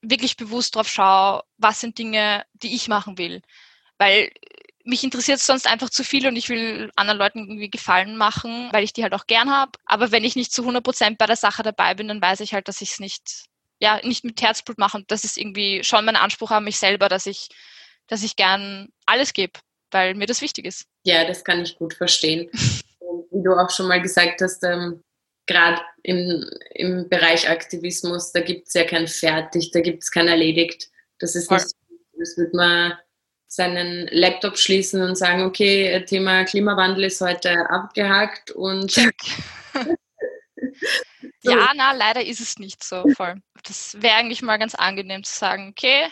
wirklich 0.02 0.36
bewusst 0.36 0.74
drauf 0.74 0.88
schaue, 0.88 1.42
was 1.58 1.80
sind 1.80 1.98
Dinge, 1.98 2.44
die 2.54 2.74
ich 2.74 2.88
machen 2.88 3.18
will. 3.18 3.42
Weil 3.98 4.30
mich 4.90 5.04
interessiert 5.04 5.38
es 5.38 5.46
sonst 5.46 5.66
einfach 5.66 5.88
zu 5.88 6.04
viel 6.04 6.26
und 6.26 6.36
ich 6.36 6.48
will 6.48 6.90
anderen 6.96 7.18
Leuten 7.18 7.38
irgendwie 7.38 7.70
Gefallen 7.70 8.16
machen, 8.16 8.68
weil 8.72 8.84
ich 8.84 8.92
die 8.92 9.02
halt 9.02 9.14
auch 9.14 9.26
gern 9.26 9.50
habe. 9.50 9.72
Aber 9.86 10.12
wenn 10.12 10.24
ich 10.24 10.36
nicht 10.36 10.52
zu 10.52 10.62
100 10.62 10.84
Prozent 10.84 11.16
bei 11.16 11.26
der 11.26 11.36
Sache 11.36 11.62
dabei 11.62 11.94
bin, 11.94 12.08
dann 12.08 12.20
weiß 12.20 12.40
ich 12.40 12.52
halt, 12.52 12.68
dass 12.68 12.82
ich 12.82 12.90
es 12.90 13.00
nicht, 13.00 13.46
ja, 13.78 14.00
nicht 14.04 14.24
mit 14.24 14.42
Herzblut 14.42 14.78
mache. 14.78 14.98
Und 14.98 15.10
das 15.10 15.24
ist 15.24 15.38
irgendwie 15.38 15.82
schon 15.84 16.04
mein 16.04 16.16
Anspruch 16.16 16.50
an 16.50 16.64
mich 16.64 16.78
selber, 16.78 17.08
dass 17.08 17.26
ich, 17.26 17.48
dass 18.08 18.22
ich 18.22 18.36
gern 18.36 18.88
alles 19.06 19.32
gebe, 19.32 19.58
weil 19.92 20.14
mir 20.14 20.26
das 20.26 20.42
wichtig 20.42 20.66
ist. 20.66 20.84
Ja, 21.04 21.24
das 21.24 21.44
kann 21.44 21.62
ich 21.62 21.76
gut 21.76 21.94
verstehen. 21.94 22.50
Wie 23.32 23.42
du 23.42 23.52
auch 23.52 23.70
schon 23.70 23.86
mal 23.86 24.02
gesagt 24.02 24.42
hast, 24.42 24.62
ähm, 24.64 25.02
gerade 25.46 25.80
im, 26.02 26.44
im 26.74 27.08
Bereich 27.08 27.48
Aktivismus, 27.48 28.32
da 28.32 28.40
gibt 28.40 28.68
es 28.68 28.74
ja 28.74 28.84
kein 28.84 29.06
Fertig, 29.06 29.70
da 29.70 29.80
gibt 29.80 30.02
es 30.02 30.10
kein 30.10 30.28
Erledigt. 30.28 30.90
Das 31.20 31.36
ist 31.36 31.50
nicht, 31.50 31.66
das 32.18 32.36
wird 32.36 32.54
man 32.54 32.94
seinen 33.50 34.06
Laptop 34.12 34.56
schließen 34.56 35.02
und 35.02 35.16
sagen, 35.16 35.42
okay, 35.42 36.04
Thema 36.04 36.44
Klimawandel 36.44 37.04
ist 37.04 37.20
heute 37.20 37.68
abgehakt 37.68 38.52
und. 38.52 38.96
ja, 41.42 41.72
na, 41.74 41.92
leider 41.92 42.24
ist 42.24 42.40
es 42.40 42.58
nicht 42.58 42.84
so 42.84 43.04
voll. 43.16 43.42
Das 43.64 44.00
wäre 44.00 44.14
eigentlich 44.14 44.42
mal 44.42 44.58
ganz 44.58 44.76
angenehm 44.76 45.24
zu 45.24 45.34
sagen, 45.34 45.70
okay, 45.70 46.08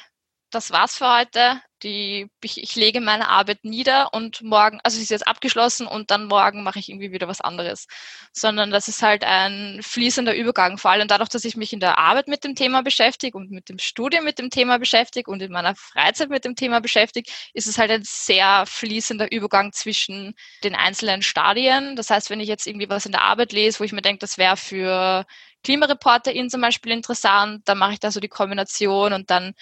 das 0.50 0.72
war's 0.72 0.96
für 0.96 1.18
heute 1.18 1.62
die, 1.82 2.30
ich, 2.42 2.62
ich, 2.62 2.74
lege 2.76 3.00
meine 3.00 3.28
Arbeit 3.28 3.64
nieder 3.64 4.12
und 4.12 4.42
morgen, 4.42 4.80
also 4.82 4.96
sie 4.96 5.02
ist 5.02 5.10
jetzt 5.10 5.26
abgeschlossen 5.26 5.86
und 5.86 6.10
dann 6.10 6.26
morgen 6.26 6.62
mache 6.62 6.78
ich 6.78 6.88
irgendwie 6.88 7.12
wieder 7.12 7.28
was 7.28 7.40
anderes. 7.40 7.86
Sondern 8.32 8.70
das 8.70 8.88
ist 8.88 9.02
halt 9.02 9.24
ein 9.24 9.80
fließender 9.82 10.34
Übergang. 10.34 10.78
Vor 10.78 10.90
allem 10.90 11.08
dadurch, 11.08 11.28
dass 11.28 11.44
ich 11.44 11.56
mich 11.56 11.72
in 11.72 11.80
der 11.80 11.98
Arbeit 11.98 12.28
mit 12.28 12.44
dem 12.44 12.54
Thema 12.54 12.82
beschäftige 12.82 13.36
und 13.36 13.50
mit 13.50 13.68
dem 13.68 13.78
Studium 13.78 14.24
mit 14.24 14.38
dem 14.38 14.50
Thema 14.50 14.78
beschäftige 14.78 15.30
und 15.30 15.42
in 15.42 15.52
meiner 15.52 15.74
Freizeit 15.74 16.30
mit 16.30 16.44
dem 16.44 16.56
Thema 16.56 16.80
beschäftige, 16.80 17.30
ist 17.54 17.66
es 17.66 17.78
halt 17.78 17.90
ein 17.90 18.02
sehr 18.04 18.64
fließender 18.66 19.30
Übergang 19.32 19.72
zwischen 19.72 20.34
den 20.64 20.74
einzelnen 20.74 21.22
Stadien. 21.22 21.96
Das 21.96 22.10
heißt, 22.10 22.30
wenn 22.30 22.40
ich 22.40 22.48
jetzt 22.48 22.66
irgendwie 22.66 22.88
was 22.88 23.06
in 23.06 23.12
der 23.12 23.22
Arbeit 23.22 23.52
lese, 23.52 23.80
wo 23.80 23.84
ich 23.84 23.92
mir 23.92 24.02
denke, 24.02 24.20
das 24.20 24.38
wäre 24.38 24.56
für 24.56 25.24
KlimareporterInnen 25.64 26.50
zum 26.50 26.60
Beispiel 26.60 26.92
interessant, 26.92 27.62
dann 27.66 27.78
mache 27.78 27.92
ich 27.94 28.00
da 28.00 28.10
so 28.10 28.20
die 28.20 28.28
Kombination 28.28 29.12
und 29.12 29.30
dann 29.30 29.54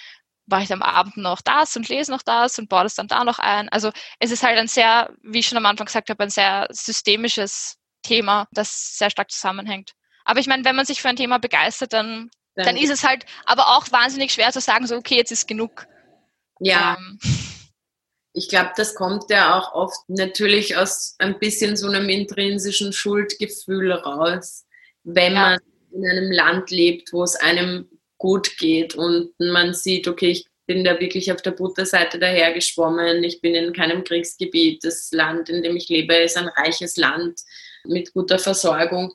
mache 0.46 0.62
ich 0.62 0.72
am 0.72 0.82
Abend 0.82 1.16
noch 1.16 1.40
das 1.40 1.76
und 1.76 1.88
lese 1.88 2.10
noch 2.10 2.22
das 2.22 2.58
und 2.58 2.68
baue 2.68 2.84
das 2.84 2.94
dann 2.94 3.08
da 3.08 3.24
noch 3.24 3.38
ein. 3.38 3.68
Also 3.68 3.90
es 4.18 4.30
ist 4.30 4.42
halt 4.42 4.58
ein 4.58 4.68
sehr, 4.68 5.10
wie 5.22 5.40
ich 5.40 5.48
schon 5.48 5.58
am 5.58 5.66
Anfang 5.66 5.86
gesagt 5.86 6.08
habe, 6.10 6.22
ein 6.22 6.30
sehr 6.30 6.68
systemisches 6.70 7.76
Thema, 8.02 8.46
das 8.52 8.96
sehr 8.96 9.10
stark 9.10 9.30
zusammenhängt. 9.30 9.92
Aber 10.24 10.40
ich 10.40 10.46
meine, 10.46 10.64
wenn 10.64 10.76
man 10.76 10.86
sich 10.86 11.02
für 11.02 11.08
ein 11.08 11.16
Thema 11.16 11.38
begeistert, 11.38 11.92
dann, 11.92 12.30
ja. 12.56 12.64
dann 12.64 12.76
ist 12.76 12.90
es 12.90 13.04
halt 13.04 13.26
aber 13.44 13.76
auch 13.76 13.90
wahnsinnig 13.92 14.32
schwer 14.32 14.52
zu 14.52 14.60
sagen, 14.60 14.86
so 14.86 14.96
okay, 14.96 15.16
jetzt 15.16 15.32
ist 15.32 15.46
genug. 15.46 15.86
Ja. 16.60 16.96
Ähm. 16.98 17.18
Ich 18.32 18.48
glaube, 18.48 18.72
das 18.76 18.94
kommt 18.94 19.30
ja 19.30 19.58
auch 19.58 19.72
oft 19.72 19.98
natürlich 20.08 20.76
aus 20.76 21.16
ein 21.18 21.38
bisschen 21.38 21.76
so 21.76 21.86
einem 21.86 22.08
intrinsischen 22.08 22.92
Schuldgefühl 22.92 23.92
raus, 23.92 24.66
wenn 25.04 25.34
ja. 25.34 25.40
man 25.40 25.58
in 25.92 26.06
einem 26.06 26.30
Land 26.30 26.70
lebt, 26.70 27.12
wo 27.12 27.22
es 27.22 27.36
einem 27.36 27.88
gut 28.18 28.56
geht 28.58 28.94
und 28.94 29.32
man 29.38 29.74
sieht, 29.74 30.08
okay, 30.08 30.30
ich 30.30 30.46
bin 30.66 30.84
da 30.84 30.98
wirklich 30.98 31.30
auf 31.32 31.42
der 31.42 31.52
Butterseite 31.52 32.18
dahergeschwommen, 32.18 33.22
ich 33.22 33.40
bin 33.40 33.54
in 33.54 33.72
keinem 33.72 34.04
Kriegsgebiet, 34.04 34.84
das 34.84 35.10
Land, 35.12 35.48
in 35.48 35.62
dem 35.62 35.76
ich 35.76 35.88
lebe, 35.88 36.14
ist 36.14 36.36
ein 36.36 36.48
reiches 36.48 36.96
Land 36.96 37.40
mit 37.84 38.12
guter 38.12 38.38
Versorgung. 38.38 39.14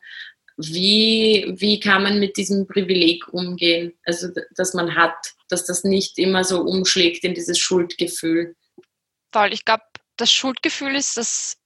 Wie, 0.58 1.46
wie 1.58 1.80
kann 1.80 2.04
man 2.04 2.20
mit 2.20 2.38
diesem 2.38 2.68
Privileg 2.68 3.28
umgehen, 3.34 3.98
also 4.06 4.28
dass 4.56 4.74
man 4.74 4.96
hat, 4.96 5.34
dass 5.50 5.66
das 5.66 5.84
nicht 5.84 6.18
immer 6.18 6.44
so 6.44 6.62
umschlägt 6.62 7.24
in 7.24 7.34
dieses 7.34 7.58
Schuldgefühl? 7.58 8.56
Weil 9.32 9.54
ich 9.54 9.66
glaube, 9.66 9.84
das 10.18 10.32
Schuldgefühl 10.32 10.96
ist 10.96 11.18
das, 11.18 11.58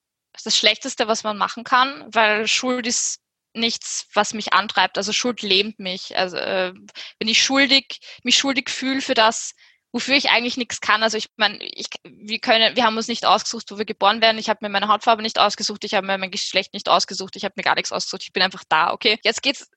das 0.43 0.57
Schlechteste, 0.57 1.07
was 1.07 1.23
man 1.23 1.37
machen 1.37 1.63
kann, 1.63 2.05
weil 2.11 2.47
Schuld 2.47 2.87
ist 2.87 3.19
nichts, 3.55 4.07
was 4.13 4.33
mich 4.33 4.53
antreibt. 4.53 4.97
Also 4.97 5.13
Schuld 5.13 5.41
lähmt 5.41 5.79
mich. 5.79 6.17
Also 6.17 6.37
äh, 6.37 6.73
wenn 7.19 7.27
ich 7.27 7.43
schuldig, 7.43 7.99
mich 8.23 8.37
schuldig 8.37 8.69
fühle 8.69 9.01
für 9.01 9.13
das, 9.13 9.53
wofür 9.95 10.15
ich 10.15 10.29
eigentlich 10.29 10.57
nichts 10.57 10.81
kann. 10.81 11.03
Also 11.03 11.17
ich 11.17 11.27
meine, 11.37 11.57
ich, 11.63 11.87
wir 12.03 12.39
können, 12.39 12.75
wir 12.75 12.83
haben 12.83 12.97
uns 12.97 13.07
nicht 13.07 13.25
ausgesucht, 13.25 13.71
wo 13.71 13.77
wir 13.77 13.85
geboren 13.85 14.21
werden. 14.21 14.37
Ich 14.37 14.49
habe 14.49 14.59
mir 14.61 14.69
meine 14.69 14.89
Hautfarbe 14.89 15.21
nicht 15.21 15.39
ausgesucht, 15.39 15.85
ich 15.85 15.93
habe 15.93 16.05
mir 16.05 16.17
mein 16.17 16.31
Geschlecht 16.31 16.73
nicht 16.73 16.89
ausgesucht, 16.89 17.37
ich 17.37 17.45
habe 17.45 17.53
mir 17.55 17.63
gar 17.63 17.75
nichts 17.75 17.93
ausgesucht. 17.93 18.23
Ich 18.23 18.33
bin 18.33 18.43
einfach 18.43 18.65
da. 18.67 18.91
Okay, 18.91 19.17
jetzt 19.23 19.41
geht's. 19.41 19.69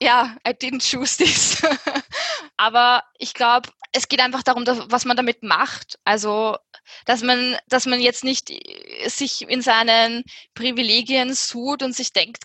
Ja, 0.00 0.36
I 0.46 0.52
didn't 0.52 0.82
choose 0.82 1.18
this. 1.18 1.62
Aber 2.56 3.02
ich 3.18 3.34
glaube, 3.34 3.68
es 3.92 4.08
geht 4.08 4.20
einfach 4.20 4.42
darum, 4.42 4.64
dass, 4.64 4.78
was 4.90 5.04
man 5.04 5.16
damit 5.16 5.42
macht. 5.42 5.98
Also, 6.04 6.56
dass 7.04 7.22
man, 7.22 7.56
dass 7.68 7.84
man 7.84 8.00
jetzt 8.00 8.24
nicht 8.24 8.50
sich 9.06 9.42
in 9.42 9.60
seinen 9.60 10.24
Privilegien 10.54 11.34
sucht 11.34 11.82
und 11.82 11.94
sich 11.94 12.12
denkt, 12.14 12.44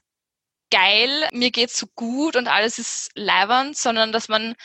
geil, 0.72 1.30
mir 1.32 1.52
geht's 1.52 1.78
so 1.78 1.88
gut 1.96 2.36
und 2.36 2.48
alles 2.48 2.80
ist 2.80 3.12
leibernd, 3.16 3.78
sondern 3.78 4.12
dass 4.12 4.28
man, 4.28 4.56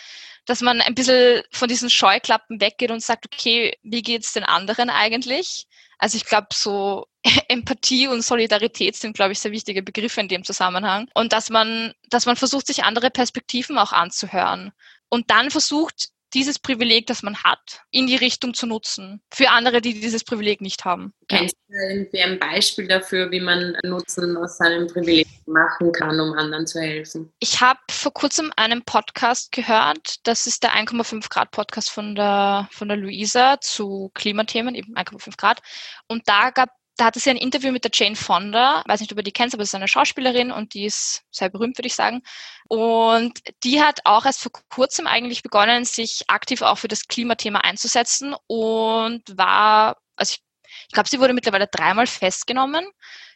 dass 0.47 0.61
man 0.63 0.81
ein 0.81 0.95
bisschen 0.95 1.43
von 1.51 1.69
diesen 1.69 1.91
Scheuklappen 1.91 2.61
weggeht 2.61 2.91
und 2.91 3.03
sagt, 3.03 3.27
okay, 3.27 3.77
wie 3.83 4.03
geht's 4.03 4.33
den 4.33 4.45
anderen 4.45 4.89
eigentlich? 4.89 5.67
Also 5.99 6.17
ich 6.17 6.25
glaube, 6.25 6.49
so 6.53 7.07
Empathie 7.49 8.09
und 8.09 8.23
Solidarität 8.23 8.97
sind, 8.97 9.15
glaube 9.15 9.33
ich, 9.33 9.41
sehr 9.41 9.53
wichtige 9.53 9.83
Begriffe 9.83 10.21
in 10.21 10.29
dem 10.29 10.45
Zusammenhang. 10.45 11.09
Und 11.15 11.33
dass 11.33 11.51
man, 11.51 11.93
dass 12.11 12.27
man 12.27 12.37
versucht, 12.37 12.67
sich 12.67 12.85
andere 12.85 13.11
Perspektiven 13.11 13.79
auch 13.79 13.93
anzuhören. 13.93 14.73
Und 15.09 15.31
dann 15.31 15.51
versucht, 15.51 16.09
dieses 16.35 16.59
Privileg, 16.59 17.07
das 17.07 17.23
man 17.23 17.37
hat, 17.43 17.83
in 17.91 18.07
die 18.07 18.17
Richtung 18.17 18.55
zu 18.55 18.67
nutzen. 18.67 19.23
Für 19.33 19.51
andere, 19.51 19.81
die 19.81 20.01
dieses 20.01 20.25
Privileg 20.25 20.61
nicht 20.61 20.85
haben. 20.85 21.13
Kennst 21.29 21.57
du 21.69 21.75
irgendwie 21.75 22.21
ein 22.21 22.39
Beispiel 22.39 22.87
dafür, 22.87 23.31
wie 23.31 23.41
man 23.41 23.77
Nutzen 23.85 24.37
aus 24.37 24.59
seinem 24.59 24.87
Privileg 24.87 25.27
machen 25.47 25.93
kann, 25.93 26.21
um 26.21 26.33
anderen 26.35 26.67
zu 26.67 26.81
helfen? 26.81 27.33
Ich 27.41 27.61
habe 27.61 27.81
vor 27.91 28.13
kurzem 28.13 28.53
einen 28.57 28.83
Podcast 28.83 29.53
gehört. 29.53 30.17
Das 30.25 30.47
ist 30.47 30.63
der 30.63 30.73
1,5 30.73 31.29
Grad 31.29 31.51
Podcast 31.51 31.91
von 31.91 32.15
der, 32.15 32.69
von 32.71 32.89
der 32.89 32.97
Luisa 32.97 33.61
zu 33.61 34.11
Klimathemen, 34.15 34.75
eben 34.75 34.95
1,5 34.97 35.37
Grad. 35.37 35.61
Und 36.09 36.29
da 36.29 36.51
gab 36.51 36.71
da 36.97 37.07
hatte 37.07 37.21
sie 37.21 37.31
ein 37.31 37.37
Interview 37.37 37.73
mit 37.73 37.85
der 37.85 37.91
Jane 37.93 38.17
Fonda, 38.17 38.83
weiß 38.87 39.01
nicht, 39.01 39.13
ob 39.13 39.19
ihr 39.19 39.25
die 39.25 39.33
kennst, 39.33 39.55
aber 39.55 39.65
sie 39.65 39.69
ist 39.69 39.75
eine 39.75 39.89
Schauspielerin 39.89 40.51
und 40.51 40.75
die 40.75 40.87
ist 40.87 41.23
sehr 41.31 41.51
berühmt, 41.51 41.77
würde 41.79 41.89
ich 41.89 41.95
sagen. 41.95 42.23
Und 42.69 43.39
die 43.65 43.83
hat 43.83 44.01
auch 44.05 44.25
erst 44.25 44.41
vor 44.43 44.53
kurzem 44.71 45.07
eigentlich 45.07 45.43
begonnen, 45.43 45.85
sich 45.85 46.23
aktiv 46.29 46.63
auch 46.63 46.79
für 46.79 46.89
das 46.89 47.07
Klimathema 47.07 47.61
einzusetzen 47.61 48.35
und 48.47 49.23
war, 49.37 49.97
also 50.17 50.33
ich, 50.33 50.43
ich 50.89 50.93
glaube, 50.93 51.09
sie 51.09 51.21
wurde 51.21 51.35
mittlerweile 51.35 51.67
dreimal 51.67 52.07
festgenommen 52.07 52.87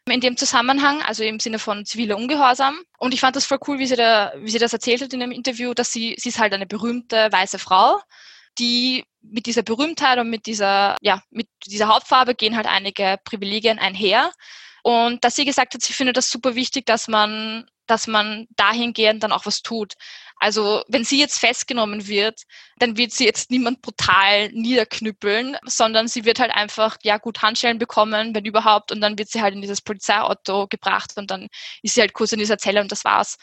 in 0.09 0.21
dem 0.21 0.37
Zusammenhang, 0.37 1.03
also 1.03 1.23
im 1.23 1.39
Sinne 1.39 1.59
von 1.59 1.85
ziviler 1.85 2.17
Ungehorsam. 2.17 2.81
Und 2.99 3.15
ich 3.15 3.21
fand 3.21 3.37
das 3.37 3.45
voll 3.45 3.59
cool, 3.69 3.79
wie 3.79 3.87
sie, 3.87 3.97
da, 3.97 4.33
wie 4.39 4.51
sie 4.51 4.59
das 4.59 4.73
erzählt 4.73 5.03
hat 5.03 5.13
in 5.13 5.21
dem 5.21 5.33
Interview, 5.33 5.75
dass 5.75 5.93
sie, 5.93 6.17
sie 6.19 6.31
ist 6.31 6.39
halt 6.39 6.55
eine 6.55 6.67
berühmte 6.67 7.31
weiße 7.31 7.59
Frau, 7.59 8.01
die 8.59 9.05
mit 9.23 9.47
dieser 9.47 9.63
Berühmtheit 9.63 10.19
und 10.19 10.31
mit 10.31 10.47
dieser, 10.47 10.97
ja, 11.03 11.23
mit 11.31 11.49
dieser 11.67 11.89
Hauptfarbe 11.89 12.35
gehen 12.35 12.57
halt 12.57 12.67
einige 12.67 13.19
Privilegien 13.25 13.79
einher. 13.79 14.33
Und 14.83 15.25
dass 15.25 15.37
sie 15.37 15.45
gesagt 15.45 15.75
hat, 15.75 15.83
sie 15.83 15.93
findet 15.93 16.17
das 16.17 16.31
super 16.31 16.55
wichtig, 16.55 16.87
dass 16.87 17.07
man, 17.07 17.69
dass 17.87 18.07
man 18.07 18.47
dahingehend 18.57 19.23
dann 19.23 19.33
auch 19.33 19.47
was 19.47 19.63
tut. 19.63 19.95
Also 20.37 20.83
wenn 20.89 21.05
sie 21.05 21.21
jetzt 21.21 21.39
festgenommen 21.39 22.07
wird, 22.07 22.45
dann 22.79 22.97
wird 22.97 23.13
sie 23.13 23.27
jetzt 23.27 23.51
niemand 23.51 23.83
brutal 23.83 24.49
niederknüppeln, 24.53 25.59
sondern 25.67 26.09
sie 26.09 26.25
wird 26.25 26.41
halt 26.41 26.51
einfach, 26.51 26.97
ja 27.03 27.19
gut, 27.19 27.43
Handschellen 27.43 27.79
bekommen, 27.79 28.35
wenn 28.35 28.47
überhaupt, 28.47 28.91
und 28.91 29.03
dann 29.03 29.19
wird 29.19 29.29
sie 29.29 29.43
halt 29.43 29.55
in 29.55 29.61
dieses 29.61 29.83
Polizeiauto 29.83 30.67
gebracht 30.67 31.13
und 31.17 31.31
dann 31.31 31.49
ist 31.83 31.95
sie 31.95 32.01
halt 32.01 32.15
kurz 32.15 32.33
in 32.33 32.39
dieser 32.39 32.57
Zelle 32.57 32.81
und 32.81 32.91
das 32.91 33.05
war's. 33.05 33.37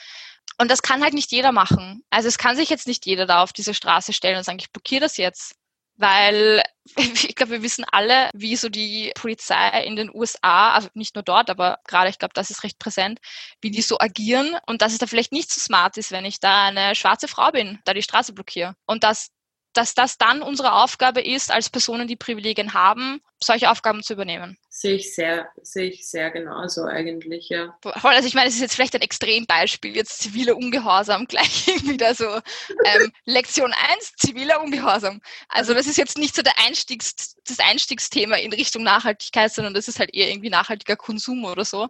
Und 0.58 0.72
das 0.72 0.82
kann 0.82 1.04
halt 1.04 1.14
nicht 1.14 1.32
jeder 1.32 1.52
machen. 1.52 2.04
Also 2.10 2.28
es 2.28 2.38
kann 2.38 2.56
sich 2.56 2.70
jetzt 2.70 2.88
nicht 2.88 3.06
jeder 3.06 3.26
da 3.26 3.44
auf 3.44 3.54
diese 3.54 3.74
Straße 3.74 4.14
stellen 4.14 4.38
und 4.38 4.44
sagen, 4.44 4.60
ich 4.60 4.72
blockiere 4.72 5.02
das 5.02 5.18
jetzt. 5.18 5.56
Weil 5.98 6.64
ich 6.96 7.36
glaube, 7.36 7.54
wir 7.54 7.62
wissen 7.64 7.86
alle, 7.92 8.30
wie 8.34 8.56
so 8.56 8.70
die 8.70 9.12
Polizei 9.16 9.84
in 9.84 9.96
den 9.96 10.14
USA, 10.14 10.72
also 10.72 10.90
nicht 10.94 11.16
nur 11.16 11.24
dort, 11.24 11.50
aber 11.50 11.80
gerade, 11.88 12.10
ich 12.10 12.20
glaube, 12.20 12.34
das 12.34 12.50
ist 12.52 12.64
recht 12.64 12.80
präsent, 12.80 13.20
wie 13.62 13.72
die 13.72 13.82
so 13.82 14.00
agieren 14.00 14.58
und 14.68 14.82
dass 14.82 14.94
es 14.94 15.00
da 15.00 15.08
vielleicht 15.08 15.32
nicht 15.32 15.52
so 15.52 15.60
smart 15.60 15.98
ist, 15.98 16.12
wenn 16.12 16.26
ich 16.26 16.40
da 16.40 16.68
eine 16.68 16.96
schwarze 16.96 17.28
Frau 17.28 17.52
bin, 17.52 17.80
da 17.86 17.94
die 17.94 18.04
Straße 18.04 18.34
blockiere. 18.34 18.76
Und 18.86 19.04
dass 19.04 19.30
dass 19.78 19.94
das 19.94 20.18
dann 20.18 20.42
unsere 20.42 20.74
Aufgabe 20.74 21.22
ist, 21.22 21.52
als 21.52 21.70
Personen, 21.70 22.08
die 22.08 22.16
Privilegien 22.16 22.74
haben, 22.74 23.22
solche 23.42 23.70
Aufgaben 23.70 24.02
zu 24.02 24.14
übernehmen. 24.14 24.58
Sehe 24.70 24.96
ich 24.96 25.14
sehr, 25.14 25.50
sehe 25.62 25.90
ich 25.90 26.10
sehr 26.10 26.32
genauso 26.32 26.86
eigentlich, 26.86 27.50
ja. 27.50 27.78
Also 27.84 28.28
ich 28.28 28.34
meine, 28.34 28.50
es 28.50 28.56
ist 28.56 28.62
jetzt 28.62 28.76
vielleicht 28.76 28.96
ein 28.96 29.02
Extrembeispiel, 29.02 29.96
jetzt 29.96 30.20
ziviler 30.20 30.58
Ungehorsam, 30.58 31.26
gleich 31.28 31.68
wieder 31.88 32.16
so 32.16 32.26
ähm, 32.26 33.12
Lektion 33.26 33.72
1, 33.92 34.14
ziviler 34.18 34.62
Ungehorsam. 34.62 35.22
Also 35.48 35.74
das 35.74 35.86
ist 35.86 35.98
jetzt 35.98 36.18
nicht 36.18 36.36
so 36.36 36.42
der 36.42 36.58
Einstiegs, 36.66 37.36
das 37.46 37.60
Einstiegsthema 37.60 38.38
in 38.38 38.54
Richtung 38.54 38.84
Nachhaltigkeit, 38.84 39.54
sondern 39.54 39.76
das 39.76 39.88
ist 39.88 40.00
halt 40.00 40.14
eher 40.14 40.30
irgendwie 40.30 40.50
nachhaltiger 40.50 40.96
Konsum 40.96 41.46
oder 41.46 41.66
so. 41.66 41.88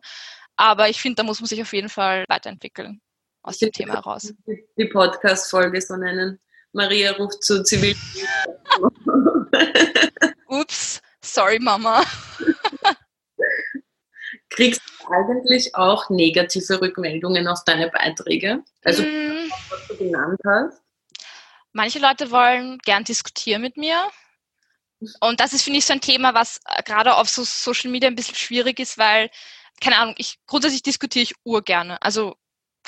Aber 0.57 0.89
ich 0.89 0.99
finde, 0.99 1.15
da 1.15 1.23
muss 1.23 1.39
man 1.39 1.47
sich 1.47 1.61
auf 1.61 1.71
jeden 1.71 1.89
Fall 1.89 2.25
weiterentwickeln 2.27 3.01
aus 3.43 3.59
dem 3.59 3.71
Thema 3.71 3.93
heraus. 3.93 4.33
Die 4.77 4.85
Podcast-Folge 4.85 5.81
so 5.81 5.95
nennen. 5.95 6.39
Maria 6.77 7.11
ruft 7.13 7.43
zu 7.43 7.63
Zivil. 7.63 7.95
Ups, 10.47 11.01
sorry 11.21 11.57
Mama. 11.59 12.05
Kriegst 14.49 14.81
du 14.81 14.83
eigentlich 15.11 15.75
auch 15.75 16.09
negative 16.09 16.79
Rückmeldungen 16.79 17.45
auf 17.47 17.63
deine 17.65 17.89
Beiträge? 17.89 18.63
Also, 18.83 19.03
mm. 19.03 19.51
was 19.69 19.87
du 19.87 19.97
genannt 19.97 20.39
hast? 20.45 20.81
Manche 21.73 21.99
Leute 21.99 22.31
wollen 22.31 22.77
gern 22.79 23.03
diskutieren 23.03 23.63
mit 23.63 23.75
mir. 23.75 24.09
Und 25.19 25.39
das 25.39 25.53
ist, 25.53 25.63
finde 25.63 25.79
ich, 25.79 25.85
so 25.85 25.93
ein 25.93 26.01
Thema, 26.01 26.35
was 26.35 26.59
äh, 26.65 26.83
gerade 26.83 27.15
auf 27.15 27.27
so 27.27 27.43
Social 27.43 27.89
Media 27.89 28.07
ein 28.07 28.15
bisschen 28.15 28.35
schwierig 28.35 28.79
ist, 28.79 28.99
weil, 28.99 29.31
keine 29.81 29.97
Ahnung, 29.97 30.13
ich 30.17 30.37
grundsätzlich 30.45 30.83
diskutiere 30.83 31.23
ich 31.23 31.33
urgerne. 31.43 31.99
Also 32.03 32.35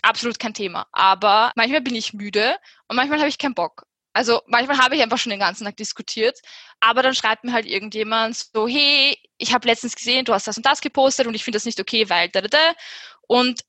absolut 0.03 0.39
kein 0.39 0.53
Thema. 0.53 0.87
Aber 0.91 1.51
manchmal 1.55 1.81
bin 1.81 1.95
ich 1.95 2.13
müde 2.13 2.57
und 2.87 2.95
manchmal 2.95 3.19
habe 3.19 3.29
ich 3.29 3.37
keinen 3.37 3.55
Bock. 3.55 3.83
Also 4.13 4.41
manchmal 4.47 4.79
habe 4.79 4.95
ich 4.95 5.01
einfach 5.01 5.17
schon 5.17 5.29
den 5.29 5.39
ganzen 5.39 5.65
Tag 5.65 5.77
diskutiert, 5.77 6.39
aber 6.79 7.03
dann 7.03 7.13
schreibt 7.13 7.43
mir 7.43 7.53
halt 7.53 7.65
irgendjemand 7.65 8.35
so, 8.35 8.67
hey, 8.67 9.17
ich 9.37 9.53
habe 9.53 9.67
letztens 9.67 9.95
gesehen, 9.95 10.25
du 10.25 10.33
hast 10.33 10.47
das 10.47 10.57
und 10.57 10.65
das 10.65 10.81
gepostet 10.81 11.27
und 11.27 11.35
ich 11.35 11.43
finde 11.43 11.57
das 11.57 11.65
nicht 11.65 11.79
okay, 11.79 12.09
weil 12.09 12.29
da, 12.29 12.41
da, 12.41 12.47
da. 12.47 12.73
Und 13.27 13.61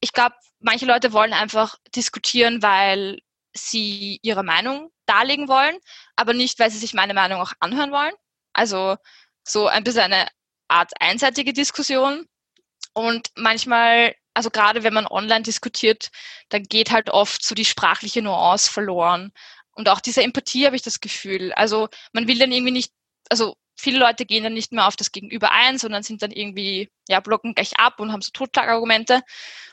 ich 0.00 0.12
glaube, 0.12 0.34
manche 0.58 0.86
Leute 0.86 1.12
wollen 1.12 1.32
einfach 1.32 1.76
diskutieren, 1.94 2.62
weil 2.62 3.20
sie 3.56 4.18
ihre 4.22 4.42
Meinung 4.42 4.90
darlegen 5.06 5.48
wollen, 5.48 5.78
aber 6.16 6.34
nicht, 6.34 6.58
weil 6.58 6.70
sie 6.70 6.78
sich 6.78 6.94
meine 6.94 7.14
Meinung 7.14 7.40
auch 7.40 7.52
anhören 7.60 7.92
wollen. 7.92 8.12
Also 8.52 8.96
so 9.44 9.68
ein 9.68 9.84
bisschen 9.84 10.12
eine 10.12 10.26
Art 10.68 10.92
einseitige 11.00 11.52
Diskussion. 11.52 12.26
Und 12.94 13.30
manchmal 13.36 14.14
also 14.34 14.50
gerade 14.50 14.82
wenn 14.82 14.94
man 14.94 15.06
online 15.06 15.42
diskutiert, 15.42 16.10
dann 16.48 16.64
geht 16.64 16.90
halt 16.90 17.08
oft 17.10 17.42
so 17.44 17.54
die 17.54 17.64
sprachliche 17.64 18.22
Nuance 18.22 18.70
verloren. 18.70 19.32
Und 19.72 19.88
auch 19.88 20.00
diese 20.00 20.22
Empathie 20.22 20.66
habe 20.66 20.76
ich 20.76 20.82
das 20.82 21.00
Gefühl. 21.00 21.52
Also 21.52 21.88
man 22.12 22.28
will 22.28 22.38
dann 22.38 22.52
irgendwie 22.52 22.72
nicht, 22.72 22.92
also 23.30 23.56
viele 23.76 23.98
Leute 23.98 24.26
gehen 24.26 24.44
dann 24.44 24.54
nicht 24.54 24.72
mehr 24.72 24.86
auf 24.86 24.96
das 24.96 25.12
Gegenüber 25.12 25.50
ein, 25.52 25.78
sondern 25.78 26.02
sind 26.02 26.22
dann 26.22 26.30
irgendwie, 26.30 26.90
ja, 27.08 27.20
blocken 27.20 27.54
gleich 27.54 27.78
ab 27.78 28.00
und 28.00 28.12
haben 28.12 28.22
so 28.22 28.30
Totschlagargumente. 28.32 29.22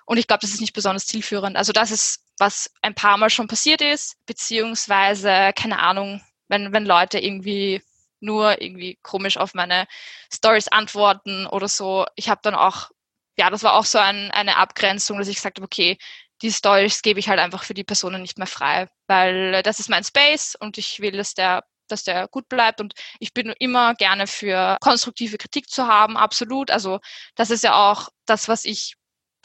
Und 0.05 0.17
ich 0.17 0.27
glaube, 0.27 0.41
das 0.41 0.51
ist 0.51 0.61
nicht 0.61 0.73
besonders 0.73 1.05
zielführend. 1.05 1.55
Also 1.55 1.71
das 1.71 1.91
ist, 1.91 2.23
was 2.37 2.71
ein 2.81 2.95
paar 2.95 3.17
Mal 3.17 3.29
schon 3.29 3.47
passiert 3.47 3.81
ist, 3.81 4.17
beziehungsweise, 4.25 5.51
keine 5.55 5.79
Ahnung, 5.79 6.21
wenn, 6.47 6.73
wenn 6.73 6.85
Leute 6.85 7.19
irgendwie 7.19 7.81
nur 8.19 8.61
irgendwie 8.61 8.99
komisch 9.01 9.37
auf 9.37 9.53
meine 9.53 9.87
Stories 10.33 10.67
antworten 10.67 11.47
oder 11.47 11.67
so. 11.67 12.05
Ich 12.15 12.29
habe 12.29 12.41
dann 12.43 12.55
auch 12.55 12.91
ja, 13.37 13.49
das 13.49 13.63
war 13.63 13.73
auch 13.73 13.85
so 13.85 13.97
ein, 13.97 14.31
eine 14.31 14.57
Abgrenzung, 14.57 15.17
dass 15.17 15.27
ich 15.27 15.35
gesagt 15.35 15.57
habe, 15.57 15.65
okay, 15.65 15.97
die 16.41 16.51
Stories 16.51 17.01
gebe 17.01 17.19
ich 17.19 17.29
halt 17.29 17.39
einfach 17.39 17.63
für 17.63 17.73
die 17.73 17.83
Personen 17.83 18.21
nicht 18.21 18.37
mehr 18.37 18.47
frei, 18.47 18.87
weil 19.07 19.61
das 19.63 19.79
ist 19.79 19.89
mein 19.89 20.03
Space 20.03 20.55
und 20.59 20.77
ich 20.77 20.99
will, 20.99 21.13
dass 21.13 21.33
der 21.33 21.63
dass 21.87 22.03
der 22.03 22.27
gut 22.29 22.47
bleibt 22.47 22.79
und 22.79 22.93
ich 23.19 23.33
bin 23.33 23.53
immer 23.59 23.95
gerne 23.95 24.25
für 24.25 24.77
konstruktive 24.79 25.37
Kritik 25.37 25.69
zu 25.69 25.87
haben, 25.87 26.15
absolut. 26.15 26.71
Also 26.71 26.99
das 27.35 27.49
ist 27.49 27.63
ja 27.63 27.75
auch 27.75 28.07
das, 28.25 28.47
was 28.47 28.63
ich 28.63 28.95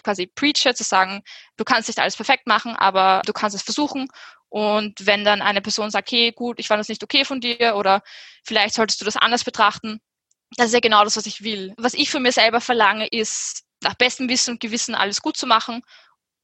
quasi 0.04 0.26
preache, 0.28 0.74
zu 0.74 0.84
sagen, 0.84 1.22
du 1.56 1.64
kannst 1.64 1.88
nicht 1.88 1.98
alles 1.98 2.16
perfekt 2.16 2.46
machen, 2.46 2.76
aber 2.76 3.22
du 3.26 3.32
kannst 3.32 3.56
es 3.56 3.62
versuchen. 3.62 4.08
Und 4.48 5.04
wenn 5.04 5.24
dann 5.24 5.42
eine 5.42 5.60
Person 5.60 5.90
sagt, 5.90 6.12
hey, 6.12 6.32
gut, 6.32 6.60
ich 6.60 6.68
fand 6.68 6.78
das 6.78 6.88
nicht 6.88 7.02
okay 7.02 7.24
von 7.24 7.40
dir 7.40 7.74
oder 7.74 8.02
vielleicht 8.44 8.74
solltest 8.74 9.00
du 9.00 9.04
das 9.04 9.16
anders 9.16 9.42
betrachten, 9.42 10.00
das 10.56 10.68
ist 10.68 10.74
ja 10.74 10.80
genau 10.80 11.02
das, 11.02 11.16
was 11.16 11.26
ich 11.26 11.42
will. 11.42 11.74
Was 11.76 11.94
ich 11.94 12.10
für 12.10 12.20
mir 12.20 12.30
selber 12.30 12.60
verlange, 12.60 13.08
ist 13.08 13.65
nach 13.86 13.94
bestem 13.94 14.28
Wissen 14.28 14.52
und 14.52 14.60
Gewissen 14.60 14.94
alles 14.94 15.22
gut 15.22 15.36
zu 15.36 15.46
machen. 15.46 15.82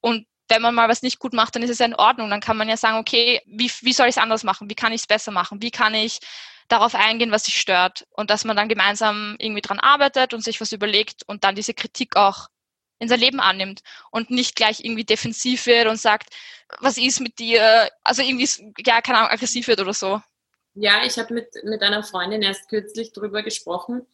Und 0.01 0.27
wenn 0.49 0.63
man 0.63 0.75
mal 0.75 0.89
was 0.89 1.03
nicht 1.03 1.19
gut 1.19 1.33
macht, 1.33 1.55
dann 1.55 1.63
ist 1.63 1.71
es 1.71 1.79
ja 1.79 1.87
in 1.87 1.95
Ordnung. 1.95 2.31
Dann 2.31 2.41
kann 2.41 2.57
man 2.57 2.69
ja 2.69 2.77
sagen, 2.77 2.99
okay, 2.99 3.41
wie, 3.47 3.71
wie 3.81 3.93
soll 3.93 4.09
ich 4.09 4.17
es 4.17 4.23
anders 4.23 4.45
machen? 4.45 4.71
Wie 4.71 4.75
kann 4.75 4.93
ich 4.93 5.03
es 5.03 5.07
besser 5.07 5.33
machen? 5.33 5.63
Wie 5.63 5.71
kann 5.71 5.95
ich 5.95 6.21
darauf 6.69 6.95
eingehen, 6.95 7.33
was 7.33 7.45
sich 7.45 7.59
stört? 7.59 8.07
Und 8.11 8.31
dass 8.31 8.45
man 8.45 8.57
dann 8.57 8.69
gemeinsam 8.69 9.37
irgendwie 9.39 9.63
dran 9.63 9.81
arbeitet 9.81 10.35
und 10.35 10.45
sich 10.45 10.61
was 10.61 10.73
überlegt 10.73 11.23
und 11.27 11.45
dann 11.45 11.55
diese 11.55 11.75
Kritik 11.75 12.17
auch 12.17 12.49
in 12.99 13.09
sein 13.09 13.21
Leben 13.21 13.41
annimmt 13.41 13.81
und 14.11 14.31
nicht 14.31 14.55
gleich 14.55 14.85
irgendwie 14.85 15.05
defensiv 15.05 15.67
wird 15.67 15.89
und 15.89 15.97
sagt, 15.97 16.29
was 16.79 16.97
ist 16.97 17.21
mit 17.21 17.39
dir? 17.39 17.91
Also 18.05 18.23
irgendwie, 18.23 18.49
ja, 18.87 19.01
keine 19.01 19.19
Ahnung, 19.19 19.31
aggressiv 19.31 19.67
wird 19.67 19.81
oder 19.81 19.93
so. 19.93 20.21
Ja, 20.75 21.05
ich 21.05 21.19
habe 21.19 21.35
mit, 21.35 21.49
mit 21.65 21.83
einer 21.83 22.03
Freundin 22.03 22.43
erst 22.43 22.69
kürzlich 22.69 23.13
darüber 23.13 23.43
gesprochen, 23.43 24.07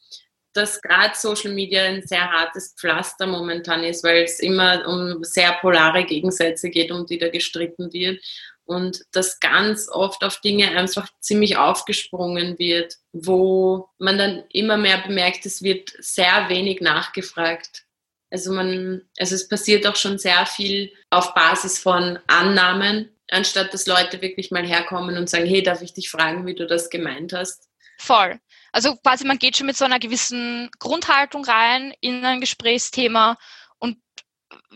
dass 0.58 0.82
gerade 0.82 1.14
Social 1.14 1.52
Media 1.52 1.84
ein 1.84 2.02
sehr 2.06 2.30
hartes 2.30 2.74
Pflaster 2.76 3.26
momentan 3.26 3.84
ist, 3.84 4.02
weil 4.02 4.24
es 4.24 4.40
immer 4.40 4.86
um 4.86 5.22
sehr 5.22 5.52
polare 5.60 6.04
Gegensätze 6.04 6.68
geht, 6.68 6.90
um 6.90 7.06
die 7.06 7.18
da 7.18 7.28
gestritten 7.28 7.92
wird. 7.92 8.22
Und 8.64 9.02
dass 9.12 9.40
ganz 9.40 9.88
oft 9.88 10.22
auf 10.24 10.40
Dinge 10.42 10.76
einfach 10.76 11.08
ziemlich 11.20 11.56
aufgesprungen 11.56 12.58
wird, 12.58 12.96
wo 13.12 13.88
man 13.98 14.18
dann 14.18 14.44
immer 14.52 14.76
mehr 14.76 14.98
bemerkt, 14.98 15.46
es 15.46 15.62
wird 15.62 15.94
sehr 16.00 16.50
wenig 16.50 16.82
nachgefragt. 16.82 17.84
Also 18.30 18.52
man, 18.52 19.02
also 19.18 19.36
es 19.36 19.48
passiert 19.48 19.86
auch 19.86 19.96
schon 19.96 20.18
sehr 20.18 20.44
viel 20.44 20.92
auf 21.08 21.32
Basis 21.32 21.78
von 21.78 22.18
Annahmen, 22.26 23.08
anstatt 23.30 23.72
dass 23.72 23.86
Leute 23.86 24.20
wirklich 24.20 24.50
mal 24.50 24.66
herkommen 24.66 25.16
und 25.16 25.30
sagen, 25.30 25.46
hey, 25.46 25.62
darf 25.62 25.80
ich 25.80 25.94
dich 25.94 26.10
fragen, 26.10 26.44
wie 26.44 26.54
du 26.54 26.66
das 26.66 26.90
gemeint 26.90 27.32
hast? 27.32 27.68
Voll. 27.98 28.38
Also 28.78 28.94
quasi 28.94 29.24
man 29.24 29.40
geht 29.40 29.56
schon 29.56 29.66
mit 29.66 29.76
so 29.76 29.84
einer 29.84 29.98
gewissen 29.98 30.70
Grundhaltung 30.78 31.44
rein 31.44 31.92
in 32.00 32.24
ein 32.24 32.40
Gesprächsthema 32.40 33.36
und 33.78 33.98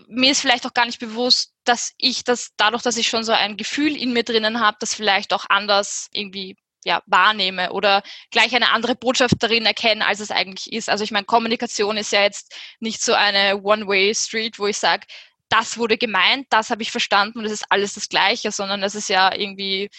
mir 0.08 0.32
ist 0.32 0.40
vielleicht 0.40 0.66
auch 0.66 0.74
gar 0.74 0.86
nicht 0.86 0.98
bewusst, 0.98 1.54
dass 1.62 1.92
ich 1.98 2.24
das 2.24 2.50
dadurch, 2.56 2.82
dass 2.82 2.96
ich 2.96 3.06
schon 3.06 3.22
so 3.22 3.30
ein 3.30 3.56
Gefühl 3.56 3.96
in 3.96 4.12
mir 4.12 4.24
drinnen 4.24 4.58
habe, 4.58 4.76
das 4.80 4.92
vielleicht 4.92 5.32
auch 5.32 5.44
anders 5.48 6.08
irgendwie 6.10 6.56
ja, 6.84 7.00
wahrnehme 7.06 7.70
oder 7.70 8.02
gleich 8.32 8.52
eine 8.56 8.72
andere 8.72 8.96
Botschaft 8.96 9.36
darin 9.38 9.66
erkenne, 9.66 10.04
als 10.04 10.18
es 10.18 10.32
eigentlich 10.32 10.72
ist. 10.72 10.88
Also 10.88 11.04
ich 11.04 11.12
meine, 11.12 11.26
Kommunikation 11.26 11.96
ist 11.96 12.10
ja 12.10 12.22
jetzt 12.22 12.52
nicht 12.80 13.00
so 13.04 13.14
eine 13.14 13.62
One-Way-Street, 13.62 14.58
wo 14.58 14.66
ich 14.66 14.78
sage, 14.78 15.06
das 15.48 15.78
wurde 15.78 15.96
gemeint, 15.96 16.48
das 16.50 16.70
habe 16.70 16.82
ich 16.82 16.90
verstanden 16.90 17.38
und 17.38 17.44
es 17.44 17.52
ist 17.52 17.66
alles 17.70 17.94
das 17.94 18.08
Gleiche, 18.08 18.50
sondern 18.50 18.82
es 18.82 18.96
ist 18.96 19.08
ja 19.08 19.32
irgendwie 19.32 19.90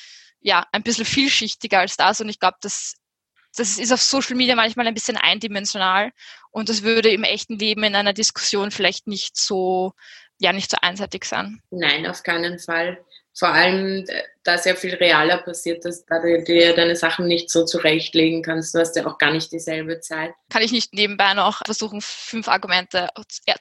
ja 0.41 0.67
ein 0.73 0.83
bisschen 0.83 1.05
vielschichtiger 1.05 1.79
als 1.79 1.95
das 1.95 2.19
und 2.19 2.27
ich 2.27 2.41
glaube, 2.41 2.57
das 2.59 2.95
das 3.55 3.77
ist 3.77 3.91
auf 3.91 4.01
Social 4.01 4.35
Media 4.35 4.55
manchmal 4.55 4.87
ein 4.87 4.93
bisschen 4.93 5.17
eindimensional 5.17 6.11
und 6.51 6.69
das 6.69 6.83
würde 6.83 7.09
im 7.09 7.23
echten 7.23 7.57
Leben 7.57 7.83
in 7.83 7.95
einer 7.95 8.13
Diskussion 8.13 8.71
vielleicht 8.71 9.07
nicht 9.07 9.37
so, 9.37 9.93
ja, 10.39 10.53
nicht 10.53 10.71
so 10.71 10.77
einseitig 10.81 11.25
sein. 11.25 11.61
Nein, 11.71 12.07
auf 12.07 12.23
keinen 12.23 12.59
Fall 12.59 12.97
vor 13.37 13.49
allem, 13.49 14.05
da 14.43 14.57
sehr 14.57 14.75
viel 14.75 14.93
realer 14.95 15.37
passiert, 15.37 15.85
dass 15.85 16.05
da 16.05 16.19
du 16.19 16.43
dir 16.43 16.75
deine 16.75 16.95
Sachen 16.95 17.27
nicht 17.27 17.49
so 17.49 17.65
zurechtlegen 17.65 18.41
kannst. 18.41 18.75
Du 18.75 18.79
hast 18.79 18.95
ja 18.95 19.05
auch 19.05 19.17
gar 19.17 19.31
nicht 19.31 19.51
dieselbe 19.51 19.99
Zeit. 20.01 20.33
Kann 20.49 20.61
ich 20.61 20.71
nicht 20.71 20.93
nebenbei 20.93 21.33
noch 21.33 21.61
versuchen, 21.65 22.01
fünf 22.01 22.47
Argumente 22.47 23.09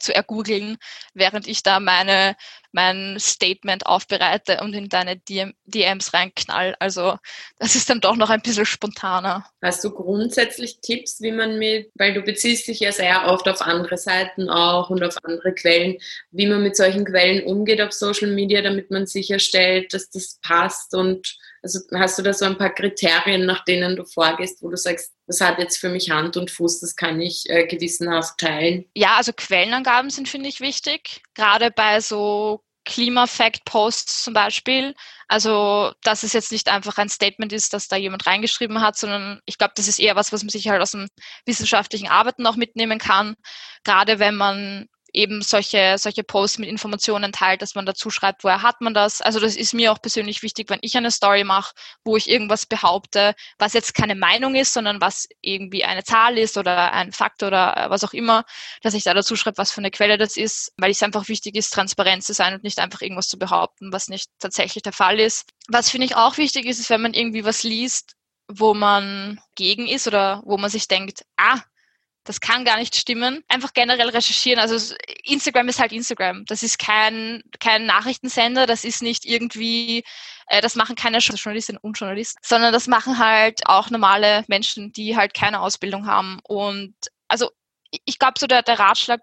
zu 0.00 0.14
ergoogeln, 0.14 0.78
während 1.14 1.46
ich 1.46 1.62
da 1.62 1.78
meine, 1.78 2.36
mein 2.72 3.16
Statement 3.20 3.86
aufbereite 3.86 4.60
und 4.62 4.74
in 4.74 4.88
deine 4.88 5.16
DM, 5.16 5.54
DMs 5.66 6.14
reinknall. 6.14 6.74
Also 6.80 7.16
das 7.58 7.76
ist 7.76 7.88
dann 7.88 8.00
doch 8.00 8.16
noch 8.16 8.30
ein 8.30 8.42
bisschen 8.42 8.66
spontaner. 8.66 9.46
Hast 9.62 9.84
du 9.84 9.90
grundsätzlich 9.90 10.80
Tipps, 10.80 11.20
wie 11.20 11.32
man 11.32 11.58
mit, 11.58 11.90
weil 11.94 12.14
du 12.14 12.22
beziehst 12.22 12.66
dich 12.66 12.80
ja 12.80 12.90
sehr 12.92 13.28
oft 13.28 13.48
auf 13.48 13.62
andere 13.62 13.98
Seiten 13.98 14.48
auch 14.48 14.90
und 14.90 15.04
auf 15.04 15.16
andere 15.22 15.54
Quellen, 15.54 15.98
wie 16.30 16.46
man 16.46 16.62
mit 16.62 16.76
solchen 16.76 17.04
Quellen 17.04 17.44
umgeht 17.44 17.80
auf 17.80 17.92
Social 17.92 18.30
Media, 18.30 18.62
damit 18.62 18.90
man 18.90 19.06
sicherstellt, 19.06 19.94
dass 19.94 20.10
das 20.10 20.38
passt? 20.42 20.71
Und 20.92 21.36
also 21.62 21.80
hast 21.94 22.18
du 22.18 22.22
da 22.22 22.32
so 22.32 22.44
ein 22.44 22.58
paar 22.58 22.74
Kriterien, 22.74 23.46
nach 23.46 23.64
denen 23.64 23.96
du 23.96 24.04
vorgehst, 24.04 24.62
wo 24.62 24.70
du 24.70 24.76
sagst, 24.76 25.12
das 25.26 25.40
hat 25.40 25.58
jetzt 25.58 25.78
für 25.78 25.88
mich 25.88 26.10
Hand 26.10 26.36
und 26.36 26.50
Fuß, 26.50 26.80
das 26.80 26.96
kann 26.96 27.20
ich 27.20 27.48
äh, 27.48 27.66
gewissenhaft 27.66 28.38
teilen? 28.38 28.84
Ja, 28.94 29.16
also 29.16 29.32
Quellenangaben 29.32 30.10
sind, 30.10 30.28
finde 30.28 30.48
ich, 30.48 30.60
wichtig. 30.60 31.22
Gerade 31.34 31.70
bei 31.70 32.00
so 32.00 32.62
Klimafact-Posts 32.84 34.24
zum 34.24 34.34
Beispiel. 34.34 34.94
Also, 35.28 35.92
dass 36.02 36.22
es 36.22 36.32
jetzt 36.32 36.52
nicht 36.52 36.68
einfach 36.68 36.98
ein 36.98 37.08
Statement 37.08 37.52
ist, 37.52 37.72
das 37.72 37.88
da 37.88 37.96
jemand 37.96 38.26
reingeschrieben 38.26 38.80
hat, 38.80 38.96
sondern 38.96 39.40
ich 39.46 39.58
glaube, 39.58 39.72
das 39.76 39.88
ist 39.88 39.98
eher 39.98 40.16
was, 40.16 40.32
was 40.32 40.42
man 40.42 40.50
sich 40.50 40.68
halt 40.68 40.82
aus 40.82 40.92
dem 40.92 41.08
wissenschaftlichen 41.46 42.08
Arbeiten 42.08 42.46
auch 42.46 42.56
mitnehmen 42.56 42.98
kann. 42.98 43.36
Gerade 43.84 44.18
wenn 44.18 44.34
man 44.34 44.88
eben 45.12 45.42
solche, 45.42 45.96
solche 45.98 46.24
Posts 46.24 46.58
mit 46.58 46.68
Informationen 46.68 47.32
teilt, 47.32 47.62
dass 47.62 47.74
man 47.74 47.86
dazu 47.86 48.10
schreibt, 48.10 48.44
woher 48.44 48.62
hat 48.62 48.80
man 48.80 48.94
das. 48.94 49.20
Also 49.20 49.40
das 49.40 49.56
ist 49.56 49.74
mir 49.74 49.92
auch 49.92 50.00
persönlich 50.00 50.42
wichtig, 50.42 50.70
wenn 50.70 50.78
ich 50.82 50.96
eine 50.96 51.10
Story 51.10 51.44
mache, 51.44 51.74
wo 52.04 52.16
ich 52.16 52.30
irgendwas 52.30 52.66
behaupte, 52.66 53.34
was 53.58 53.74
jetzt 53.74 53.94
keine 53.94 54.14
Meinung 54.14 54.54
ist, 54.54 54.72
sondern 54.72 55.00
was 55.00 55.28
irgendwie 55.40 55.84
eine 55.84 56.04
Zahl 56.04 56.38
ist 56.38 56.56
oder 56.56 56.92
ein 56.92 57.12
Fakt 57.12 57.42
oder 57.42 57.76
äh, 57.76 57.90
was 57.90 58.04
auch 58.04 58.12
immer, 58.12 58.44
dass 58.82 58.94
ich 58.94 59.04
da 59.04 59.14
dazu 59.14 59.36
schreibe, 59.36 59.58
was 59.58 59.70
für 59.72 59.80
eine 59.80 59.90
Quelle 59.90 60.16
das 60.16 60.36
ist, 60.36 60.72
weil 60.76 60.90
es 60.90 61.02
einfach 61.02 61.28
wichtig 61.28 61.56
ist, 61.56 61.70
transparent 61.70 62.24
zu 62.24 62.32
sein 62.32 62.54
und 62.54 62.64
nicht 62.64 62.78
einfach 62.78 63.02
irgendwas 63.02 63.28
zu 63.28 63.38
behaupten, 63.38 63.92
was 63.92 64.08
nicht 64.08 64.30
tatsächlich 64.38 64.82
der 64.82 64.92
Fall 64.92 65.20
ist. 65.20 65.50
Was 65.68 65.90
finde 65.90 66.06
ich 66.06 66.16
auch 66.16 66.38
wichtig 66.38 66.66
ist, 66.66 66.80
ist, 66.80 66.90
wenn 66.90 67.02
man 67.02 67.14
irgendwie 67.14 67.44
was 67.44 67.62
liest, 67.62 68.14
wo 68.48 68.74
man 68.74 69.40
gegen 69.54 69.86
ist 69.86 70.06
oder 70.06 70.42
wo 70.44 70.56
man 70.56 70.70
sich 70.70 70.88
denkt, 70.88 71.24
ah, 71.36 71.60
das 72.24 72.40
kann 72.40 72.64
gar 72.64 72.78
nicht 72.78 72.94
stimmen. 72.94 73.42
Einfach 73.48 73.72
generell 73.72 74.08
recherchieren. 74.08 74.60
Also 74.60 74.94
Instagram 75.24 75.68
ist 75.68 75.80
halt 75.80 75.92
Instagram. 75.92 76.44
Das 76.46 76.62
ist 76.62 76.78
kein, 76.78 77.42
kein 77.58 77.86
Nachrichtensender, 77.86 78.66
das 78.66 78.84
ist 78.84 79.02
nicht 79.02 79.24
irgendwie, 79.24 80.04
äh, 80.46 80.60
das 80.60 80.76
machen 80.76 80.96
keine 80.96 81.18
Journalistinnen 81.18 81.80
und 81.82 81.98
Journalisten, 81.98 82.40
sondern 82.42 82.72
das 82.72 82.86
machen 82.86 83.18
halt 83.18 83.60
auch 83.66 83.90
normale 83.90 84.44
Menschen, 84.48 84.92
die 84.92 85.16
halt 85.16 85.34
keine 85.34 85.60
Ausbildung 85.60 86.06
haben. 86.06 86.38
Und 86.44 86.94
also 87.28 87.50
ich 88.04 88.18
glaube, 88.18 88.34
so 88.38 88.46
der, 88.46 88.62
der 88.62 88.78
Ratschlag, 88.78 89.20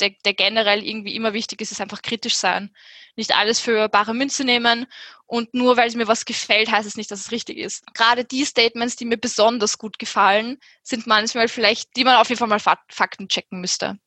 der, 0.00 0.10
der 0.24 0.34
generell 0.34 0.86
irgendwie 0.86 1.14
immer 1.14 1.32
wichtig 1.32 1.60
ist, 1.60 1.72
ist 1.72 1.80
einfach 1.80 2.02
kritisch 2.02 2.36
sein. 2.36 2.74
Nicht 3.16 3.34
alles 3.34 3.60
für 3.60 3.88
bare 3.88 4.14
Münze 4.14 4.44
nehmen 4.44 4.86
und 5.26 5.52
nur 5.54 5.76
weil 5.76 5.88
es 5.88 5.94
mir 5.94 6.08
was 6.08 6.24
gefällt, 6.24 6.70
heißt 6.70 6.86
es 6.86 6.96
nicht, 6.96 7.10
dass 7.10 7.20
es 7.20 7.32
richtig 7.32 7.58
ist. 7.58 7.84
Gerade 7.94 8.24
die 8.24 8.44
Statements, 8.44 8.96
die 8.96 9.04
mir 9.04 9.18
besonders 9.18 9.78
gut 9.78 9.98
gefallen, 9.98 10.58
sind 10.82 11.06
manchmal 11.06 11.48
vielleicht, 11.48 11.96
die 11.96 12.04
man 12.04 12.16
auf 12.16 12.28
jeden 12.28 12.38
Fall 12.38 12.48
mal 12.48 12.60
Fakten 12.88 13.28
checken 13.28 13.60
müsste. 13.60 13.98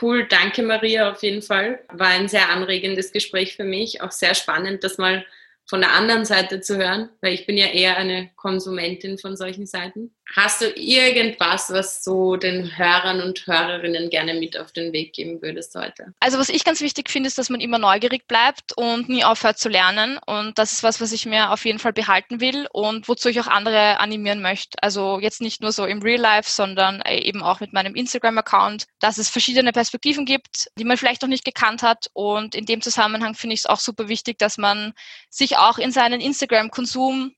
Cool, 0.00 0.26
danke 0.28 0.62
Maria 0.62 1.10
auf 1.10 1.22
jeden 1.22 1.42
Fall. 1.42 1.84
War 1.92 2.08
ein 2.08 2.28
sehr 2.28 2.50
anregendes 2.50 3.12
Gespräch 3.12 3.56
für 3.56 3.64
mich, 3.64 4.00
auch 4.00 4.12
sehr 4.12 4.34
spannend, 4.34 4.84
das 4.84 4.96
mal 4.96 5.26
von 5.68 5.80
der 5.80 5.92
anderen 5.92 6.24
Seite 6.24 6.60
zu 6.60 6.76
hören, 6.78 7.10
weil 7.20 7.34
ich 7.34 7.46
bin 7.46 7.58
ja 7.58 7.66
eher 7.66 7.96
eine 7.96 8.30
Konsumentin 8.36 9.18
von 9.18 9.36
solchen 9.36 9.66
Seiten. 9.66 10.14
Hast 10.36 10.60
du 10.60 10.66
irgendwas, 10.66 11.70
was 11.70 12.02
du 12.02 12.36
den 12.36 12.76
Hörern 12.76 13.22
und 13.22 13.46
Hörerinnen 13.46 14.10
gerne 14.10 14.34
mit 14.34 14.58
auf 14.58 14.72
den 14.72 14.92
Weg 14.92 15.14
geben 15.14 15.40
würdest 15.40 15.74
heute? 15.74 16.12
Also 16.20 16.38
was 16.38 16.50
ich 16.50 16.64
ganz 16.64 16.82
wichtig 16.82 17.08
finde, 17.08 17.28
ist, 17.28 17.38
dass 17.38 17.48
man 17.48 17.60
immer 17.60 17.78
neugierig 17.78 18.26
bleibt 18.28 18.76
und 18.76 19.08
nie 19.08 19.24
aufhört 19.24 19.58
zu 19.58 19.70
lernen. 19.70 20.18
Und 20.26 20.58
das 20.58 20.72
ist 20.72 20.82
was, 20.82 21.00
was 21.00 21.12
ich 21.12 21.24
mir 21.24 21.50
auf 21.50 21.64
jeden 21.64 21.78
Fall 21.78 21.94
behalten 21.94 22.40
will 22.40 22.68
und 22.72 23.08
wozu 23.08 23.30
ich 23.30 23.40
auch 23.40 23.46
andere 23.46 24.00
animieren 24.00 24.42
möchte. 24.42 24.76
Also 24.82 25.18
jetzt 25.18 25.40
nicht 25.40 25.62
nur 25.62 25.72
so 25.72 25.86
im 25.86 26.02
Real 26.02 26.20
Life, 26.20 26.50
sondern 26.50 27.02
eben 27.08 27.42
auch 27.42 27.60
mit 27.60 27.72
meinem 27.72 27.94
Instagram-Account, 27.94 28.84
dass 29.00 29.16
es 29.16 29.30
verschiedene 29.30 29.72
Perspektiven 29.72 30.26
gibt, 30.26 30.68
die 30.78 30.84
man 30.84 30.98
vielleicht 30.98 31.22
noch 31.22 31.28
nicht 31.28 31.44
gekannt 31.44 31.82
hat. 31.82 32.10
Und 32.12 32.54
in 32.54 32.66
dem 32.66 32.82
Zusammenhang 32.82 33.34
finde 33.34 33.54
ich 33.54 33.60
es 33.60 33.66
auch 33.66 33.80
super 33.80 34.08
wichtig, 34.08 34.38
dass 34.38 34.58
man 34.58 34.92
sich 35.30 35.56
auch 35.56 35.78
in 35.78 35.90
seinen 35.90 36.20
Instagram-Konsum 36.20 37.34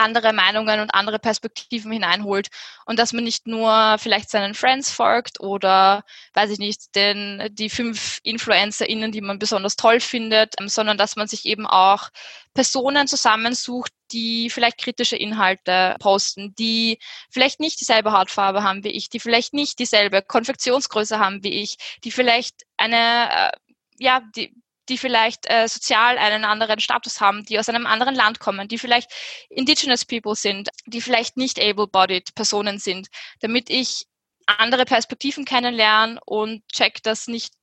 andere 0.00 0.32
Meinungen 0.32 0.80
und 0.80 0.94
andere 0.94 1.18
Perspektiven 1.18 1.92
hineinholt 1.92 2.48
und 2.86 2.98
dass 2.98 3.12
man 3.12 3.24
nicht 3.24 3.46
nur 3.46 3.96
vielleicht 3.98 4.30
seinen 4.30 4.54
Friends 4.54 4.90
folgt 4.90 5.40
oder, 5.40 6.02
weiß 6.34 6.50
ich 6.50 6.58
nicht, 6.58 6.94
den, 6.94 7.48
die 7.52 7.70
fünf 7.70 8.18
InfluencerInnen, 8.22 9.12
die 9.12 9.20
man 9.20 9.38
besonders 9.38 9.76
toll 9.76 10.00
findet, 10.00 10.54
ähm, 10.58 10.68
sondern 10.68 10.98
dass 10.98 11.16
man 11.16 11.28
sich 11.28 11.44
eben 11.44 11.66
auch 11.66 12.08
Personen 12.54 13.06
zusammensucht, 13.06 13.92
die 14.12 14.50
vielleicht 14.50 14.78
kritische 14.78 15.16
Inhalte 15.16 15.96
posten, 16.00 16.54
die 16.58 16.98
vielleicht 17.30 17.60
nicht 17.60 17.80
dieselbe 17.80 18.12
Hautfarbe 18.12 18.62
haben 18.62 18.82
wie 18.82 18.88
ich, 18.88 19.08
die 19.08 19.20
vielleicht 19.20 19.54
nicht 19.54 19.78
dieselbe 19.78 20.22
Konfektionsgröße 20.22 21.18
haben 21.18 21.44
wie 21.44 21.62
ich, 21.62 21.76
die 22.04 22.10
vielleicht 22.10 22.64
eine, 22.76 23.30
äh, 23.30 23.50
ja, 23.98 24.22
die, 24.34 24.52
die 24.90 24.98
vielleicht 24.98 25.48
äh, 25.48 25.68
sozial 25.68 26.18
einen 26.18 26.44
anderen 26.44 26.80
Status 26.80 27.20
haben, 27.20 27.44
die 27.44 27.58
aus 27.58 27.68
einem 27.68 27.86
anderen 27.86 28.14
Land 28.14 28.40
kommen, 28.40 28.68
die 28.68 28.78
vielleicht 28.78 29.10
Indigenous 29.48 30.04
People 30.04 30.34
sind, 30.34 30.68
die 30.86 31.00
vielleicht 31.00 31.36
nicht 31.36 31.58
able-bodied 31.58 32.34
Personen 32.34 32.78
sind, 32.78 33.08
damit 33.40 33.70
ich 33.70 34.06
andere 34.46 34.84
Perspektiven 34.84 35.44
kennenlerne 35.44 36.20
und 36.26 36.66
check, 36.68 37.02
dass 37.02 37.28
nicht 37.28 37.54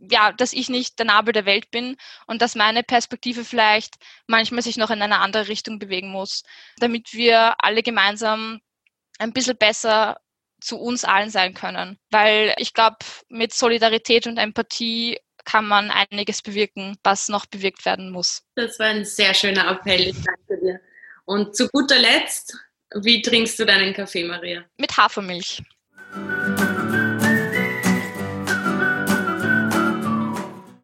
ja, 0.00 0.30
dass 0.30 0.52
ich 0.52 0.68
nicht 0.68 0.98
der 1.00 1.06
Nabel 1.06 1.32
der 1.32 1.44
Welt 1.44 1.72
bin 1.72 1.96
und 2.28 2.40
dass 2.40 2.54
meine 2.54 2.84
Perspektive 2.84 3.44
vielleicht 3.44 3.96
manchmal 4.28 4.62
sich 4.62 4.76
noch 4.76 4.90
in 4.90 5.02
eine 5.02 5.18
andere 5.18 5.48
Richtung 5.48 5.80
bewegen 5.80 6.12
muss, 6.12 6.44
damit 6.76 7.14
wir 7.14 7.56
alle 7.58 7.82
gemeinsam 7.82 8.60
ein 9.18 9.32
bisschen 9.32 9.56
besser 9.56 10.20
zu 10.60 10.78
uns 10.78 11.04
allen 11.04 11.30
sein 11.30 11.52
können. 11.52 11.98
Weil 12.10 12.54
ich 12.58 12.74
glaube, 12.74 12.98
mit 13.28 13.52
Solidarität 13.52 14.28
und 14.28 14.38
Empathie 14.38 15.18
kann 15.48 15.66
man 15.66 15.90
einiges 15.90 16.42
bewirken, 16.42 16.98
was 17.02 17.28
noch 17.30 17.46
bewirkt 17.46 17.86
werden 17.86 18.10
muss. 18.10 18.42
Das 18.54 18.78
war 18.78 18.88
ein 18.88 19.06
sehr 19.06 19.32
schöner 19.32 19.70
Appell. 19.70 20.08
Ich 20.08 20.16
danke 20.22 20.62
dir. 20.62 20.80
Und 21.24 21.56
zu 21.56 21.68
guter 21.70 21.98
Letzt, 21.98 22.54
wie 23.00 23.22
trinkst 23.22 23.58
du 23.58 23.64
deinen 23.64 23.94
Kaffee, 23.94 24.24
Maria? 24.24 24.64
Mit 24.76 24.94
Hafermilch. 24.94 25.62